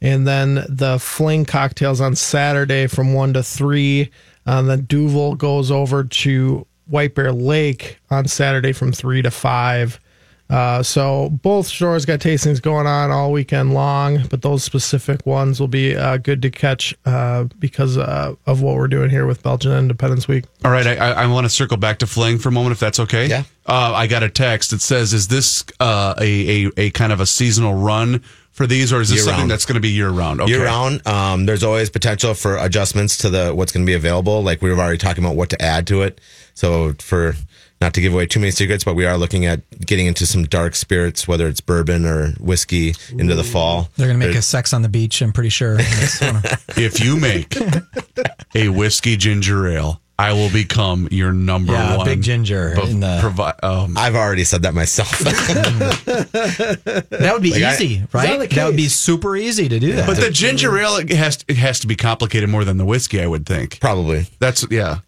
and 0.00 0.26
then 0.26 0.64
the 0.68 0.98
Fling 1.00 1.44
cocktails 1.44 2.00
on 2.00 2.14
Saturday 2.14 2.87
from 2.87 3.14
one 3.14 3.32
to 3.32 3.42
three. 3.42 4.11
And 4.46 4.68
then 4.68 4.84
Duvel 4.84 5.34
goes 5.34 5.70
over 5.70 6.04
to 6.04 6.66
White 6.87 7.14
Bear 7.14 7.32
Lake 7.32 7.98
on 8.11 8.26
Saturday 8.28 8.72
from 8.72 8.92
three 8.92 9.20
to 9.22 9.30
five. 9.30 10.00
Uh, 10.50 10.82
so 10.82 11.28
both 11.28 11.66
stores 11.66 12.06
got 12.06 12.20
tastings 12.20 12.61
going 12.61 12.87
on 12.87 13.11
all 13.11 13.30
weekend 13.32 13.74
long, 13.74 14.26
but 14.30 14.40
those 14.40 14.64
specific 14.64 15.24
ones 15.26 15.61
will 15.61 15.68
be 15.68 15.94
uh, 15.94 16.16
good 16.16 16.40
to 16.40 16.50
catch 16.50 16.94
uh, 17.04 17.44
because 17.58 17.98
uh, 17.98 18.34
of 18.46 18.62
what 18.62 18.76
we're 18.76 18.88
doing 18.88 19.11
here 19.11 19.26
with 19.26 19.42
Belgian 19.42 19.72
Independence 19.72 20.26
Week. 20.26 20.44
All 20.64 20.70
right, 20.70 20.87
I, 20.87 20.96
I, 20.96 21.11
I 21.11 21.26
want 21.26 21.44
to 21.44 21.50
circle 21.50 21.76
back 21.76 21.98
to 21.98 22.06
Fling 22.06 22.38
for 22.38 22.48
a 22.48 22.52
moment, 22.52 22.72
if 22.72 22.80
that's 22.80 22.98
okay. 23.00 23.26
Yeah. 23.26 23.42
Uh, 23.66 23.92
I 23.94 24.06
got 24.06 24.22
a 24.22 24.30
text 24.30 24.70
that 24.70 24.80
says, 24.80 25.12
"Is 25.12 25.28
this 25.28 25.64
uh, 25.80 26.14
a, 26.18 26.66
a 26.66 26.70
a 26.78 26.90
kind 26.90 27.12
of 27.12 27.20
a 27.20 27.26
seasonal 27.26 27.74
run 27.74 28.20
for 28.50 28.66
these, 28.66 28.90
or 28.90 29.02
is 29.02 29.11
this 29.11 29.18
Year 29.18 29.24
something 29.24 29.40
round. 29.42 29.50
that's 29.50 29.66
going 29.66 29.74
to 29.74 29.80
be 29.80 29.90
year 29.90 30.08
round?" 30.08 30.40
Okay. 30.40 30.52
year 30.52 30.64
round. 30.64 31.06
Um, 31.06 31.44
there's 31.44 31.62
always 31.62 31.90
potential 31.90 32.32
for 32.32 32.56
adjustments 32.56 33.18
to 33.18 33.28
the 33.28 33.54
what's 33.54 33.70
going 33.70 33.84
to 33.84 33.90
be 33.90 33.94
available. 33.94 34.42
Like 34.42 34.62
we 34.62 34.70
were 34.70 34.78
already 34.78 34.96
talking 34.96 35.22
about 35.22 35.37
what 35.37 35.50
to 35.50 35.61
add 35.61 35.87
to 35.88 36.00
it. 36.00 36.18
So 36.54 36.94
for 36.94 37.37
not 37.80 37.94
to 37.94 38.00
give 38.00 38.12
away 38.12 38.26
too 38.26 38.40
many 38.40 38.50
secrets, 38.50 38.84
but 38.84 38.94
we 38.94 39.06
are 39.06 39.16
looking 39.16 39.46
at 39.46 39.60
getting 39.86 40.06
into 40.06 40.26
some 40.26 40.44
dark 40.44 40.74
spirits, 40.74 41.28
whether 41.28 41.46
it's 41.46 41.60
bourbon 41.60 42.04
or 42.04 42.28
whiskey, 42.40 42.94
into 43.10 43.34
the 43.34 43.44
fall. 43.44 43.88
They're 43.96 44.08
going 44.08 44.20
to 44.20 44.26
make 44.26 44.36
a 44.36 44.42
sex 44.42 44.72
on 44.72 44.82
the 44.82 44.88
beach, 44.88 45.22
I'm 45.22 45.32
pretty 45.32 45.50
sure. 45.50 45.76
That's 45.76 46.20
one 46.20 46.36
of- 46.36 46.44
If 46.76 47.02
you 47.04 47.16
make 47.18 47.56
a 48.54 48.68
whiskey 48.68 49.16
ginger 49.16 49.68
ale, 49.68 50.00
I 50.20 50.32
will 50.32 50.50
become 50.50 51.06
your 51.12 51.32
number 51.32 51.74
Yeah, 51.74 51.96
one 51.98 52.04
big 52.04 52.22
ginger 52.22 52.72
bu- 52.74 52.86
in 52.88 52.98
the- 52.98 53.18
provi- 53.20 53.52
um, 53.62 53.96
I've 53.96 54.16
already 54.16 54.42
said 54.42 54.62
that 54.62 54.74
myself. 54.74 55.16
that 55.20 57.30
would 57.32 57.42
be 57.42 57.52
Like 57.52 57.62
I- 57.62 57.74
easy, 57.74 58.02
right? 58.12 58.50
That 58.50 58.66
would 58.66 58.76
be 58.76 58.88
super 58.88 59.36
easy 59.36 59.68
to 59.68 59.78
do 59.78 59.92
that. 59.92 60.06
but 60.08 60.16
the 60.16 60.30
ginger 60.30 60.76
ale 60.78 60.96
it 60.96 61.10
has 61.10 61.44
it 61.48 61.56
has 61.56 61.78
to 61.80 61.86
be 61.86 61.94
complicated 61.96 62.48
more 62.50 62.64
than 62.64 62.76
the 62.78 62.84
whiskey, 62.84 63.20
I 63.22 63.26
would 63.28 63.46
think. 63.46 63.78
Probably. 63.80 64.26
That's 64.40 64.66
yeah. 64.70 64.98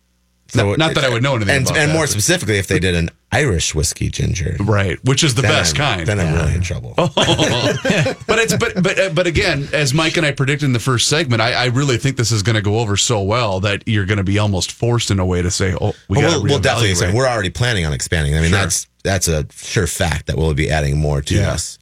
So 0.50 0.70
not, 0.70 0.78
not 0.78 0.94
that 0.94 1.04
I 1.04 1.08
would 1.08 1.22
know 1.22 1.36
anything 1.36 1.54
and, 1.56 1.66
about 1.66 1.78
and 1.78 1.90
that, 1.90 1.94
more 1.94 2.02
but- 2.04 2.10
specifically, 2.10 2.58
if 2.58 2.66
they 2.66 2.78
did 2.78 2.94
an 2.94 3.10
Irish 3.32 3.74
whiskey 3.74 4.08
ginger, 4.10 4.56
right, 4.60 4.98
which 5.04 5.22
is 5.22 5.34
the 5.36 5.42
then 5.42 5.50
best 5.52 5.78
I'm- 5.78 5.96
kind. 5.98 6.08
Then 6.08 6.18
I'm 6.20 6.34
really 6.34 6.54
in 6.54 6.62
trouble. 6.62 6.94
but 6.96 8.38
it's 8.38 8.56
but 8.56 8.82
but 8.82 8.98
uh, 8.98 9.10
but 9.14 9.26
again, 9.26 9.68
as 9.72 9.94
Mike 9.94 10.16
and 10.16 10.26
I 10.26 10.32
predicted 10.32 10.66
in 10.66 10.72
the 10.72 10.80
first 10.80 11.08
segment, 11.08 11.40
I, 11.40 11.52
I 11.52 11.64
really 11.66 11.96
think 11.96 12.16
this 12.16 12.32
is 12.32 12.42
going 12.42 12.56
to 12.56 12.62
go 12.62 12.78
over 12.80 12.96
so 12.96 13.22
well 13.22 13.60
that 13.60 13.84
you're 13.86 14.06
going 14.06 14.18
to 14.18 14.24
be 14.24 14.38
almost 14.38 14.72
forced 14.72 15.10
in 15.10 15.18
a 15.18 15.26
way 15.26 15.42
to 15.42 15.50
say, 15.50 15.74
"Oh, 15.80 15.92
we 16.08 16.18
well, 16.18 16.40
we'll, 16.40 16.50
we'll 16.50 16.58
definitely." 16.58 16.94
Say, 16.94 17.12
we're 17.12 17.28
already 17.28 17.50
planning 17.50 17.86
on 17.86 17.92
expanding. 17.92 18.34
I 18.36 18.40
mean, 18.40 18.50
Sure. 18.50 18.58
that's 18.58 18.86
that's 19.04 19.28
a 19.28 19.46
sure 19.52 19.86
fact 19.86 20.26
that 20.26 20.36
we'll 20.36 20.54
be 20.54 20.70
adding 20.70 20.98
more 20.98 21.22
to 21.22 21.34
Yeah. 21.34 21.52
this. 21.52 21.78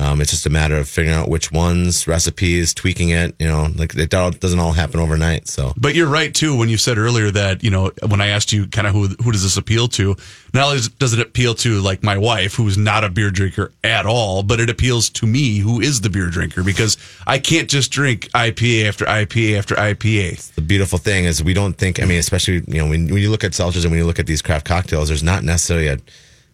Um, 0.00 0.22
it's 0.22 0.30
just 0.30 0.46
a 0.46 0.50
matter 0.50 0.78
of 0.78 0.88
figuring 0.88 1.14
out 1.14 1.28
which 1.28 1.52
ones, 1.52 2.08
recipes, 2.08 2.72
tweaking 2.72 3.10
it. 3.10 3.34
You 3.38 3.46
know, 3.46 3.68
like 3.76 3.94
it 3.94 4.14
all, 4.14 4.30
doesn't 4.30 4.58
all 4.58 4.72
happen 4.72 4.98
overnight. 4.98 5.46
So 5.46 5.74
But 5.76 5.94
you're 5.94 6.08
right 6.08 6.34
too 6.34 6.56
when 6.56 6.70
you 6.70 6.78
said 6.78 6.96
earlier 6.96 7.30
that 7.30 7.62
you 7.62 7.70
know 7.70 7.90
when 8.08 8.22
I 8.22 8.28
asked 8.28 8.50
you 8.50 8.66
kind 8.66 8.86
of 8.86 8.94
who 8.94 9.08
who 9.22 9.30
does 9.30 9.42
this 9.42 9.58
appeal 9.58 9.88
to? 9.88 10.16
Not 10.54 10.68
only 10.68 10.80
does 10.98 11.12
it 11.12 11.20
appeal 11.20 11.54
to 11.56 11.80
like 11.80 12.02
my 12.02 12.16
wife 12.16 12.54
who's 12.54 12.78
not 12.78 13.04
a 13.04 13.10
beer 13.10 13.30
drinker 13.30 13.72
at 13.84 14.06
all, 14.06 14.42
but 14.42 14.58
it 14.58 14.70
appeals 14.70 15.10
to 15.10 15.26
me 15.26 15.58
who 15.58 15.80
is 15.82 16.00
the 16.00 16.08
beer 16.08 16.30
drinker 16.30 16.62
because 16.62 16.96
I 17.26 17.38
can't 17.38 17.68
just 17.68 17.92
drink 17.92 18.30
IPA 18.30 18.88
after 18.88 19.04
IPA 19.04 19.58
after 19.58 19.74
IPA. 19.74 20.54
the 20.54 20.62
beautiful 20.62 20.98
thing 20.98 21.26
is 21.26 21.44
we 21.44 21.52
don't 21.52 21.74
think. 21.74 22.02
I 22.02 22.06
mean, 22.06 22.18
especially 22.18 22.62
you 22.66 22.78
know 22.78 22.88
when, 22.88 23.08
when 23.08 23.20
you 23.20 23.30
look 23.30 23.44
at 23.44 23.52
seltzers 23.52 23.82
and 23.82 23.90
when 23.90 23.98
you 23.98 24.06
look 24.06 24.18
at 24.18 24.26
these 24.26 24.40
craft 24.40 24.64
cocktails, 24.64 25.08
there's 25.08 25.22
not 25.22 25.44
necessarily 25.44 25.88
a 25.88 25.98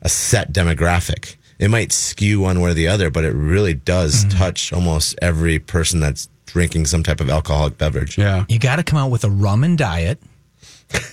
a 0.02 0.08
set 0.08 0.52
demographic. 0.52 1.35
It 1.58 1.70
might 1.70 1.90
skew 1.92 2.40
one 2.40 2.60
way 2.60 2.70
or 2.70 2.74
the 2.74 2.88
other, 2.88 3.10
but 3.10 3.24
it 3.24 3.32
really 3.34 3.74
does 3.74 4.24
Mm-hmm. 4.24 4.38
touch 4.38 4.72
almost 4.72 5.16
every 5.22 5.58
person 5.58 6.00
that's 6.00 6.28
drinking 6.46 6.86
some 6.86 7.02
type 7.02 7.20
of 7.20 7.28
alcoholic 7.30 7.76
beverage. 7.78 8.16
Yeah. 8.18 8.44
You 8.48 8.58
got 8.58 8.76
to 8.76 8.82
come 8.82 8.98
out 8.98 9.10
with 9.10 9.24
a 9.24 9.30
rum 9.30 9.64
and 9.64 9.76
diet. 9.76 10.20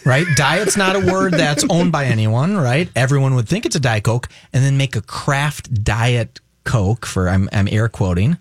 Right? 0.05 0.25
Diet's 0.35 0.77
not 0.77 0.95
a 0.95 0.99
word 1.11 1.33
that's 1.33 1.65
owned 1.69 1.91
by 1.91 2.05
anyone, 2.05 2.55
right? 2.57 2.87
Everyone 2.95 3.33
would 3.35 3.49
think 3.49 3.65
it's 3.65 3.75
a 3.75 3.79
Diet 3.79 4.03
Coke 4.03 4.29
and 4.53 4.63
then 4.63 4.77
make 4.77 4.95
a 4.95 5.01
craft 5.01 5.83
diet 5.83 6.39
Coke 6.63 7.05
for 7.07 7.27
I'm 7.27 7.49
I'm 7.51 7.67
air 7.67 7.89
quoting. 7.89 8.37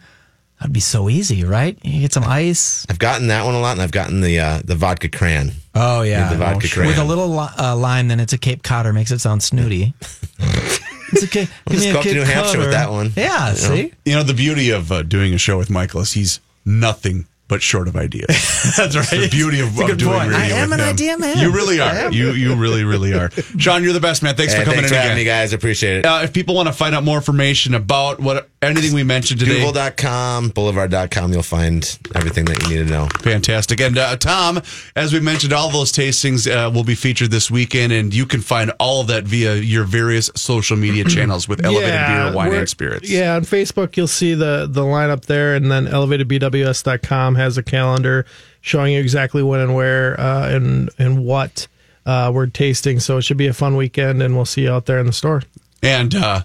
That'd 0.61 0.73
be 0.75 0.81
so 0.81 1.09
easy, 1.09 1.43
right? 1.45 1.77
You 1.83 2.01
get 2.03 2.13
some 2.13 2.23
ice. 2.25 2.87
I've 2.91 2.99
gotten 2.99 3.29
that 3.29 3.45
one 3.47 3.55
a 3.55 3.61
lot, 3.61 3.73
and 3.73 3.81
I've 3.81 3.91
gotten 3.91 4.21
the 4.21 4.39
uh, 4.39 4.61
the 4.63 4.75
vodka 4.77 5.09
cran. 5.09 5.53
Oh 5.75 6.03
yeah. 6.03 6.29
The 6.31 6.37
vodka 6.37 6.69
cran. 6.69 6.87
With 6.87 6.99
a 6.99 7.05
little 7.05 7.37
uh, 7.39 7.75
lime, 7.77 8.09
then 8.09 8.21
it's 8.21 8.35
a 8.35 8.39
Cape 8.39 8.63
Codder. 8.63 8.93
Makes 8.93 9.11
it 9.11 9.21
sound 9.21 9.43
snooty. 9.43 9.95
it's 11.13 11.25
okay. 11.25 11.47
Cape. 11.47 11.55
We'll 11.69 11.79
just 11.79 11.93
go 11.93 11.99
up 11.99 12.05
to 12.05 12.15
New 12.15 12.25
Hampshire 12.25 12.59
with 12.59 12.71
that 12.71 12.91
one. 12.91 13.13
Yeah. 13.17 13.53
See. 13.55 13.93
You 14.05 14.15
know, 14.15 14.23
the 14.23 14.35
beauty 14.35 14.71
of 14.71 14.91
uh, 14.91 15.03
doing 15.03 15.35
a 15.35 15.39
show 15.39 15.59
with 15.59 15.71
Michael 15.71 16.01
is 16.01 16.13
he's 16.13 16.41
nothing 16.65 17.27
but 17.53 17.61
short 17.63 17.87
of 17.87 17.97
ideas. 17.97 18.27
That's 18.79 18.97
right. 18.97 19.07
the 19.11 19.29
beauty 19.31 19.61
of, 19.61 19.79
a 19.79 19.83
of 19.83 19.87
good 19.89 19.99
doing 19.99 20.19
point. 20.19 20.31
radio 20.31 20.41
I 20.57 20.59
am 20.61 20.71
with 20.71 20.81
an 20.81 20.87
him. 20.87 20.95
idea 20.95 21.19
man. 21.19 21.37
You 21.39 21.53
really 21.53 21.81
are. 21.81 22.11
You 22.11 22.31
you 22.33 22.55
really 22.57 22.83
really 22.85 23.13
are. 23.13 23.31
Sean, 23.59 23.85
you're 23.85 23.93
the 23.93 24.01
best 24.01 24.23
man. 24.23 24.35
Thanks 24.37 24.55
Hey, 24.55 24.61
for 24.61 24.65
coming 24.65 24.81
thanks 24.81 24.91
in 24.91 24.97
for 24.97 25.01
having 25.03 25.13
again. 25.13 25.19
me, 25.19 25.25
guys. 25.25 25.53
Appreciate 25.53 25.99
it. 25.99 26.07
Uh, 26.07 26.21
if 26.25 26.33
people 26.33 26.55
want 26.55 26.69
to 26.69 26.73
find 26.73 26.95
out 26.95 27.05
more 27.05 27.17
information 27.19 27.75
about 27.75 28.21
what 28.21 28.49
anything 28.63 28.95
we 28.95 29.03
mentioned 29.03 29.41
today, 29.41 29.61
Duvel.com, 29.61 30.49
Boulevard.com, 30.51 31.33
you'll 31.33 31.43
find 31.43 31.99
everything 32.15 32.45
that 32.47 32.63
you 32.63 32.69
need 32.79 32.87
to 32.87 32.91
know. 32.91 33.09
Fantastic. 33.21 33.81
And 33.81 33.99
uh, 33.99 34.17
Tom, 34.17 34.63
as 34.97 35.13
we 35.13 35.21
mentioned, 35.21 35.53
all 35.53 35.69
those 35.71 35.93
tastings 35.93 36.49
uh, 36.51 36.71
will 36.71 36.85
be 36.85 36.95
featured 36.95 37.31
this 37.31 37.51
weekend, 37.51 37.93
and 37.93 38.15
you 38.15 38.25
can 38.25 38.41
find 38.41 38.71
all 38.81 39.01
of 39.03 39.09
that 39.09 39.25
via 39.25 39.57
your 39.57 39.85
various 39.85 40.31
social 40.37 40.77
media 40.77 41.05
channels 41.15 41.49
with 41.49 41.65
Elevated 41.65 41.91
Beer, 42.07 42.33
Wine, 42.35 42.49
we're- 42.49 42.59
and 42.61 42.69
Spirits. 42.69 43.11
Yeah, 43.11 43.35
on 43.37 43.43
Facebook 43.43 43.97
you'll 43.97 44.07
see 44.07 44.35
the 44.35 44.67
the 44.71 44.83
lineup 44.83 45.27
there, 45.27 45.55
and 45.57 45.71
then 45.71 45.87
elevatedbws.com 45.87 47.35
has 47.43 47.59
a 47.59 47.63
calendar 47.63 48.25
showing 48.61 48.95
you 48.95 49.01
exactly 49.01 49.43
when 49.43 49.61
and 49.61 49.75
where 49.75 50.19
uh, 50.19 50.49
and 50.49 50.91
and 50.99 51.25
what 51.25 51.69
uh, 52.07 52.31
we're 52.35 52.47
tasting. 52.47 53.01
So 53.01 53.19
it 53.19 53.23
should 53.23 53.37
be 53.37 53.47
a 53.47 53.53
fun 53.53 53.77
weekend, 53.77 54.23
and 54.23 54.35
we'll 54.35 54.45
see 54.45 54.63
you 54.63 54.73
out 54.73 54.87
there 54.87 54.99
in 54.99 55.07
the 55.07 55.13
store. 55.13 55.43
And 55.83 56.15
uh, 56.15 56.43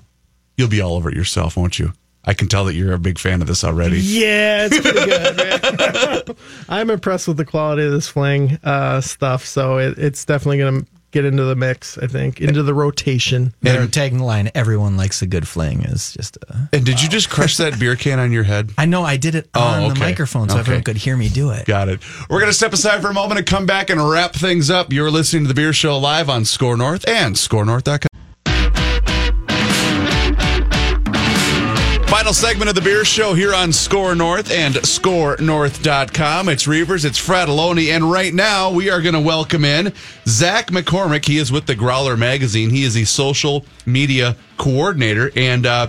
you'll 0.57 0.67
be 0.69 0.81
all 0.81 0.95
over 0.95 1.09
it 1.09 1.15
yourself, 1.15 1.55
won't 1.55 1.79
you? 1.79 1.93
I 2.25 2.33
can 2.33 2.49
tell 2.49 2.65
that 2.65 2.73
you're 2.73 2.93
a 2.93 2.99
big 2.99 3.19
fan 3.19 3.41
of 3.41 3.47
this 3.47 3.63
already. 3.63 3.99
Yeah, 4.01 4.67
it's 4.69 4.81
pretty 4.81 5.05
good. 5.05 6.27
man. 6.27 6.35
I'm 6.69 6.89
impressed 6.89 7.27
with 7.27 7.37
the 7.37 7.45
quality 7.45 7.85
of 7.85 7.91
this 7.93 8.09
fling 8.09 8.59
uh, 8.65 8.99
stuff, 8.99 9.45
so 9.45 9.77
it, 9.77 9.97
it's 9.97 10.25
definitely 10.25 10.57
going 10.57 10.81
to 10.81 10.91
get 11.17 11.25
into 11.25 11.43
the 11.45 11.55
mix. 11.55 11.97
I 11.97 12.05
think 12.07 12.39
into 12.41 12.61
the 12.63 12.73
rotation. 12.73 13.53
Their 13.61 13.87
tagging 13.87 14.19
the 14.19 14.23
line, 14.23 14.51
everyone 14.53 14.97
likes 14.97 15.21
a 15.21 15.27
good 15.27 15.47
fling, 15.47 15.81
is 15.83 16.13
just. 16.13 16.37
A, 16.49 16.69
And 16.73 16.85
did 16.85 17.01
you 17.01 17.09
just 17.09 17.29
crush 17.29 17.57
that 17.57 17.79
beer 17.79 17.95
can 17.95 18.19
on 18.19 18.31
your 18.31 18.43
head? 18.43 18.69
I 18.77 18.85
know 18.85 19.03
I 19.03 19.17
did 19.17 19.33
it 19.35 19.49
Oh, 19.55 19.61
on 19.61 19.93
the 19.93 19.99
microphone 19.99 20.47
so 20.49 20.55
Okay. 20.55 20.59
everyone 20.61 20.83
could 20.83 20.97
hear 20.97 21.17
me 21.17 21.29
do 21.29 21.49
it. 21.51 21.65
Got 21.65 21.89
it. 21.89 22.01
We're 22.29 22.39
going 22.39 22.51
to 22.51 22.57
step 22.57 22.73
aside 22.73 23.01
for 23.01 23.09
a 23.09 23.13
moment 23.13 23.39
and 23.39 23.47
come 23.47 23.65
back 23.65 23.89
and 23.89 23.99
wrap 24.09 24.33
things 24.33 24.69
up. 24.69 24.93
You're 24.93 25.09
listening 25.11 25.43
to 25.43 25.47
the 25.47 25.53
Beer 25.53 25.73
Show 25.73 25.97
live 25.97 26.29
on 26.29 26.45
SKOR 26.45 26.77
North 26.77 27.07
and 27.07 27.35
SKORNorth.com. 27.35 28.07
Final 32.27 32.33
segment 32.33 32.67
of 32.67 32.75
the 32.75 32.81
Beer 32.81 33.05
Show 33.05 33.33
here 33.33 33.53
on 33.55 33.71
SKOR 33.71 34.13
North 34.13 34.51
and 34.51 34.75
SKORNorth.com. 34.75 36.49
It's 36.49 36.67
Reavers, 36.67 37.05
it's 37.05 37.17
Fratallone, 37.17 37.95
and 37.95 38.11
right 38.11 38.33
now 38.33 38.69
we 38.69 38.89
are 38.89 39.01
going 39.01 39.13
to 39.13 39.21
welcome 39.21 39.63
in 39.63 39.93
Zack 40.25 40.67
McCormick. 40.67 41.23
He 41.23 41.37
is 41.37 41.53
with 41.53 41.67
the 41.67 41.75
Growler 41.75 42.17
Magazine. 42.17 42.69
He 42.69 42.83
is 42.83 42.95
the 42.95 43.05
social 43.05 43.65
media 43.85 44.35
coordinator, 44.57 45.31
and 45.37 45.65
uh, 45.65 45.87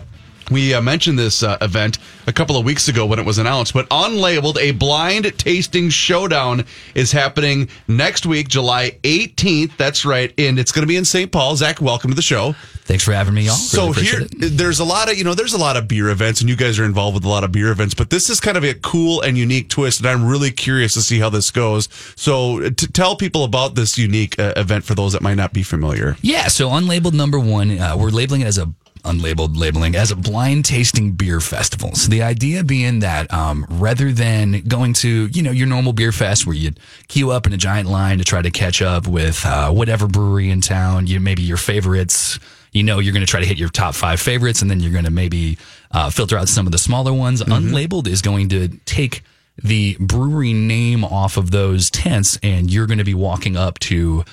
we 0.50 0.74
uh, 0.74 0.80
mentioned 0.80 1.18
this 1.18 1.42
uh, 1.42 1.58
event 1.60 1.98
a 2.26 2.32
couple 2.32 2.56
of 2.56 2.64
weeks 2.64 2.88
ago 2.88 3.06
when 3.06 3.18
it 3.18 3.26
was 3.26 3.38
announced, 3.38 3.74
but 3.74 3.88
unlabeled, 3.90 4.56
a 4.58 4.72
blind 4.72 5.36
tasting 5.38 5.90
showdown 5.90 6.64
is 6.94 7.12
happening 7.12 7.68
next 7.86 8.26
week, 8.26 8.48
July 8.48 8.98
18th. 9.02 9.76
That's 9.76 10.04
right. 10.04 10.32
And 10.38 10.58
it's 10.58 10.72
going 10.72 10.82
to 10.82 10.86
be 10.88 10.96
in 10.96 11.04
St. 11.04 11.30
Paul. 11.30 11.56
Zack, 11.56 11.80
welcome 11.80 12.10
to 12.10 12.16
the 12.16 12.22
show. 12.22 12.52
Thanks 12.88 13.04
for 13.04 13.12
having 13.12 13.34
me, 13.34 13.42
y'all. 13.42 13.54
So 13.54 13.88
Really 13.90 14.02
here, 14.02 14.20
it. 14.22 14.56
there's 14.56 14.80
a 14.80 14.84
lot 14.84 15.10
of 15.10 15.18
you 15.18 15.24
know, 15.24 15.34
there's 15.34 15.52
a 15.52 15.58
lot 15.58 15.76
of 15.76 15.86
beer 15.88 16.08
events, 16.08 16.40
and 16.40 16.48
you 16.48 16.56
guys 16.56 16.78
are 16.78 16.84
involved 16.84 17.14
with 17.14 17.24
a 17.24 17.28
lot 17.28 17.44
of 17.44 17.52
beer 17.52 17.70
events. 17.70 17.94
But 17.94 18.08
this 18.10 18.30
is 18.30 18.40
kind 18.40 18.56
of 18.56 18.64
a 18.64 18.72
cool 18.74 19.20
and 19.20 19.36
unique 19.36 19.68
twist, 19.68 20.00
and 20.00 20.08
I'm 20.08 20.24
really 20.26 20.50
curious 20.50 20.94
to 20.94 21.02
see 21.02 21.18
how 21.18 21.28
this 21.28 21.50
goes. 21.50 21.88
So, 22.16 22.70
to 22.70 22.92
tell 22.92 23.16
people 23.16 23.44
about 23.44 23.74
this 23.74 23.98
unique 23.98 24.38
uh, 24.38 24.54
event 24.56 24.84
for 24.84 24.94
those 24.94 25.12
that 25.12 25.20
might 25.22 25.34
not 25.34 25.52
be 25.52 25.62
familiar. 25.62 26.16
Yeah, 26.22 26.48
so 26.48 26.70
unlabeled 26.70 27.12
number 27.12 27.38
one, 27.38 27.78
uh, 27.78 27.94
we're 27.98 28.08
labeling 28.08 28.40
it 28.40 28.46
as 28.46 28.56
a 28.56 28.72
unlabeled 29.08 29.56
labeling 29.56 29.96
as 29.96 30.10
a 30.10 30.16
blind 30.16 30.64
tasting 30.64 31.12
beer 31.12 31.40
festival. 31.40 31.94
So 31.94 32.10
the 32.10 32.22
idea 32.22 32.62
being 32.62 33.00
that 33.00 33.32
um, 33.32 33.66
rather 33.68 34.12
than 34.12 34.60
going 34.62 34.92
to 34.94 35.26
you 35.26 35.42
know 35.42 35.50
your 35.50 35.66
normal 35.66 35.92
beer 35.92 36.12
fest 36.12 36.46
where 36.46 36.56
you 36.56 36.72
queue 37.08 37.30
up 37.30 37.46
in 37.46 37.52
a 37.52 37.56
giant 37.56 37.88
line 37.88 38.18
to 38.18 38.24
try 38.24 38.42
to 38.42 38.50
catch 38.50 38.82
up 38.82 39.06
with 39.06 39.44
uh, 39.44 39.70
whatever 39.70 40.06
brewery 40.06 40.50
in 40.50 40.60
town, 40.60 41.06
you 41.06 41.20
maybe 41.20 41.42
your 41.42 41.56
favorites. 41.56 42.38
You 42.72 42.82
know 42.82 42.98
you're 42.98 43.14
going 43.14 43.24
to 43.24 43.30
try 43.30 43.40
to 43.40 43.46
hit 43.46 43.58
your 43.58 43.70
top 43.70 43.94
five 43.94 44.20
favorites, 44.20 44.60
and 44.60 44.70
then 44.70 44.80
you're 44.80 44.92
going 44.92 45.06
to 45.06 45.10
maybe 45.10 45.58
uh, 45.90 46.10
filter 46.10 46.36
out 46.36 46.48
some 46.48 46.66
of 46.66 46.72
the 46.72 46.78
smaller 46.78 47.12
ones. 47.12 47.42
Unlabeled 47.42 48.06
is 48.06 48.20
going 48.20 48.50
to 48.50 48.68
take 48.84 49.22
the 49.62 49.96
brewery 49.98 50.52
name 50.52 51.04
off 51.04 51.36
of 51.36 51.50
those 51.50 51.90
tents, 51.90 52.38
and 52.42 52.70
you're 52.70 52.86
going 52.86 52.98
to 52.98 53.04
be 53.04 53.14
walking 53.14 53.56
up 53.56 53.78
to 53.80 54.24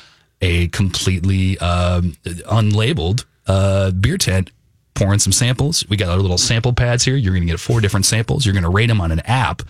a 0.41 0.67
completely 0.67 1.57
um, 1.59 2.15
unlabeled 2.26 3.26
uh, 3.47 3.91
beer 3.91 4.17
tent, 4.17 4.51
pouring 4.95 5.19
some 5.19 5.31
samples. 5.31 5.85
We 5.87 5.97
got 5.97 6.09
our 6.09 6.17
little 6.17 6.37
sample 6.37 6.73
pads 6.73 7.03
here. 7.03 7.15
You're 7.15 7.33
going 7.33 7.45
to 7.45 7.51
get 7.51 7.59
four 7.59 7.81
different 7.81 8.05
samples. 8.05 8.45
You're 8.45 8.53
going 8.53 8.63
to 8.63 8.69
rate 8.69 8.87
them 8.87 9.01
on 9.01 9.11
an 9.11 9.19
app, 9.21 9.61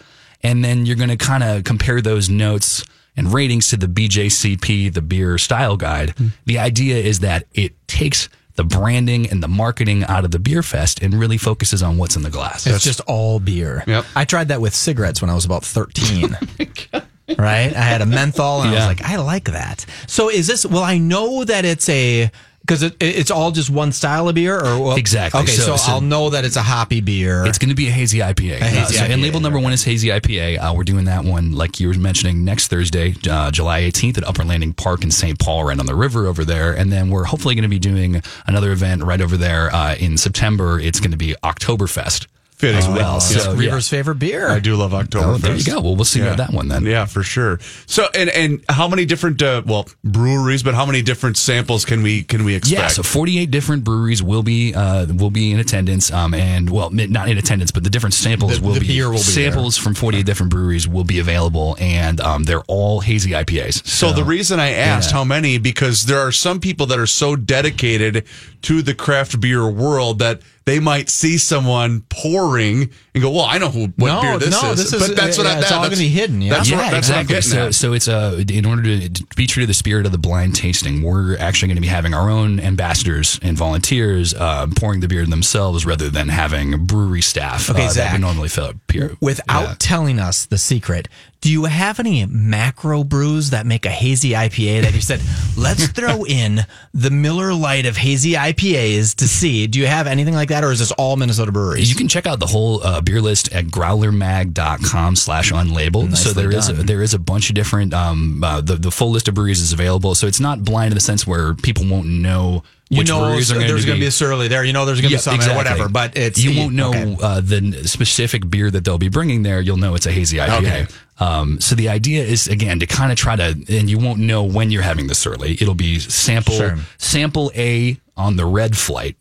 and 0.41 0.63
then 0.63 0.85
you're 0.85 0.95
going 0.95 1.09
to 1.09 1.17
kind 1.17 1.43
of 1.43 1.63
compare 1.63 2.01
those 2.01 2.29
notes 2.29 2.83
and 3.17 3.33
ratings 3.33 3.69
to 3.69 3.77
the 3.77 3.87
BJCP, 3.87 4.93
the 4.93 5.01
beer 5.01 5.37
style 5.37 5.77
guide. 5.77 6.11
Hmm. 6.11 6.27
The 6.45 6.59
idea 6.59 6.97
is 6.97 7.19
that 7.19 7.45
it 7.53 7.73
takes 7.87 8.29
the 8.55 8.63
branding 8.63 9.29
and 9.29 9.43
the 9.43 9.47
marketing 9.47 10.03
out 10.05 10.23
of 10.23 10.31
the 10.31 10.39
beer 10.39 10.63
fest 10.63 11.01
and 11.01 11.13
really 11.13 11.37
focuses 11.37 11.83
on 11.83 11.97
what's 11.97 12.15
in 12.15 12.23
the 12.23 12.29
glass. 12.29 12.65
It's 12.65 12.83
just 12.83 13.01
all 13.01 13.39
beer. 13.39 13.83
Yep. 13.85 14.05
I 14.15 14.25
tried 14.25 14.47
that 14.47 14.61
with 14.61 14.73
cigarettes 14.73 15.21
when 15.21 15.29
I 15.29 15.35
was 15.35 15.45
about 15.45 15.65
13. 15.65 16.37
right? 17.37 17.75
I 17.75 17.81
had 17.81 18.01
a 18.01 18.05
menthol 18.05 18.61
and 18.61 18.69
I 18.69 18.73
was 18.73 18.85
like, 18.85 19.01
I 19.01 19.17
like 19.17 19.45
that. 19.45 19.85
So 20.07 20.29
is 20.29 20.47
this, 20.47 20.65
well, 20.65 20.83
I 20.83 20.97
know 20.97 21.43
that 21.43 21.65
it's 21.65 21.89
a, 21.89 22.31
because 22.65 22.81
it, 22.81 22.95
it's 22.99 23.29
all 23.29 23.51
just 23.51 23.69
one 23.69 23.91
style 23.91 24.27
of 24.27 24.33
beer 24.35 24.57
or 24.57 24.79
well, 24.81 24.95
Exactly. 24.95 25.41
Okay, 25.41 25.51
so, 25.51 25.61
So- 25.61 25.77
so- 25.77 25.91
I'll 25.93 26.01
know 26.01 26.31
that 26.31 26.45
it's 26.45 26.55
a 26.55 26.63
hoppy 26.63 26.99
beer. 27.01 27.45
It's 27.45 27.57
going 27.59 27.69
to 27.69 27.75
be 27.75 27.87
a 27.87 27.91
hazy 27.91 28.19
IPA. 28.19 28.57
hazy 28.59 28.77
Uh, 28.79 28.85
so- 28.85 29.03
IPA, 29.05 29.09
and 29.11 29.21
label 29.21 29.39
number 29.39 29.59
one 29.59 29.71
is 29.73 29.83
hazy 29.83 30.09
IPA. 30.09 30.57
Uh, 30.57 30.73
we're 30.73 30.83
doing 30.83 31.05
that 31.05 31.23
one, 31.23 31.51
like 31.51 31.79
you 31.79 31.87
were 31.87 31.93
mentioning, 31.93 32.43
next 32.43 32.67
Thursday, 32.67 33.15
uh, 33.29 33.51
July 33.51 33.81
18th 33.81 34.17
at 34.17 34.27
Upper 34.27 34.43
Landing 34.43 34.73
Park 34.73 35.03
in 35.03 35.11
St. 35.11 35.37
Paul, 35.37 35.63
right 35.65 35.79
on 35.79 35.85
the 35.85 35.95
river 35.95 36.25
over 36.27 36.43
there. 36.43 36.73
And 36.73 36.91
then 36.91 37.09
we're 37.09 37.25
hopefully 37.25 37.53
going 37.55 37.63
to 37.63 37.69
be 37.69 37.79
doing 37.79 38.21
another 38.47 38.71
event 38.71 39.03
right 39.03 39.21
over 39.21 39.37
there 39.37 39.73
uh, 39.73 39.95
in 39.95 40.17
September. 40.17 40.79
It's 40.79 40.99
going 40.99 41.11
to 41.11 41.17
be 41.17 41.35
Oktoberfest 41.43 42.25
Fitting. 42.57 42.77
as 42.77 42.87
well. 42.87 43.13
Yeah. 43.13 43.19
So, 43.19 43.51
yeah. 43.51 43.59
Reaver's 43.59 43.89
favorite 43.89 44.15
beer. 44.15 44.47
I 44.47 44.59
do 44.59 44.75
love 44.75 44.93
October. 44.93 45.27
Oh, 45.27 45.37
there 45.37 45.55
you 45.55 45.63
go. 45.63 45.81
Well, 45.81 45.95
we'll 45.95 46.05
see 46.05 46.21
about 46.21 46.37
that 46.37 46.51
one 46.51 46.69
then. 46.69 46.85
Yeah, 46.85 47.05
for 47.05 47.21
sure. 47.21 47.59
So, 47.85 48.07
and 48.15 48.29
and 48.29 48.63
how 48.69 48.87
many 48.87 49.05
different 49.05 49.41
uh, 49.41 49.61
well 49.65 49.87
breweries, 50.03 50.63
but 50.63 50.73
how 50.73 50.85
many 50.85 51.01
different 51.01 51.37
samples 51.37 51.83
can 51.83 52.01
we 52.01 52.23
can 52.23 52.45
we 52.45 52.55
expect? 52.55 52.79
Yeah, 52.79 52.87
so 52.87 53.03
48 53.03 53.51
different 53.51 53.83
breweries 53.83 54.23
will 54.23 54.43
be 54.43 54.73
uh, 54.73 55.05
will 55.13 55.31
be 55.31 55.51
in 55.51 55.59
attendance, 55.59 56.11
um, 56.11 56.33
and 56.33 56.69
well, 56.69 56.89
not 56.91 57.27
in 57.27 57.37
attendance, 57.37 57.71
but 57.71 57.83
the 57.83 57.89
different 57.89 58.13
samples 58.13 58.59
The- 58.59 58.65
will 58.65 58.73
the 58.75 58.79
be 58.79 58.87
beer 58.87 59.07
will 59.07 59.13
be 59.13 59.19
samples 59.19 59.77
from 59.77 59.93
48 59.93 60.25
different 60.25 60.51
breweries 60.51 60.87
will 60.87 61.03
be 61.03 61.19
available, 61.19 61.75
and 61.79 62.21
um, 62.21 62.43
they're 62.43 62.63
all 62.67 63.01
hazy 63.01 63.31
IPAs. 63.31 63.85
So 63.85 64.13
the 64.13 64.23
reason 64.23 64.59
I 64.59 64.71
asked 64.71 65.11
yeah. 65.11 65.17
how 65.17 65.23
many 65.25 65.57
because 65.57 66.05
there 66.05 66.19
are 66.19 66.31
some 66.31 66.59
people 66.59 66.85
that 66.87 66.99
are 66.99 67.07
so 67.07 67.35
dedicated 67.35 68.25
to 68.63 68.81
the 68.81 68.93
craft 68.93 69.39
beer 69.41 69.69
world 69.69 70.19
that 70.19 70.41
they 70.65 70.79
might 70.79 71.09
see 71.09 71.37
someone 71.37 72.01
pouring 72.09 72.89
and 73.13 73.21
go, 73.23 73.29
"Well, 73.31 73.45
I 73.45 73.57
know 73.59 73.69
who 73.69 73.87
what 73.97 74.07
No, 74.07 74.21
beer 74.21 74.39
this 74.39 74.49
no, 74.61 74.71
is." 74.71 74.77
this 74.91 74.93
is- 74.93 75.07
but 75.07 75.15
that's 75.15 75.37
what 75.37 75.45
yeah, 75.45 75.53
I, 75.53 75.59
it's 75.59 75.71
all 75.71 75.83
gonna 75.83 75.95
be 75.95 76.09
hidden, 76.09 76.41
yeah. 76.41 76.53
That's, 76.55 76.69
yeah, 76.69 76.77
what, 76.77 76.91
that's 76.91 77.07
exactly. 77.09 77.35
what 77.35 77.45
I'm 77.45 77.51
so, 77.51 77.67
at. 77.67 77.75
so 77.75 77.93
it's 77.93 78.07
a 78.07 78.45
in 78.51 78.65
order 78.65 78.81
to 78.83 79.09
to 79.09 79.25
be 79.35 79.45
true 79.47 79.61
to 79.61 79.67
the 79.67 79.73
spirit 79.73 80.05
of 80.05 80.11
the 80.11 80.17
blind 80.17 80.55
tasting, 80.55 81.01
we're 81.03 81.37
actually 81.37 81.67
going 81.67 81.75
to 81.77 81.81
be 81.81 81.87
having 81.87 82.13
our 82.13 82.29
own 82.29 82.59
ambassadors 82.59 83.39
and 83.43 83.55
volunteers 83.57 84.33
uh, 84.33 84.67
pouring 84.75 84.99
the 85.01 85.07
beer 85.07 85.25
themselves, 85.25 85.85
rather 85.85 86.09
than 86.09 86.29
having 86.29 86.85
brewery 86.85 87.21
staff 87.21 87.69
Okay, 87.69 87.83
uh, 87.83 87.87
that 87.87 87.93
Zack. 87.93 88.13
we 88.13 88.19
normally 88.19 88.49
fill 88.49 88.65
up 88.65 88.75
beer. 88.87 89.15
Without 89.21 89.61
Yeah. 89.67 89.75
telling 89.79 90.19
us 90.19 90.45
the 90.45 90.57
secret, 90.57 91.07
do 91.45 91.51
you 91.51 91.65
have 91.65 91.99
any 91.99 92.25
macro 92.25 93.03
brews 93.03 93.51
that 93.51 93.67
make 93.67 93.85
a 93.85 93.91
hazy 93.91 94.31
IPA 94.31 94.81
that 94.81 94.95
you 94.95 94.99
said, 94.99 95.21
let's 95.55 95.87
throw 95.95 96.25
in 96.25 96.61
the 96.91 97.11
Miller 97.11 97.53
Lite 97.53 97.85
of 97.85 97.95
hazy 97.95 98.31
IPAs 98.31 99.13
to 99.17 99.27
see? 99.27 99.67
Do 99.67 99.77
you 99.77 99.85
have 99.85 100.07
anything 100.07 100.33
like 100.33 100.49
that, 100.49 100.63
or 100.63 100.71
is 100.71 100.79
this 100.79 100.91
all 100.93 101.15
Minnesota 101.17 101.51
breweries? 101.51 101.87
You 101.87 101.95
can 101.95 102.07
check 102.07 102.25
out 102.25 102.39
the 102.39 102.47
whole 102.47 102.81
uh, 102.81 102.99
beer 102.99 103.21
list 103.21 103.53
at 103.53 103.65
growlermag.com 103.65 105.15
slash 105.15 105.51
unlabeled. 105.51 106.17
so 106.17 106.31
there 106.31 106.49
is, 106.49 106.67
a, 106.67 106.73
there 106.73 107.03
is 107.03 107.13
a 107.13 107.19
bunch 107.19 107.49
of 107.49 107.55
different, 107.55 107.93
um, 107.93 108.43
uh, 108.43 108.59
the, 108.61 108.77
the 108.77 108.89
full 108.89 109.11
list 109.11 109.27
of 109.27 109.35
breweries 109.35 109.61
is 109.61 109.71
available. 109.71 110.15
So 110.15 110.25
it's 110.25 110.39
not 110.39 110.63
blind 110.63 110.93
in 110.93 110.95
the 110.95 110.99
sense 110.99 111.27
where 111.27 111.53
people 111.53 111.87
won't 111.87 112.07
know 112.07 112.63
You 112.89 112.99
which 112.99 113.07
know, 113.07 113.19
breweries 113.21 113.51
are 113.51 113.55
going 113.55 113.67
there's 113.67 113.83
going 113.85 113.97
to 113.97 114.01
be 114.01 114.07
a 114.07 114.11
surly 114.11 114.47
there. 114.47 114.63
You 114.63 114.71
know, 114.71 114.85
there's 114.85 115.01
going 115.01 115.09
to 115.09 115.13
Yeah, 115.13 115.17
be 115.17 115.21
some 115.21 115.35
exactly. 115.35 115.57
whatever, 115.57 115.89
but 115.89 116.15
it's 116.15 116.43
you 116.43 116.55
won't 116.59 116.75
know 116.75 116.89
okay. 116.89 117.17
uh, 117.21 117.41
the 117.41 117.81
specific 117.87 118.47
beer 118.49 118.69
that 118.69 118.85
they'll 118.85 118.99
be 118.99 119.09
bringing 119.09 119.41
there. 119.41 119.59
You'll 119.59 119.77
know 119.77 119.95
it's 119.95 120.05
a 120.05 120.11
hazy 120.11 120.37
IPA. 120.37 120.57
Okay. 120.59 120.85
Um, 121.19 121.59
so 121.59 121.73
the 121.75 121.89
idea 121.89 122.23
is 122.23 122.47
again 122.47 122.79
to 122.81 122.85
kind 122.85 123.11
of 123.11 123.17
try 123.17 123.35
to, 123.37 123.43
and 123.69 123.89
you 123.89 123.97
won't 123.97 124.19
know 124.19 124.43
when 124.43 124.69
you're 124.69 124.83
having 124.83 125.07
the 125.07 125.15
surly. 125.15 125.53
It'll 125.53 125.73
be 125.73 125.97
sample 125.99 126.53
Sure. 126.53 126.77
sample 126.99 127.51
A 127.55 127.97
on 128.15 128.35
the 128.35 128.45
red 128.45 128.77
flight, 128.77 129.15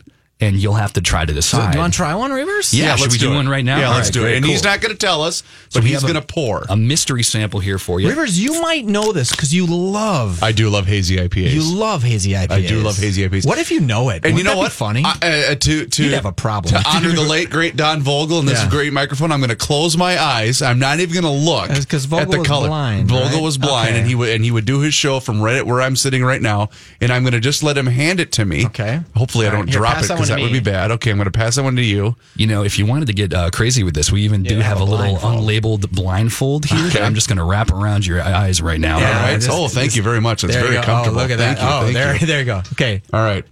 and 0.45 0.57
you'll 0.57 0.75
have 0.75 0.93
to 0.95 1.01
try 1.01 1.25
to 1.25 1.33
So, 1.33 1.37
decide. 1.37 1.73
do 1.73 1.79
you 1.79 1.81
want 1.83 1.93
to 1.93 1.97
try 1.97 2.15
one, 2.15 2.31
Reavers? 2.31 2.73
Yeah, 2.73 2.95
should 2.97 3.03
let's 3.03 3.15
we 3.15 3.19
do 3.19 3.33
it. 3.33 3.37
one 3.37 3.49
right 3.49 3.65
now? 3.65 3.79
Yeah, 3.79 3.89
All 3.89 3.95
let's 3.95 4.09
right, 4.09 4.13
do 4.15 4.21
great, 4.21 4.33
it. 4.33 4.37
And 4.37 4.45
cool. 4.45 4.53
he's 4.53 4.65
not 4.65 4.81
going 4.81 4.93
to 4.93 4.99
tell 4.99 5.23
us, 5.23 5.37
So 5.69 5.81
but 5.81 5.85
we 5.85 5.91
he's 5.91 6.03
going 6.03 6.15
to 6.15 6.23
pour. 6.23 6.65
a 6.69 6.77
mystery 6.77 7.23
sample 7.23 7.61
here 7.61 7.79
for 7.79 8.01
you. 8.01 8.09
Reavers, 8.09 8.39
you 8.39 8.61
might 8.61 8.85
know 8.87 9.13
this 9.13 9.31
because 9.31 9.53
you 9.55 9.67
love 9.67 10.43
I 10.43 10.53
do 10.53 10.69
love 10.71 10.87
hazy 10.87 11.17
IPAs. 11.17 11.53
you 11.53 11.63
love 11.63 12.03
hazy 12.03 12.33
IPAs. 12.33 12.51
I 12.51 12.61
do 12.67 12.81
love 12.81 12.97
hazy 12.97 13.27
IPAs. 13.29 13.47
What 13.47 13.59
if 13.59 13.71
you 13.71 13.81
know 13.81 14.11
it? 14.11 14.17
And 14.25 14.35
Wouldn't 14.35 14.39
you 14.39 14.45
know 14.45 14.51
that 14.51 14.57
be 14.57 14.61
what? 14.61 14.73
funny. 14.73 15.03
I- 15.05 15.45
uh, 15.53 15.55
to 15.55 15.87
to 15.87 16.05
You'd 16.05 16.13
have 16.15 16.27
a 16.27 16.33
problem. 16.33 16.75
to 16.75 16.89
honor 16.89 17.11
the 17.13 17.23
late 17.23 17.51
great 17.51 17.77
Don 17.77 18.01
Vogel 18.03 18.39
and 18.41 18.49
this 18.49 18.63
Yeah. 18.63 18.69
great 18.71 18.93
microphone. 18.93 19.33
I'm 19.33 19.41
going 19.41 19.51
to 19.51 19.57
close 19.57 19.97
my 19.97 20.21
eyes. 20.23 20.63
I'm 20.63 20.79
not 20.79 21.01
even 21.01 21.13
going 21.21 21.25
to 21.25 21.45
look 21.51 21.69
That's 21.69 21.85
'cause 21.85 22.05
at 22.05 22.11
Vogel 22.11 22.33
the 22.33 22.39
was 22.41 22.47
color. 22.49 22.69
blind, 22.69 23.09
Vogel 23.09 23.29
right? 23.31 23.43
was 23.43 23.59
blind, 23.59 23.89
Okay. 23.91 23.99
and 24.01 24.07
he 24.09 24.15
would 24.15 24.29
and 24.31 24.45
he 24.45 24.51
would 24.51 24.65
do 24.65 24.81
his 24.81 24.95
show 24.95 25.21
from 25.21 25.41
right 25.41 25.57
at 25.57 25.67
where 25.67 25.81
I'm 25.81 25.97
sitting 25.97 26.25
right 26.25 26.43
now. 26.43 26.69
And 27.01 27.13
I'm 27.13 27.23
going 27.23 27.33
to 27.33 27.41
just 27.41 27.63
let 27.63 27.77
him 27.79 27.87
hand 27.87 28.21
it 28.21 28.33
to 28.33 28.45
me. 28.45 28.67
Okay. 28.67 29.01
Hopefully, 29.17 29.47
I 29.47 29.51
don't 29.51 29.61
right, 29.61 29.71
drop 29.71 29.95
pass 29.97 30.05
it 30.05 30.09
because 30.15 30.31
one 30.31 30.34
that 30.35 30.41
to 30.41 30.43
would 30.43 30.53
be 30.53 30.61
bad. 30.61 30.91
Okay, 30.93 31.11
I'm 31.11 31.17
going 31.17 31.25
to 31.25 31.31
pass 31.31 31.57
that 31.57 31.63
one 31.63 31.77
to 31.77 31.83
you. 31.83 32.17
You 32.37 32.47
know, 32.47 32.63
if 32.65 32.79
you 32.79 32.87
wanted 32.87 33.07
to 33.07 33.13
get 33.13 33.33
uh, 33.33 33.51
crazy 33.51 33.83
with 33.83 33.95
this, 33.95 34.13
we 34.13 34.23
even 34.23 34.43
do 34.43 34.57
Yeah, 34.57 34.63
have 34.63 34.79
have 34.79 34.89
a 34.89 34.91
a 34.91 34.95
little 34.95 35.17
unlabeled 35.17 35.91
blindfold 35.91 36.65
here 36.67 36.79
Okay. 36.87 36.99
that 36.99 37.03
I'm 37.03 37.15
just 37.15 37.29
going 37.29 37.39
to 37.39 37.45
wrap 37.45 37.71
around 37.71 38.07
your 38.07 38.21
eyes 38.23 38.61
right 38.63 38.79
now. 38.81 38.99
Yeah, 38.99 39.07
All 39.07 39.13
right. 39.25 39.35
just- 39.35 39.51
oh, 39.51 39.69
thank 39.69 39.97
you 39.97 40.03
very 40.03 40.21
much. 40.21 40.43
That's 40.43 40.55
there 40.55 40.65
very 40.65 40.83
comfortable. 40.83 41.19
Oh, 41.19 41.23
look 41.23 41.31
at 41.31 41.39
thank 41.39 41.59
that. 41.59 41.65
You, 41.65 41.77
oh, 41.77 41.81
thank 41.83 41.95
there, 41.95 42.17
you. 42.17 42.27
there 42.27 42.39
you 42.41 42.45
go. 42.45 42.59
Okay. 42.73 43.03
All 43.13 43.21
right. 43.25 43.45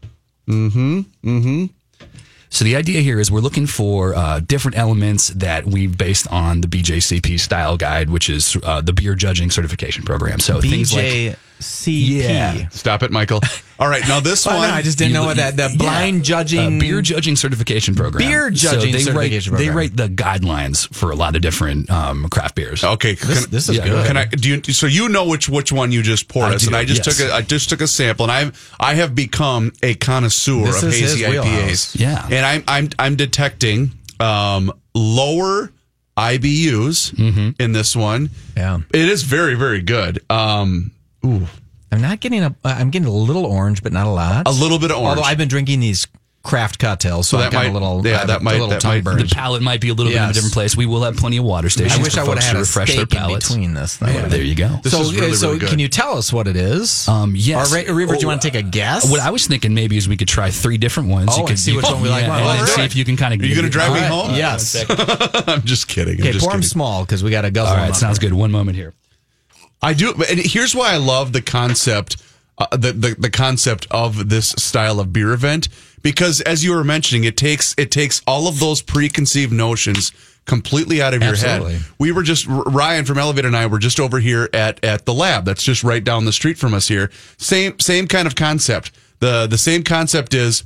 Mm-hmm. 0.48 1.00
Mm-hmm. 1.24 1.66
So 2.50 2.64
the 2.66 2.76
idea 2.76 3.00
here 3.00 3.18
is 3.18 3.30
we're 3.30 3.40
looking 3.40 3.66
for 3.66 4.14
uh, 4.14 4.40
different 4.40 4.76
elements 4.76 5.28
that 5.28 5.64
we've 5.64 5.96
based 5.96 6.28
on 6.28 6.60
the 6.60 6.68
BJCP 6.68 7.40
style 7.40 7.78
guide, 7.78 8.10
which 8.10 8.28
is 8.28 8.58
uh, 8.62 8.82
the 8.82 8.92
beer 8.92 9.14
judging 9.14 9.50
certification 9.50 10.04
program. 10.04 10.38
So 10.38 10.60
things 10.60 10.92
like 10.94 11.38
BJCP. 11.62 12.22
Yeah. 12.22 12.68
Stop 12.68 13.02
it, 13.02 13.10
Michael. 13.10 13.40
All 13.78 13.88
right. 13.88 14.02
Now 14.06 14.20
this 14.20 14.46
Oh, 14.46 14.54
one. 14.56 14.68
no, 14.68 14.74
I 14.74 14.82
just 14.82 14.98
didn't 14.98 15.12
know 15.14 15.24
what 15.24 15.36
that 15.38 15.56
the 15.56 15.68
yeah. 15.70 15.76
blind 15.76 16.24
judging 16.24 16.76
uh, 16.76 16.80
beer 16.80 17.02
judging 17.02 17.34
certification 17.36 17.94
program. 17.94 18.28
Beer 18.28 18.48
judging 18.50 18.92
so 18.92 18.98
they 18.98 19.02
certification 19.04 19.52
write, 19.54 19.58
They 19.58 19.70
write 19.70 19.96
the 19.96 20.08
guidelines 20.08 20.92
for 20.94 21.10
a 21.10 21.16
lot 21.16 21.34
of 21.36 21.42
different 21.42 21.90
um, 21.90 22.28
craft 22.28 22.54
beers. 22.54 22.84
Okay, 22.84 23.14
This- 23.14 23.42
can- 23.44 23.50
this 23.50 23.68
is 23.68 23.76
yeah, 23.78 23.84
good. 23.88 24.06
Can 24.06 24.16
I? 24.16 24.24
Do 24.26 24.48
you? 24.48 24.62
So 24.72 24.86
you 24.86 25.08
know 25.08 25.26
which 25.26 25.48
which 25.48 25.72
one 25.72 25.90
you 25.90 26.02
just 26.02 26.28
poured 26.28 26.52
I 26.52 26.54
us, 26.54 26.62
do, 26.62 26.68
and 26.68 26.76
I 26.76 26.84
just 26.84 27.04
yes. 27.06 27.18
took 27.18 27.28
a 27.28 27.34
I 27.34 27.42
just 27.42 27.68
took 27.70 27.80
a 27.80 27.86
sample, 27.88 28.24
and 28.24 28.32
I've 28.32 28.74
I 28.78 28.94
have 28.94 29.14
become 29.14 29.72
a 29.82 29.94
connoisseur 29.94 30.64
This 30.66 30.82
of 30.82 30.88
is 30.90 30.98
his 31.00 31.12
hazy 31.20 31.30
wheelhouse. 31.30 31.96
IPAs. 31.96 31.98
Yeah. 32.00 32.26
and 32.30 32.46
I'm 32.46 32.64
I'm 32.68 32.88
I'm 32.98 33.16
detecting 33.16 33.90
um, 34.20 34.72
lower 34.94 35.72
IBUs 36.16 37.54
in 37.58 37.72
this 37.72 37.96
one. 37.96 38.30
Yeah. 38.56 38.78
it 38.92 39.08
is 39.08 39.22
very 39.22 39.54
very 39.54 39.80
good. 39.82 40.20
Um, 40.30 40.92
ooh, 41.24 41.46
I'm 41.90 42.00
not 42.00 42.20
getting 42.20 42.42
a. 42.42 42.48
uh, 42.64 42.68
I'm 42.78 42.90
getting 42.90 43.08
a 43.08 43.12
little 43.12 43.44
orange, 43.46 43.82
but 43.82 43.92
not 43.92 44.06
a 44.06 44.10
lot. 44.10 44.46
a 44.48 44.50
little 44.50 44.78
bit 44.78 44.90
of 44.90 44.98
orange. 44.98 45.18
Although 45.18 45.22
I've 45.28 45.38
been 45.38 45.48
drinking 45.48 45.80
these 45.80 46.06
craft 46.44 46.80
cocktails, 46.80 47.28
so, 47.28 47.36
So 47.36 47.44
I've 47.44 47.52
that 47.52 47.52
got 47.52 47.62
might- 47.62 47.70
a 47.70 47.72
little. 47.72 48.04
yeah, 48.04 48.24
that 48.24 48.40
a 48.40 48.42
might- 48.42 48.52
little 48.54 48.66
that 48.70 48.80
tongue 48.80 48.94
might- 48.94 49.04
burn. 49.04 49.18
The 49.18 49.26
palate 49.32 49.62
might 49.62 49.80
be 49.80 49.90
a 49.90 49.94
little 49.94 50.10
bit 50.10 50.20
in 50.20 50.28
a 50.28 50.32
different 50.32 50.52
place. 50.54 50.76
We 50.76 50.86
will 50.86 51.04
have 51.04 51.16
plenty 51.16 51.36
of 51.36 51.44
water 51.44 51.70
stations. 51.70 52.00
I 52.00 52.02
wish 52.02 52.14
for 52.14 52.20
I 52.20 52.24
would 52.24 52.38
have 52.38 52.44
had 52.44 52.56
a 52.56 52.58
refresh 52.58 52.88
steak 52.90 53.08
their 53.10 53.20
in 53.20 53.26
palates. 53.28 53.48
between 53.48 53.74
this. 53.74 53.98
That 53.98 54.12
Yeah, 54.12 54.26
there 54.26 54.42
you 54.42 54.56
go. 54.56 54.80
This 54.82 54.92
so, 54.92 55.02
is 55.02 55.14
really, 55.14 55.34
so 55.34 55.48
really 55.48 55.60
good. 55.60 55.68
can 55.68 55.78
you 55.78 55.86
tell 55.86 56.18
us 56.18 56.32
what 56.32 56.48
it 56.48 56.56
is? 56.56 57.06
Um, 57.06 57.34
yes. 57.36 57.72
Or, 57.72 57.76
Ra- 57.76 57.94
Reaver, 57.94 58.14
do 58.14 58.20
you 58.22 58.26
Oh, 58.26 58.30
want 58.30 58.42
to 58.42 58.50
take 58.50 58.58
a 58.58 58.66
guess? 58.66 59.08
What 59.08 59.20
I 59.20 59.30
was 59.30 59.46
thinking 59.46 59.72
maybe 59.72 59.96
is 59.96 60.08
we 60.08 60.16
could 60.16 60.26
try 60.26 60.50
three 60.50 60.78
different 60.78 61.10
ones. 61.10 61.28
Oh, 61.30 61.34
you 61.34 61.38
and 61.42 61.48
could 61.50 61.58
see 61.60 61.70
you 61.70 61.76
which 61.76 61.86
one 61.86 62.02
we 62.02 62.08
like 62.08 62.22
yeah, 62.24 62.40
more. 62.42 62.54
and 62.56 62.68
see 62.68 62.82
if 62.82 62.96
you 62.96 63.04
can 63.04 63.16
kind 63.16 63.34
of. 63.34 63.40
Are 63.40 63.46
you 63.46 63.54
gonna 63.54 63.68
drive 63.68 63.92
me 63.92 64.00
home? 64.00 64.34
Yes. 64.34 64.84
I'm 65.46 65.62
just 65.62 65.86
kidding. 65.86 66.14
I'm 66.16 66.20
Okay, 66.22 66.32
just 66.32 66.44
pour 66.44 66.54
them 66.54 66.64
small 66.64 67.04
because 67.04 67.22
we 67.22 67.30
got 67.30 67.42
to 67.42 67.52
guzzle 67.52 67.68
All 67.68 67.74
them 67.76 67.82
right, 67.84 67.90
up 67.90 67.96
sounds 67.96 68.18
good. 68.18 68.32
One 68.32 68.50
moment 68.50 68.76
here. 68.76 68.94
I 69.82 69.94
do, 69.94 70.14
and 70.28 70.38
here's 70.38 70.74
why 70.74 70.92
I 70.92 70.98
love 70.98 71.32
the 71.32 71.42
concept, 71.42 72.22
uh, 72.58 72.68
the, 72.76 72.92
the 72.92 73.16
the 73.18 73.30
concept 73.30 73.86
of 73.90 74.28
this 74.28 74.50
style 74.50 75.00
of 75.00 75.12
beer 75.12 75.32
event 75.32 75.68
because, 76.02 76.40
as 76.42 76.64
you 76.64 76.72
were 76.72 76.84
mentioning, 76.84 77.24
it 77.24 77.36
takes 77.36 77.74
it 77.78 77.90
takes 77.90 78.22
all 78.26 78.48
of 78.48 78.60
those 78.60 78.82
preconceived 78.82 79.52
notions 79.52 80.12
completely 80.44 81.00
out 81.00 81.14
of 81.14 81.22
your 81.22 81.36
head. 81.36 81.62
We 81.98 82.12
were 82.12 82.22
just 82.22 82.46
Ryan 82.48 83.04
from 83.04 83.18
Elevated 83.18 83.46
and 83.46 83.56
I 83.56 83.66
were 83.66 83.78
just 83.78 84.00
over 84.00 84.18
here 84.18 84.48
at 84.52 84.84
at 84.84 85.04
the 85.04 85.14
lab. 85.14 85.44
That's 85.44 85.62
just 85.62 85.84
right 85.84 86.02
down 86.02 86.24
the 86.24 86.32
street 86.32 86.58
from 86.58 86.74
us 86.74 86.88
here. 86.88 87.10
Same 87.38 87.78
same 87.80 88.06
kind 88.06 88.26
of 88.26 88.34
concept. 88.34 88.92
the 89.20 89.46
The 89.46 89.58
same 89.58 89.82
concept 89.82 90.34
is. 90.34 90.64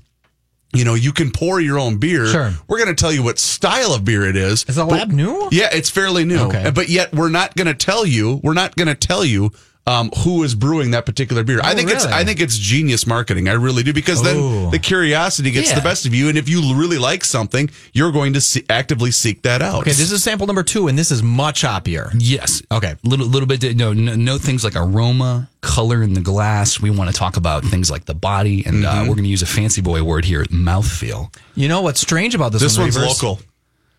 You 0.77 0.85
know, 0.85 0.95
you 0.95 1.12
can 1.12 1.31
pour 1.31 1.61
your 1.61 1.79
own 1.79 1.99
beer. 1.99 2.27
Sure. 2.27 2.53
We're 2.68 2.79
going 2.79 2.95
to 2.95 3.01
tell 3.01 3.12
you 3.12 3.22
what 3.22 3.39
style 3.39 3.93
of 3.93 4.05
beer 4.05 4.24
it 4.29 4.37
is. 4.37 4.64
Is 4.68 4.77
the 4.77 4.85
lab 4.85 5.11
new? 5.11 5.49
yeah, 5.53 5.68
it's 5.72 5.91
fairly 5.91 6.24
new. 6.24 6.39
Okay. 6.39 6.70
But 6.70 6.89
yet 6.89 7.12
we're 7.12 7.29
not 7.31 7.55
going 7.57 7.66
to 7.66 7.74
tell 7.74 8.07
you. 8.07 8.41
We're 8.43 8.55
not 8.55 8.77
going 8.77 8.89
to 8.89 8.95
tell 8.95 9.24
you 9.24 9.53
um, 9.89 10.11
who 10.24 10.43
is 10.43 10.55
brewing 10.55 10.91
that 10.91 11.07
particular 11.07 11.45
beer. 11.45 11.61
I 11.62 11.72
Oh, 11.72 11.74
think 11.76 11.91
it's? 11.91 12.05
I 12.05 12.24
think 12.24 12.41
it's 12.41 12.59
genius 12.59 13.07
marketing. 13.07 13.49
I 13.49 13.53
really 13.53 13.82
do 13.84 13.93
because 13.93 14.22
then 14.22 14.37
Ooh. 14.37 14.70
the 14.70 14.78
curiosity 14.80 15.51
gets 15.53 15.68
Yeah. 15.68 15.76
the 15.76 15.80
best 15.82 16.07
of 16.07 16.14
you, 16.14 16.28
and 16.28 16.37
if 16.37 16.49
you 16.49 16.74
really 16.74 16.99
like 16.99 17.24
something, 17.24 17.70
you're 17.93 18.11
going 18.12 18.32
to 18.32 18.41
see, 18.41 18.64
actively 18.68 19.11
seek 19.12 19.43
that 19.43 19.62
out. 19.62 19.82
Okay, 19.82 19.93
this 19.93 20.11
is 20.11 20.22
sample 20.24 20.47
number 20.47 20.62
two, 20.64 20.89
and 20.89 20.99
this 20.99 21.11
is 21.12 21.22
much 21.22 21.62
hoppier. 21.62 22.11
Yes. 22.18 22.62
Okay. 22.72 22.97
Little 23.05 23.26
little 23.26 23.47
bit. 23.47 23.76
No, 23.76 23.93
no, 23.93 24.14
no 24.16 24.39
things 24.39 24.64
like 24.64 24.74
aroma, 24.74 25.49
color 25.61 26.03
in 26.03 26.14
the 26.14 26.20
glass. 26.20 26.80
We 26.80 26.91
want 26.91 27.11
to 27.11 27.16
talk 27.16 27.37
about 27.37 27.64
things 27.64 27.91
like 27.91 28.07
the 28.07 28.14
body, 28.14 28.64
and 28.66 28.84
uh, 28.84 28.97
we're 29.03 29.14
going 29.14 29.22
to 29.24 29.28
use 29.28 29.43
a 29.43 29.47
fancy 29.47 29.82
boy 29.82 30.03
word 30.03 30.24
here: 30.24 30.45
mouthfeel. 30.47 31.32
You 31.55 31.68
know 31.68 31.82
what's 31.82 32.01
strange 32.01 32.34
about 32.34 32.51
this? 32.53 32.61
this 32.62 32.76
one, 32.76 32.87
one's 32.87 32.97
Reavers? 32.97 33.22
local. 33.22 33.41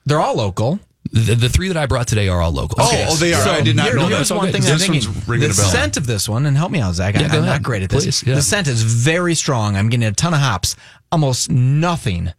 They're 0.05 0.19
all 0.19 0.35
local. 0.35 0.79
The, 1.11 1.35
the 1.35 1.49
three 1.49 1.67
that 1.69 1.77
I 1.77 1.85
brought 1.85 2.07
today 2.07 2.27
are 2.29 2.41
all 2.41 2.51
local. 2.51 2.77
Oh, 2.79 3.05
oh, 3.09 3.15
they 3.15 3.33
are. 3.33 3.41
So 3.43 3.51
I 3.51 3.61
did 3.61 3.75
not 3.75 3.87
here- 3.87 3.95
know 3.95 4.07
here's 4.07 4.29
that. 4.29 4.35
one 4.35 4.51
thing 4.51 4.61
This 4.61 4.71
I'm 4.71 4.79
thinking. 4.79 5.09
one's 5.13 5.27
ringing 5.27 5.47
the 5.49 5.53
a 5.53 5.57
bell. 5.57 5.69
scent 5.69 5.97
of 5.97 6.05
this 6.07 6.27
one, 6.29 6.45
and 6.45 6.55
help 6.57 6.71
me 6.71 6.79
out, 6.79 6.95
Zack. 6.95 7.15
I, 7.15 7.21
Yeah, 7.21 7.27
go 7.29 7.37
I'm 7.37 7.43
ahead. 7.43 7.55
not 7.55 7.63
great 7.63 7.83
at 7.83 7.89
this. 7.89 8.03
Please, 8.03 8.23
yeah. 8.25 8.35
The 8.35 8.41
scent 8.41 8.67
is 8.67 8.81
very 8.83 9.35
strong. 9.35 9.75
I'm 9.75 9.89
getting 9.89 10.05
a 10.07 10.11
ton 10.11 10.33
of 10.33 10.39
hops. 10.39 10.75
Almost 11.11 11.49
nothing 11.51 12.33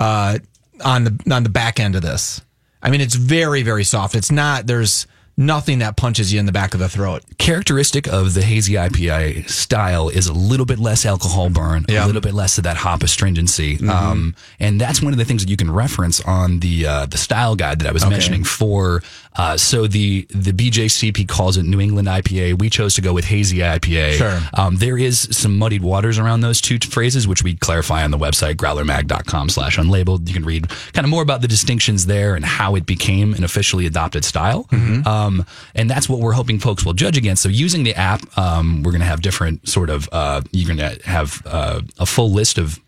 uh, 0.00 0.38
on 0.84 1.04
the 1.04 1.18
on 1.30 1.42
the 1.42 1.48
back 1.50 1.78
end 1.80 1.94
of 1.96 2.02
this. 2.02 2.40
I 2.82 2.90
mean, 2.90 3.00
it's 3.00 3.14
very 3.14 3.62
very 3.62 3.84
soft. 3.84 4.14
It's 4.14 4.30
not. 4.32 4.66
There's 4.66 5.06
nothing 5.40 5.78
that 5.80 5.96
punches 5.96 6.32
you 6.32 6.38
in 6.38 6.46
the 6.46 6.52
back 6.52 6.74
of 6.74 6.80
the 6.80 6.88
throat. 6.88 7.22
characteristic 7.38 8.06
of 8.06 8.34
the 8.34 8.42
hazy 8.42 8.74
IPA 8.74 9.48
style 9.48 10.08
is 10.10 10.26
a 10.28 10.32
little 10.32 10.66
bit 10.66 10.78
less 10.78 11.04
alcohol 11.06 11.48
burn, 11.50 11.84
Yeah. 11.88 12.04
a 12.04 12.06
little 12.06 12.20
bit 12.20 12.34
less 12.34 12.58
of 12.58 12.64
that 12.64 12.76
hop 12.76 13.02
astringency, 13.02 13.78
um, 13.88 14.34
and 14.60 14.80
that's 14.80 15.00
one 15.02 15.12
of 15.12 15.18
the 15.18 15.24
things 15.24 15.42
that 15.42 15.50
you 15.50 15.56
can 15.56 15.70
reference 15.70 16.20
on 16.20 16.60
the 16.60 16.86
uh, 16.86 17.06
the 17.06 17.18
style 17.18 17.56
guide 17.56 17.78
that 17.80 17.88
I 17.88 17.92
was 17.92 18.04
mentioning. 18.06 18.44
For 18.44 19.02
uh, 19.36 19.56
so 19.56 19.86
the 19.86 20.26
the 20.30 20.52
BJCP 20.52 21.26
calls 21.28 21.56
it 21.56 21.64
New 21.64 21.80
England 21.80 22.08
IPA. 22.08 22.58
We 22.58 22.68
chose 22.68 22.94
to 22.96 23.00
go 23.00 23.12
with 23.14 23.24
hazy 23.24 23.58
IPA. 23.58 24.12
Sure. 24.18 24.40
Um, 24.54 24.76
there 24.76 24.98
is 24.98 25.26
some 25.30 25.56
muddied 25.56 25.82
waters 25.82 26.18
around 26.18 26.42
those 26.42 26.60
two 26.60 26.78
t- 26.78 26.88
phrases, 26.88 27.26
which 27.26 27.42
we 27.42 27.54
clarify 27.56 28.04
on 28.04 28.10
the 28.10 28.18
website 28.18 28.56
growlermag.com 28.56 29.48
slash 29.48 29.78
unlabeled. 29.78 30.28
You 30.28 30.34
can 30.34 30.44
read 30.44 30.68
kind 30.92 31.04
of 31.06 31.10
more 31.10 31.22
about 31.22 31.40
the 31.40 31.48
distinctions 31.48 32.06
there 32.06 32.34
and 32.34 32.44
how 32.44 32.74
it 32.74 32.84
became 32.86 33.32
an 33.34 33.44
officially 33.44 33.86
adopted 33.86 34.24
style. 34.24 34.66
Um, 34.72 35.29
and 35.74 35.88
that's 35.88 36.08
what 36.08 36.20
we're 36.20 36.32
hoping 36.32 36.58
folks 36.58 36.84
will 36.84 36.92
judge 36.94 37.16
against. 37.16 37.42
So 37.42 37.48
using 37.48 37.82
the 37.84 37.94
app, 37.94 38.20
um, 38.38 38.82
we're 38.82 38.92
going 38.92 39.00
to 39.00 39.06
have 39.06 39.22
different 39.22 39.68
sort 39.68 39.90
of, 39.90 40.08
uh, 40.12 40.40
you're 40.52 40.74
going 40.74 40.78
to 40.96 41.00
have 41.08 41.42
uh, 41.46 41.80
a 41.98 42.06
full 42.06 42.30
list 42.30 42.58
of, 42.58 42.78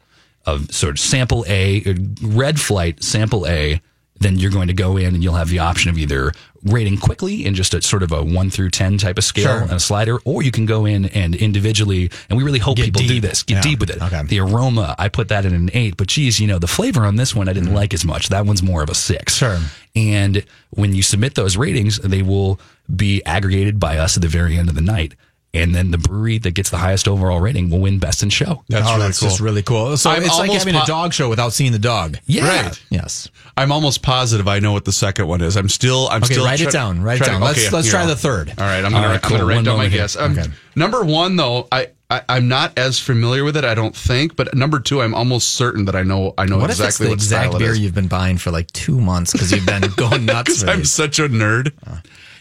of 0.46 0.70
sort 0.72 0.90
of 0.92 0.98
sample 1.00 1.44
A, 1.48 1.82
uh, 1.84 1.94
red 2.22 2.58
flight 2.60 3.02
sample 3.02 3.46
A, 3.46 3.80
then 4.20 4.38
you're 4.38 4.52
going 4.52 4.68
to 4.68 4.74
go 4.74 4.96
in 4.96 5.14
and 5.14 5.22
you'll 5.24 5.34
have 5.34 5.48
the 5.48 5.58
option 5.58 5.90
of 5.90 5.98
either 5.98 6.32
rating 6.64 6.96
quickly 6.96 7.44
in 7.44 7.54
just 7.56 7.74
a 7.74 7.82
sort 7.82 8.04
of 8.04 8.12
a 8.12 8.22
one 8.22 8.48
through 8.50 8.70
10 8.70 8.96
type 8.98 9.18
of 9.18 9.24
scale 9.24 9.46
Sure. 9.46 9.62
and 9.62 9.72
a 9.72 9.80
slider, 9.80 10.18
or 10.24 10.44
you 10.44 10.52
can 10.52 10.64
go 10.64 10.86
in 10.86 11.06
and 11.06 11.34
individually, 11.34 12.08
and 12.28 12.38
we 12.38 12.44
really 12.44 12.60
hope 12.60 12.76
Get 12.76 12.84
people 12.84 13.02
do 13.02 13.20
this, 13.20 13.42
get 13.42 13.56
Yeah. 13.56 13.60
deep 13.62 13.80
with 13.80 13.90
it. 13.90 14.00
Okay. 14.00 14.22
The 14.22 14.38
aroma, 14.38 14.94
I 14.96 15.08
put 15.08 15.26
that 15.28 15.44
in 15.44 15.54
an 15.54 15.70
eight, 15.74 15.96
but 15.96 16.06
geez, 16.06 16.38
you 16.38 16.46
know, 16.46 16.60
the 16.60 16.68
flavor 16.68 17.04
on 17.04 17.16
this 17.16 17.34
one 17.34 17.48
I 17.48 17.52
didn't 17.52 17.74
like 17.74 17.92
as 17.92 18.04
much. 18.04 18.28
That 18.28 18.46
one's 18.46 18.62
more 18.62 18.80
of 18.84 18.90
a 18.90 18.94
six. 18.94 19.34
Sure. 19.34 19.58
And 19.94 20.44
when 20.70 20.94
you 20.94 21.02
submit 21.02 21.34
those 21.34 21.56
ratings, 21.56 21.98
they 21.98 22.22
will 22.22 22.58
be 22.94 23.22
aggregated 23.24 23.78
by 23.78 23.98
us 23.98 24.16
at 24.16 24.22
the 24.22 24.28
very 24.28 24.56
end 24.56 24.68
of 24.68 24.74
the 24.74 24.80
night. 24.80 25.14
And 25.54 25.74
then 25.74 25.90
the 25.90 25.98
brewery 25.98 26.38
that 26.38 26.52
gets 26.52 26.70
the 26.70 26.78
highest 26.78 27.06
overall 27.06 27.38
rating 27.38 27.68
will 27.68 27.80
win 27.80 27.98
best 27.98 28.22
in 28.22 28.30
show. 28.30 28.64
That's 28.70 28.86
oh, 28.88 28.92
really 28.94 29.06
that's 29.08 29.20
cool. 29.20 29.28
just 29.28 29.40
really 29.40 29.62
cool. 29.62 29.98
So 29.98 30.08
I'm 30.08 30.22
it's 30.22 30.30
like 30.30 30.48
almost 30.48 30.66
having 30.66 30.80
a 30.80 30.86
dog 30.86 31.12
show 31.12 31.28
without 31.28 31.52
seeing 31.52 31.72
the 31.72 31.78
dog. 31.78 32.16
Yeah. 32.24 32.48
Right. 32.68 32.82
Yes. 32.88 33.28
I'm 33.54 33.70
almost 33.70 34.00
positive 34.02 34.48
I 34.48 34.60
know 34.60 34.72
what 34.72 34.86
the 34.86 34.92
second 34.92 35.26
one 35.26 35.42
is. 35.42 35.58
I'm 35.58 35.68
still. 35.68 36.08
I'm 36.10 36.22
Okay, 36.22 36.32
still. 36.34 36.46
write 36.46 36.62
it 36.62 36.70
down, 36.72 37.02
write 37.02 37.20
it 37.20 37.26
down. 37.26 37.40
to- 37.40 37.46
Let's- 37.46 37.70
let's 37.70 37.90
try 37.90 38.00
I'll- 38.00 38.06
the 38.08 38.16
third. 38.16 38.48
All 38.56 38.64
right, 38.64 38.82
I'm 38.82 38.92
gonna. 38.92 39.08
right, 39.08 39.14
I'm 39.16 39.20
cool. 39.20 39.36
gonna 39.36 39.44
write 39.46 39.54
One 39.56 39.64
down 39.64 39.76
my 39.76 39.88
guess. 39.88 40.16
Um, 40.16 40.32
Okay. 40.38 40.48
Number 40.74 41.04
one, 41.04 41.36
though, 41.36 41.68
I, 41.70 41.88
I 42.12 42.22
I'm 42.28 42.48
not 42.48 42.76
as 42.78 42.98
familiar 42.98 43.44
with 43.44 43.56
it. 43.56 43.64
I 43.64 43.74
don't 43.74 43.96
think. 43.96 44.36
But 44.36 44.54
number 44.54 44.78
two, 44.80 45.00
I'm 45.02 45.14
almost 45.14 45.52
certain 45.54 45.84
that 45.86 45.96
I 45.96 46.02
know. 46.02 46.34
I 46.38 46.44
know 46.46 46.58
What 46.58 46.70
if 46.70 46.72
it's 46.72 46.80
exactly 46.80 47.06
the 47.06 47.10
what 47.10 47.14
exact 47.14 47.48
style 47.50 47.58
beer 47.58 47.70
is. 47.72 47.78
you've 47.78 47.94
been 47.94 48.08
buying 48.08 48.38
for 48.38 48.50
like 48.50 48.70
two 48.72 49.00
months 49.00 49.32
because 49.32 49.50
you've 49.52 49.66
been 49.66 49.82
going 49.96 50.24
nuts 50.34 50.62
for 50.62 50.70
I'm 50.70 50.78
these? 50.78 50.90
such 50.92 51.18
a 51.18 51.28
nerd. 51.28 51.72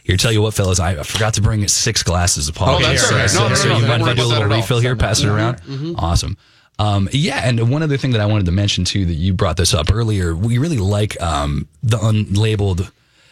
Here, 0.03 0.17
tell 0.17 0.31
you 0.31 0.41
what, 0.41 0.53
fellas, 0.55 0.79
I 0.79 1.01
forgot 1.03 1.35
to 1.35 1.41
bring 1.41 1.67
six 1.67 2.01
glasses 2.03 2.49
of 2.49 2.55
Apollo. 2.55 2.79
Oh, 2.79 2.81
that's 2.81 3.07
so, 3.07 3.15
all 3.15 3.21
right. 3.21 3.21
No, 3.21 3.27
so, 3.27 3.47
no, 3.49 3.55
so 3.55 3.69
no, 3.69 3.75
you 3.75 3.81
don't 3.81 3.89
mind 3.89 4.01
if 4.01 4.07
I 4.09 4.13
do 4.15 4.21
a 4.21 4.23
little 4.23 4.39
that 4.39 4.45
at 4.45 4.51
all. 4.51 4.57
refill 4.57 4.79
here, 4.79 4.95
pass 4.95 5.21
it 5.21 5.27
around? 5.27 5.61
Awesome. 5.97 6.37
Um, 6.79 7.07
yeah, 7.11 7.47
and 7.47 7.69
one 7.69 7.83
other 7.83 7.97
thing 7.97 8.11
that 8.11 8.21
I 8.21 8.25
wanted 8.25 8.47
to 8.47 8.51
mention 8.51 8.83
too 8.85 9.05
that 9.05 9.13
you 9.13 9.33
brought 9.35 9.57
this 9.57 9.73
up 9.75 9.91
earlier, 9.93 10.35
we 10.35 10.57
really 10.57 10.79
like 10.79 11.21
um, 11.21 11.67
the 11.83 11.97
unlabeled 11.97 12.91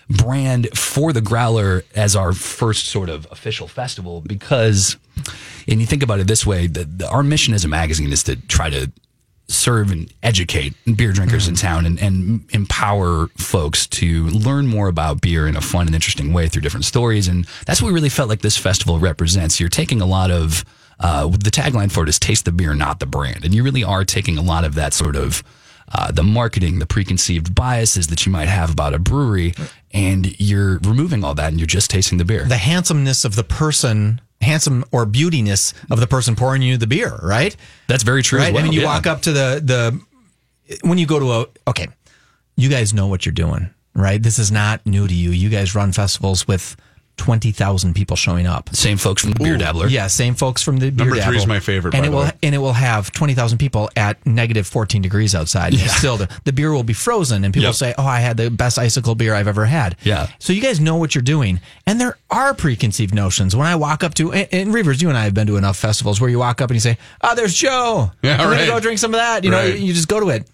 brand 0.10 0.68
for 0.78 1.14
the 1.14 1.22
Growler 1.22 1.84
as 1.96 2.16
our 2.16 2.34
first 2.34 2.86
sort 2.86 3.10
of 3.10 3.28
official 3.32 3.68
festival 3.68 4.22
because, 4.22 4.98
and 5.68 5.80
you 5.80 5.86
think 5.86 6.04
about 6.04 6.20
it 6.20 6.28
this 6.28 6.46
way, 6.46 6.68
the, 6.68 6.84
the, 6.84 7.10
our 7.10 7.24
mission 7.24 7.54
as 7.54 7.64
a 7.64 7.68
magazine 7.68 8.12
is 8.12 8.24
to 8.24 8.36
try 8.36 8.70
to 8.70 8.92
serve 9.48 9.92
and 9.92 10.14
educate 10.22 10.76
beer 10.96 11.12
drinkers 11.12 11.48
in 11.48 11.56
town 11.56 11.86
and, 11.86 12.00
and 12.00 12.48
empower 12.54 13.28
folks 13.38 13.88
to 13.88 14.28
learn 14.28 14.68
more 14.68 14.88
about 14.88 15.22
beer 15.22 15.48
in 15.48 15.56
a 15.56 15.62
fun 15.62 15.88
and 15.88 15.96
interesting 15.96 16.34
way 16.34 16.48
through 16.48 16.62
different 16.62 16.86
stories. 16.86 17.28
And 17.28 17.46
that's 17.66 17.82
what 17.82 17.88
we 17.88 17.94
really 17.94 18.10
felt 18.10 18.30
like 18.30 18.42
this 18.42 18.58
festival 18.58 19.00
represents. 19.00 19.60
You're 19.60 19.70
taking 19.70 20.02
a 20.02 20.06
lot 20.06 20.30
of 20.30 20.64
uh, 21.00 21.28
the 21.28 21.50
tagline 21.50 21.92
for 21.92 22.04
it 22.04 22.10
is 22.10 22.20
taste 22.20 22.46
the 22.46 22.52
beer, 22.52 22.76
not 22.76 23.00
the 23.00 23.06
brand. 23.08 23.44
And 23.44 23.54
you 23.54 23.64
really 23.64 23.84
are 23.84 24.06
taking 24.06 24.38
a 24.38 24.42
lot 24.42 24.66
of 24.66 24.76
that 24.76 24.94
sort 24.94 25.16
of 25.16 25.44
uh, 25.92 26.12
the 26.12 26.24
marketing, 26.24 26.80
the 26.80 26.86
preconceived 26.86 27.56
biases 27.56 28.08
that 28.08 28.26
you 28.26 28.32
might 28.32 28.48
have 28.48 28.72
about 28.72 28.94
a 28.94 29.00
brewery, 29.00 29.54
and 29.92 30.40
you're 30.40 30.80
removing 30.80 31.24
all 31.24 31.34
that 31.36 31.50
and 31.50 31.60
you're 31.60 31.68
just 31.68 31.90
tasting 31.90 32.18
the 32.18 32.26
beer. 32.26 32.46
The 32.46 32.58
handsomeness 32.58 33.26
of 33.26 33.36
the 33.36 33.44
person, 33.44 34.22
handsome 34.42 34.86
or 34.92 35.06
beautiness 35.06 35.74
of 35.90 36.00
the 36.00 36.08
person 36.08 36.36
pouring 36.36 36.62
you 36.62 36.78
the 36.78 36.88
beer, 36.88 37.20
right? 37.24 37.56
That's 37.88 38.04
very 38.04 38.22
true. 38.22 38.40
Right. 38.40 38.54
well, 38.54 38.62
I 38.62 38.66
mean, 38.66 38.74
you 38.74 38.82
yeah. 38.82 38.88
walk 38.88 39.08
up 39.08 39.22
to 39.24 39.32
the 39.32 39.62
the 39.64 40.80
when 40.82 40.98
you 40.98 41.08
go 41.08 41.20
to 41.20 41.32
a 41.32 41.46
okay, 41.70 41.88
you 42.56 42.70
guys 42.70 42.94
know 42.94 43.08
what 43.08 43.26
you're 43.26 43.34
doing, 43.34 43.70
right? 43.96 44.22
This 44.22 44.38
is 44.38 44.52
not 44.52 44.86
new 44.86 45.08
to 45.08 45.14
you. 45.14 45.32
You 45.32 45.50
guys 45.50 45.74
run 45.74 45.92
festivals 45.92 46.48
with 46.48 46.76
twenty 47.20 47.52
thousand 47.52 47.94
people 47.94 48.16
showing 48.16 48.48
up. 48.48 48.74
Same 48.74 48.98
folks 48.98 49.22
from 49.22 49.32
the 49.34 49.44
Beer 49.44 49.58
Dabbler. 49.58 49.88
Yeah, 49.88 50.08
same 50.08 50.34
folks 50.36 50.62
from 50.64 50.78
the 50.78 50.90
beer 50.90 51.08
Number 51.08 51.22
three 51.22 51.38
is 51.38 51.46
my 51.46 51.60
favorite, 51.60 51.94
and 51.94 52.04
by 52.04 52.08
it 52.08 52.10
the 52.12 52.16
will 52.16 52.24
way. 52.24 52.32
and 52.42 52.56
it 52.56 52.58
will 52.60 52.74
have 52.74 53.12
twenty 53.12 53.34
thousand 53.34 53.58
people 53.58 53.90
at 53.98 54.26
negative 54.26 54.66
fourteen 54.66 55.02
degrees 55.02 55.36
outside. 55.36 55.74
And 55.74 55.82
Still, 55.92 56.18
the, 56.18 56.30
the 56.46 56.54
beer 56.54 56.72
will 56.72 56.84
be 56.84 56.94
frozen, 56.94 57.44
and 57.44 57.54
people 57.54 57.68
Yep. 57.68 57.76
say, 57.76 57.94
"Oh, 57.98 58.06
I 58.06 58.20
had 58.22 58.38
the 58.38 58.50
best 58.50 58.80
icicle 58.80 59.16
beer 59.16 59.34
I've 59.36 59.48
ever 59.48 59.66
had." 59.66 59.98
Yeah. 60.04 60.28
So 60.40 60.54
you 60.54 60.62
guys 60.62 60.80
know 60.80 60.96
what 60.96 61.14
you're 61.14 61.22
doing, 61.22 61.60
and 61.86 62.00
there 62.00 62.18
are 62.32 62.54
preconceived 62.54 63.14
notions. 63.14 63.56
When 63.56 63.68
I 63.68 63.76
walk 63.76 64.04
up 64.04 64.14
to 64.16 64.32
and, 64.32 64.48
and 64.52 64.74
Reavers, 64.74 65.02
you 65.02 65.10
and 65.10 65.18
I 65.18 65.26
have 65.26 65.34
been 65.34 65.48
to 65.48 65.58
enough 65.58 65.78
festivals 65.78 66.22
where 66.22 66.30
you 66.30 66.40
walk 66.40 66.62
up 66.62 66.70
and 66.70 66.76
you 66.76 66.82
say, 66.82 66.98
"Oh, 67.22 67.36
there's 67.36 67.54
Joe. 67.54 68.12
Yeah, 68.24 68.42
I'm 68.42 68.50
gonna 68.50 68.66
go 68.66 68.80
drink 68.80 68.98
some 69.00 69.14
of 69.14 69.20
that." 69.20 69.44
You 69.44 69.52
know, 69.52 69.64
you, 69.64 69.74
you 69.76 69.94
just 69.94 70.08
go 70.08 70.20
to 70.20 70.30
it. 70.30 70.50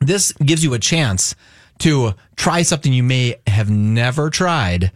This 0.00 0.32
gives 0.32 0.62
you 0.64 0.74
a 0.74 0.78
chance 0.78 1.34
to 1.80 2.14
try 2.36 2.62
something 2.62 2.92
you 2.92 3.02
may 3.02 3.36
have 3.46 3.68
never 3.70 4.30
tried. 4.30 4.90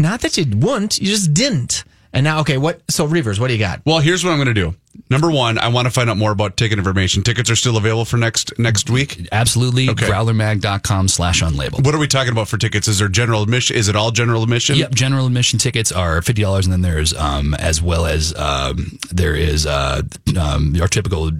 Not 0.00 0.22
that 0.22 0.36
you 0.38 0.46
wouldn't, 0.56 0.98
you 0.98 1.06
just 1.06 1.34
didn't. 1.34 1.84
And 2.12 2.24
now, 2.24 2.40
okay, 2.40 2.58
what? 2.58 2.80
So, 2.90 3.06
Reavers, 3.06 3.38
what 3.38 3.46
do 3.48 3.52
you 3.52 3.58
got? 3.60 3.82
Well, 3.86 4.00
here's 4.00 4.24
what 4.24 4.30
I'm 4.32 4.38
going 4.38 4.52
to 4.52 4.54
do. 4.54 4.74
Number 5.10 5.30
one, 5.30 5.58
I 5.58 5.68
want 5.68 5.86
to 5.86 5.90
find 5.92 6.10
out 6.10 6.16
more 6.16 6.32
about 6.32 6.56
ticket 6.56 6.76
information. 6.78 7.22
Tickets 7.22 7.48
are 7.50 7.54
still 7.56 7.76
available 7.76 8.04
for 8.04 8.16
next 8.16 8.58
next 8.58 8.90
week. 8.90 9.28
Absolutely. 9.30 9.88
Okay. 9.88 10.06
Growlermag.com 10.06 11.06
slash 11.06 11.42
unlabeled. 11.42 11.84
What 11.84 11.94
are 11.94 11.98
we 11.98 12.08
talking 12.08 12.32
about 12.32 12.48
for 12.48 12.58
tickets? 12.58 12.88
Is 12.88 12.98
there 12.98 13.08
general 13.08 13.42
admission? 13.42 13.76
Is 13.76 13.88
it 13.88 13.94
all 13.94 14.10
general 14.10 14.42
admission? 14.42 14.76
Yep, 14.76 14.90
general 14.92 15.26
admission 15.26 15.60
tickets 15.60 15.92
are 15.92 16.20
fifty 16.22 16.42
dollars, 16.42 16.66
and 16.66 16.72
then 16.72 16.80
there's 16.82 17.14
um, 17.14 17.54
as 17.54 17.80
well 17.80 18.06
as 18.06 18.34
um, 18.36 18.98
there 19.12 19.36
is 19.36 19.64
uh, 19.66 20.02
um, 20.40 20.74
our 20.80 20.88
typical 20.88 21.30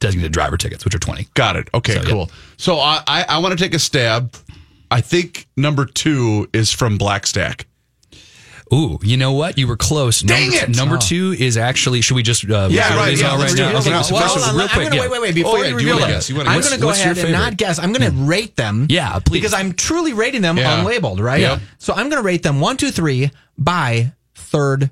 designated 0.00 0.32
driver 0.32 0.56
tickets, 0.56 0.84
which 0.84 0.94
are 0.94 0.98
twenty. 0.98 1.28
Got 1.34 1.54
it. 1.56 1.68
Okay, 1.72 1.94
So, 1.94 2.02
yeah. 2.02 2.08
cool. 2.08 2.30
So 2.56 2.78
I, 2.80 3.02
I, 3.06 3.24
I 3.28 3.38
want 3.38 3.56
to 3.56 3.62
take 3.62 3.74
a 3.74 3.78
stab. 3.78 4.34
I 4.90 5.00
think 5.00 5.46
number 5.56 5.84
two 5.84 6.48
is 6.52 6.72
from 6.72 6.98
Black 6.98 7.26
Stack. 7.28 7.66
Ooh, 8.74 8.98
you 9.02 9.16
know 9.16 9.32
what? 9.32 9.58
You 9.58 9.68
were 9.68 9.76
close. 9.76 10.20
Dang 10.20 10.50
number, 10.50 10.56
it! 10.64 10.76
Number 10.76 10.98
two 10.98 11.34
is 11.38 11.56
actually. 11.56 12.00
Should 12.00 12.14
we 12.16 12.24
just? 12.24 12.44
Uh, 12.50 12.66
Yeah, 12.70 12.96
right, 12.96 13.16
yeah, 13.16 13.28
all 13.30 13.38
right 13.38 13.54
now? 13.56 13.70
Okay, 13.78 14.02
so 14.02 14.14
Well, 14.16 14.26
hold 14.26 14.42
on, 14.42 14.54
real 14.56 14.62
I'm 14.64 14.68
quick, 14.70 14.84
gonna, 14.86 14.96
yeah. 14.96 15.02
wait, 15.02 15.10
wait, 15.12 15.22
wait. 15.22 15.34
Before 15.36 15.58
Oh, 15.58 15.62
yeah, 15.62 15.68
you 15.68 15.76
reveal 15.76 15.98
them, 15.98 16.08
guess? 16.10 16.28
You 16.28 16.40
I'm 16.40 16.60
going 16.60 16.74
to 16.74 16.80
go 16.80 16.90
ahead 16.90 17.06
and 17.08 17.16
favorite? 17.16 17.32
not 17.32 17.56
guess. 17.56 17.78
I'm 17.78 17.92
going 17.92 18.10
to 18.10 18.16
rate 18.24 18.56
them. 18.56 18.86
Yeah, 18.90 19.20
please. 19.20 19.38
Because 19.38 19.54
I'm 19.54 19.72
truly 19.72 20.14
rating 20.14 20.42
them 20.42 20.56
Yeah. 20.58 20.82
unlabeled, 20.82 21.20
right? 21.20 21.40
Yep. 21.40 21.60
So 21.78 21.92
I'm 21.94 22.08
going 22.08 22.20
to 22.20 22.26
rate 22.26 22.42
them 22.42 22.60
one, 22.60 22.76
two, 22.76 22.90
three 22.90 23.30
by 23.56 24.12
third, 24.34 24.90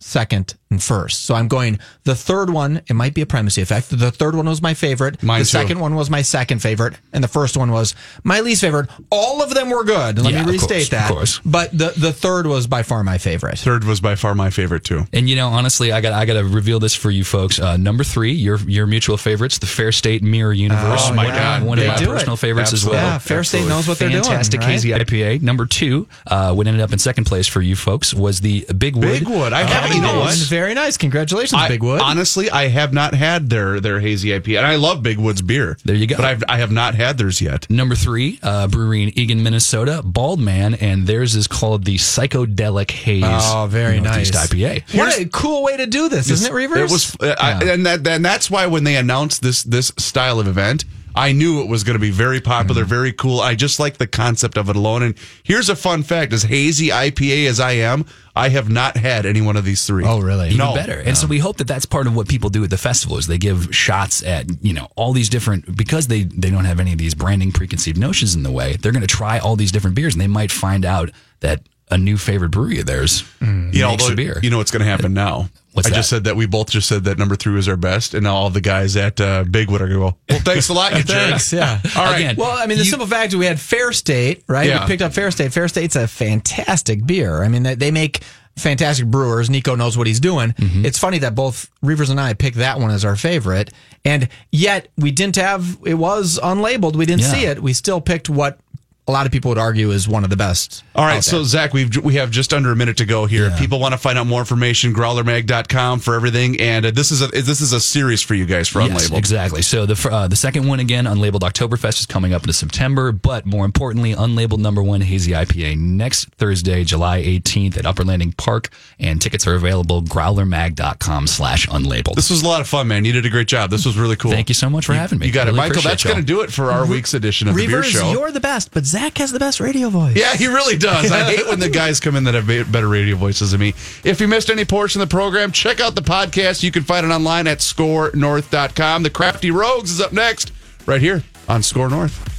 second, 0.00 0.54
first. 0.80 1.24
So 1.24 1.34
I'm 1.34 1.46
going 1.46 1.78
the 2.02 2.14
third 2.16 2.50
one, 2.50 2.82
it 2.88 2.94
might 2.94 3.14
be 3.14 3.20
a 3.20 3.26
primacy 3.26 3.62
effect. 3.62 3.90
The 3.90 4.10
third 4.10 4.34
one 4.34 4.46
was 4.48 4.60
my 4.60 4.74
favorite. 4.74 5.22
Mine 5.22 5.40
the 5.40 5.44
too. 5.44 5.50
second 5.50 5.78
one 5.78 5.94
was 5.94 6.10
my 6.10 6.22
second 6.22 6.60
favorite. 6.60 6.94
And 7.12 7.22
the 7.22 7.28
first 7.28 7.56
one 7.56 7.70
was 7.70 7.94
my 8.24 8.40
least 8.40 8.60
favorite. 8.62 8.88
All 9.10 9.40
of 9.42 9.54
them 9.54 9.70
were 9.70 9.84
good. 9.84 10.18
Let 10.18 10.32
Yeah, 10.32 10.38
me 10.44 10.54
of 10.56 10.60
restate 10.60 10.68
course, 10.68 10.84
of 10.86 10.90
that. 10.90 11.10
course. 11.10 11.40
But 11.44 11.70
the, 11.76 11.92
the 11.96 12.12
third 12.12 12.46
was 12.48 12.66
by 12.66 12.82
far 12.82 13.04
my 13.04 13.18
favorite. 13.18 13.58
Third 13.58 13.84
was 13.84 14.00
by 14.00 14.16
far 14.16 14.34
my 14.34 14.50
favorite 14.50 14.82
too. 14.84 15.04
And 15.12 15.28
you 15.30 15.36
know, 15.36 15.48
honestly, 15.48 15.92
I 15.92 16.00
got 16.00 16.12
I 16.12 16.24
got 16.24 16.34
to 16.34 16.44
reveal 16.44 16.80
this 16.80 16.94
for 16.94 17.10
you 17.10 17.22
folks. 17.24 17.60
Uh, 17.60 17.76
number 17.76 18.02
three, 18.02 18.32
your 18.32 18.58
your 18.68 18.86
mutual 18.86 19.16
favorites, 19.16 19.58
the 19.58 19.66
Fair 19.66 19.92
State 19.92 20.22
Mirror 20.24 20.54
Universe. 20.54 21.02
Oh, 21.04 21.14
my 21.14 21.26
one, 21.26 21.34
God. 21.34 21.62
one 21.62 21.78
of 21.78 21.86
my 21.86 21.94
personal 21.96 22.34
it. 22.34 22.38
favorites 22.38 22.72
Absolutely. 22.72 22.98
as 22.98 23.02
well. 23.04 23.12
Yeah, 23.12 23.18
Fair 23.18 23.44
State 23.44 23.68
knows 23.68 23.86
what 23.86 23.98
they're 23.98 24.08
doing. 24.08 24.24
Fantastic 24.24 24.60
right? 24.60 24.70
hazy 24.70 24.90
IPA. 24.90 25.42
Number 25.42 25.66
two, 25.66 26.08
uh, 26.26 26.52
what 26.52 26.66
ended 26.66 26.82
up 26.82 26.92
in 26.92 26.98
second 26.98 27.24
place 27.24 27.46
for 27.46 27.62
you 27.62 27.76
folks 27.76 28.12
was 28.12 28.40
the 28.40 28.66
Big 28.76 28.96
Wood. 28.96 29.20
Big 29.20 29.28
Wood. 29.28 29.52
I 29.52 29.62
haven't. 29.62 29.92
Oh, 29.92 29.94
You 29.94 30.00
know 30.02 30.18
what? 30.20 30.34
Very 30.64 30.74
nice. 30.74 30.96
Congratulations, 30.96 31.60
I- 31.60 31.68
Big 31.68 31.82
Wood. 31.82 32.00
Honestly, 32.00 32.50
I 32.50 32.68
have 32.68 32.94
not 32.94 33.12
had 33.12 33.50
their 33.50 33.80
their 33.80 34.00
hazy 34.00 34.30
IPA, 34.30 34.58
and 34.58 34.66
I 34.66 34.76
love 34.76 35.02
Big 35.02 35.18
Wood's 35.18 35.42
beer. 35.42 35.76
There 35.84 35.94
you 35.94 36.06
go. 36.06 36.16
But 36.16 36.24
I've, 36.24 36.44
I 36.48 36.56
have 36.56 36.72
not 36.72 36.94
had 36.94 37.18
theirs 37.18 37.42
yet. 37.42 37.68
Number 37.68 37.94
three, 37.94 38.38
uh, 38.42 38.66
brewery 38.68 39.02
in 39.02 39.18
Eagan, 39.18 39.42
Minnesota, 39.42 40.00
Bald 40.02 40.40
Man, 40.40 40.72
and 40.74 41.06
theirs 41.06 41.34
is 41.34 41.46
called 41.46 41.84
the 41.84 41.96
Psychedelic 41.96 42.90
Haze. 42.90 43.22
Oh, 43.26 43.66
very 43.68 44.00
Northeast 44.00 44.32
nice. 44.32 44.48
IPA. 44.48 44.96
what 44.96 45.18
a 45.18 45.26
cool 45.26 45.62
way 45.62 45.76
to 45.76 45.86
do 45.86 46.08
this, 46.08 46.30
isn't 46.30 46.50
it, 46.50 46.54
Reavers? 46.54 46.76
It 46.78 46.90
was, 46.90 47.16
uh, 47.20 47.34
I, 47.38 47.62
and 47.72 47.84
that 47.84 48.06
and 48.06 48.24
that's 48.24 48.50
why 48.50 48.66
when 48.66 48.84
they 48.84 48.96
announced 48.96 49.42
this 49.42 49.62
this 49.64 49.92
style 49.98 50.40
of 50.40 50.48
event, 50.48 50.86
I 51.14 51.32
knew 51.32 51.60
it 51.60 51.68
was 51.68 51.84
going 51.84 51.94
to 51.94 52.00
be 52.00 52.10
very 52.10 52.40
popular, 52.40 52.82
Mm-hmm. 52.82 52.90
very 52.90 53.12
cool. 53.12 53.40
I 53.40 53.54
just 53.54 53.78
like 53.78 53.98
the 53.98 54.06
concept 54.06 54.56
of 54.56 54.68
it 54.68 54.76
alone. 54.76 55.02
And 55.02 55.14
here's 55.42 55.68
a 55.68 55.76
fun 55.76 56.02
fact: 56.02 56.32
as 56.32 56.42
hazy 56.44 56.88
IPA 56.88 57.48
as 57.48 57.60
I 57.60 57.72
am, 57.72 58.04
I 58.34 58.48
have 58.48 58.68
not 58.68 58.96
had 58.96 59.24
any 59.26 59.40
one 59.40 59.56
of 59.56 59.64
these 59.64 59.86
three. 59.86 60.04
Oh, 60.04 60.18
really? 60.20 60.46
Even 60.48 60.58
No. 60.58 60.74
better. 60.74 60.98
And 60.98 61.16
so 61.16 61.26
we 61.28 61.38
hope 61.38 61.58
that 61.58 61.68
that's 61.68 61.86
part 61.86 62.06
of 62.08 62.16
what 62.16 62.26
people 62.28 62.50
do 62.50 62.64
at 62.64 62.70
the 62.70 62.76
festival 62.78 63.16
is 63.16 63.26
they 63.28 63.38
give 63.38 63.74
shots 63.74 64.22
at, 64.24 64.46
you 64.64 64.72
know, 64.72 64.88
all 64.96 65.12
these 65.12 65.28
different, 65.28 65.76
because 65.76 66.08
they, 66.08 66.24
they 66.24 66.50
don't 66.50 66.64
have 66.64 66.80
any 66.80 66.92
of 66.92 66.98
these 66.98 67.14
branding 67.14 67.52
preconceived 67.52 67.96
notions 67.96 68.34
in 68.34 68.42
the 68.42 68.50
way, 68.50 68.74
they're 68.76 68.90
going 68.92 69.02
to 69.06 69.06
try 69.06 69.38
all 69.38 69.54
these 69.54 69.70
different 69.70 69.94
beers 69.94 70.14
and 70.14 70.20
they 70.20 70.26
might 70.26 70.50
find 70.50 70.84
out 70.84 71.10
that 71.40 71.62
a 71.94 71.98
new 71.98 72.16
favorite 72.16 72.50
brewery 72.50 72.80
of 72.80 72.86
theirs 72.86 73.22
You 73.40 73.46
know, 73.80 73.90
although- 73.90 74.14
beer. 74.16 74.38
You 74.42 74.50
know 74.50 74.58
what's 74.58 74.70
going 74.70 74.84
to 74.84 74.90
happen 74.90 75.14
now? 75.14 75.48
What's 75.72 75.88
I 75.88 75.90
that? 75.90 75.96
just 75.96 76.08
said 76.10 76.24
that 76.24 76.36
we 76.36 76.46
both 76.46 76.70
just 76.70 76.86
said 76.88 77.02
that 77.04 77.18
number 77.18 77.34
three 77.34 77.52
was 77.52 77.66
our 77.68 77.76
best, 77.76 78.14
and 78.14 78.22
now 78.22 78.34
all 78.36 78.48
the 78.48 78.60
guys 78.60 78.96
at 78.96 79.20
uh, 79.20 79.42
Bigwood 79.42 79.80
are 79.80 79.88
going 79.88 79.90
to 79.90 79.96
go. 79.96 80.16
Well, 80.28 80.38
thanks 80.40 80.68
a 80.68 80.72
lot, 80.72 80.92
you 80.96 81.02
Thanks. 81.02 81.50
jerks. 81.50 81.52
Yeah. 81.52 81.80
All 82.00 82.04
right. 82.04 82.18
Again, 82.20 82.36
Well, 82.36 82.50
I 82.56 82.66
mean, 82.66 82.78
the 82.78 82.84
You- 82.84 82.90
simple 82.90 83.08
fact 83.08 83.32
is 83.32 83.36
we 83.38 83.46
had 83.46 83.58
Fair 83.58 83.92
State, 83.92 84.44
right? 84.48 84.68
Yeah. 84.68 84.82
We 84.84 84.86
picked 84.86 85.02
up 85.02 85.12
Fair 85.12 85.32
State. 85.32 85.52
Fair 85.52 85.66
State's 85.66 85.96
a 85.96 86.06
fantastic 86.06 87.04
beer. 87.06 87.42
I 87.42 87.48
mean, 87.48 87.64
they, 87.64 87.74
they 87.74 87.90
make 87.90 88.20
fantastic 88.56 89.06
brewers. 89.08 89.50
Nico 89.50 89.74
knows 89.74 89.98
what 89.98 90.06
he's 90.06 90.20
doing. 90.20 90.50
Mm-hmm. 90.52 90.84
It's 90.86 90.96
funny 90.98 91.18
that 91.18 91.34
both 91.34 91.68
Reavers 91.84 92.08
and 92.10 92.20
I 92.20 92.34
picked 92.34 92.58
that 92.58 92.78
one 92.78 92.92
as 92.92 93.04
our 93.04 93.16
favorite, 93.16 93.72
and 94.04 94.28
yet 94.52 94.86
we 94.96 95.10
didn't 95.10 95.34
have. 95.36 95.76
It 95.84 95.94
was 95.94 96.38
unlabeled. 96.40 96.94
We 96.94 97.04
didn't 97.04 97.22
Yeah. 97.22 97.32
see 97.32 97.44
it. 97.46 97.60
We 97.60 97.72
still 97.72 98.00
picked 98.00 98.30
what 98.30 98.60
a 99.06 99.12
lot 99.12 99.26
of 99.26 99.32
people 99.32 99.50
would 99.50 99.58
argue 99.58 99.90
is 99.90 100.08
one 100.08 100.24
of 100.24 100.30
the 100.30 100.36
best. 100.36 100.82
All 100.94 101.04
right, 101.04 101.22
so. 101.22 101.44
Zack, 101.44 101.74
we've 101.74 101.94
we 102.02 102.14
have 102.14 102.30
just 102.30 102.54
under 102.54 102.70
a 102.72 102.76
minute 102.76 102.96
to 102.98 103.04
go 103.04 103.26
here. 103.26 103.46
If 103.46 103.58
people 103.58 103.78
want 103.78 103.92
to 103.92 103.98
find 103.98 104.18
out 104.18 104.26
more 104.26 104.40
information, 104.40 104.94
growlermag.com 104.94 106.00
for 106.00 106.14
everything. 106.14 106.58
And 106.58 106.86
uh, 106.86 106.90
this 106.90 107.10
is 107.10 107.20
a 107.20 107.26
this 107.26 107.60
is 107.60 107.72
a 107.74 107.80
series 107.80 108.22
for 108.22 108.34
you 108.34 108.46
guys 108.46 108.68
for 108.68 108.80
Yes, 108.80 109.08
Unlabeled. 109.10 109.18
exactly. 109.18 109.62
So 109.62 109.84
the 109.84 110.08
uh, 110.10 110.28
the 110.28 110.36
second 110.36 110.66
one 110.66 110.80
again, 110.80 111.04
Unlabeled 111.04 111.40
Oktoberfest 111.40 112.00
is 112.00 112.06
coming 112.06 112.32
up 112.32 112.42
into 112.42 112.54
September, 112.54 113.12
but 113.12 113.44
more 113.44 113.64
importantly, 113.66 114.14
Unlabeled 114.14 114.58
Number 114.60 114.82
One 114.82 115.02
Hazy 115.02 115.32
IPA 115.32 115.76
next 115.78 116.30
Thursday, 116.36 116.82
July 116.84 117.22
18th 117.22 117.76
at 117.76 117.84
Upper 117.86 118.04
Landing 118.04 118.32
Park, 118.32 118.70
and 118.98 119.20
tickets 119.20 119.46
are 119.46 119.54
available 119.54 120.00
growlermag.com 120.02 121.26
slash 121.26 121.66
unlabeled. 121.68 122.14
This 122.14 122.30
was 122.30 122.42
a 122.42 122.46
lot 122.48 122.60
of 122.60 122.68
fun, 122.68 122.88
man. 122.88 123.04
You 123.04 123.12
did 123.12 123.26
a 123.26 123.30
great 123.30 123.48
job. 123.48 123.70
This 123.70 123.84
was 123.84 123.96
really 123.98 124.16
cool. 124.16 124.30
Thank 124.30 124.48
you 124.48 124.54
so 124.54 124.70
much 124.70 124.86
for 124.86 124.94
having 124.94 125.18
me. 125.18 125.26
You 125.26 125.32
got 125.32 125.46
it, 125.48 125.50
Really 125.52 125.68
Michael. 125.68 125.82
That's 125.82 126.04
going 126.04 126.16
to 126.16 126.22
do 126.22 126.40
it 126.42 126.50
for 126.52 126.70
our 126.70 126.86
week's 126.86 127.14
edition 127.14 127.48
of 127.48 127.56
the 127.56 127.66
Beer 127.66 127.82
Show. 127.82 128.12
you're 128.12 128.32
the 128.32 128.40
best, 128.40 128.72
but 128.72 128.84
Zack 128.94 129.18
has 129.18 129.32
the 129.32 129.40
best 129.40 129.58
radio 129.58 129.88
voice. 129.88 130.14
Yeah, 130.14 130.36
he 130.36 130.46
really 130.46 130.76
does. 130.78 131.10
I 131.10 131.24
hate 131.34 131.48
when 131.48 131.58
the 131.58 131.68
guys 131.68 131.98
come 131.98 132.14
in 132.14 132.22
that 132.24 132.34
have 132.34 132.46
better 132.70 132.88
radio 132.88 133.16
voices 133.16 133.50
than 133.50 133.58
me. 133.60 133.70
If 134.04 134.20
you 134.20 134.28
missed 134.28 134.50
any 134.50 134.64
portion 134.64 135.02
of 135.02 135.08
the 135.08 135.12
program, 135.12 135.50
check 135.50 135.80
out 135.80 135.96
the 135.96 136.00
podcast. 136.00 136.62
You 136.62 136.70
can 136.70 136.84
find 136.84 137.04
it 137.04 137.08
online 137.08 137.48
at 137.48 137.58
skornorth.com. 137.58 139.02
The 139.02 139.10
Crafty 139.10 139.50
Rogues 139.50 139.90
is 139.90 140.00
up 140.00 140.12
next, 140.12 140.52
right 140.86 141.00
here 141.00 141.24
on 141.48 141.64
SKOR 141.64 141.90
North. 141.90 142.33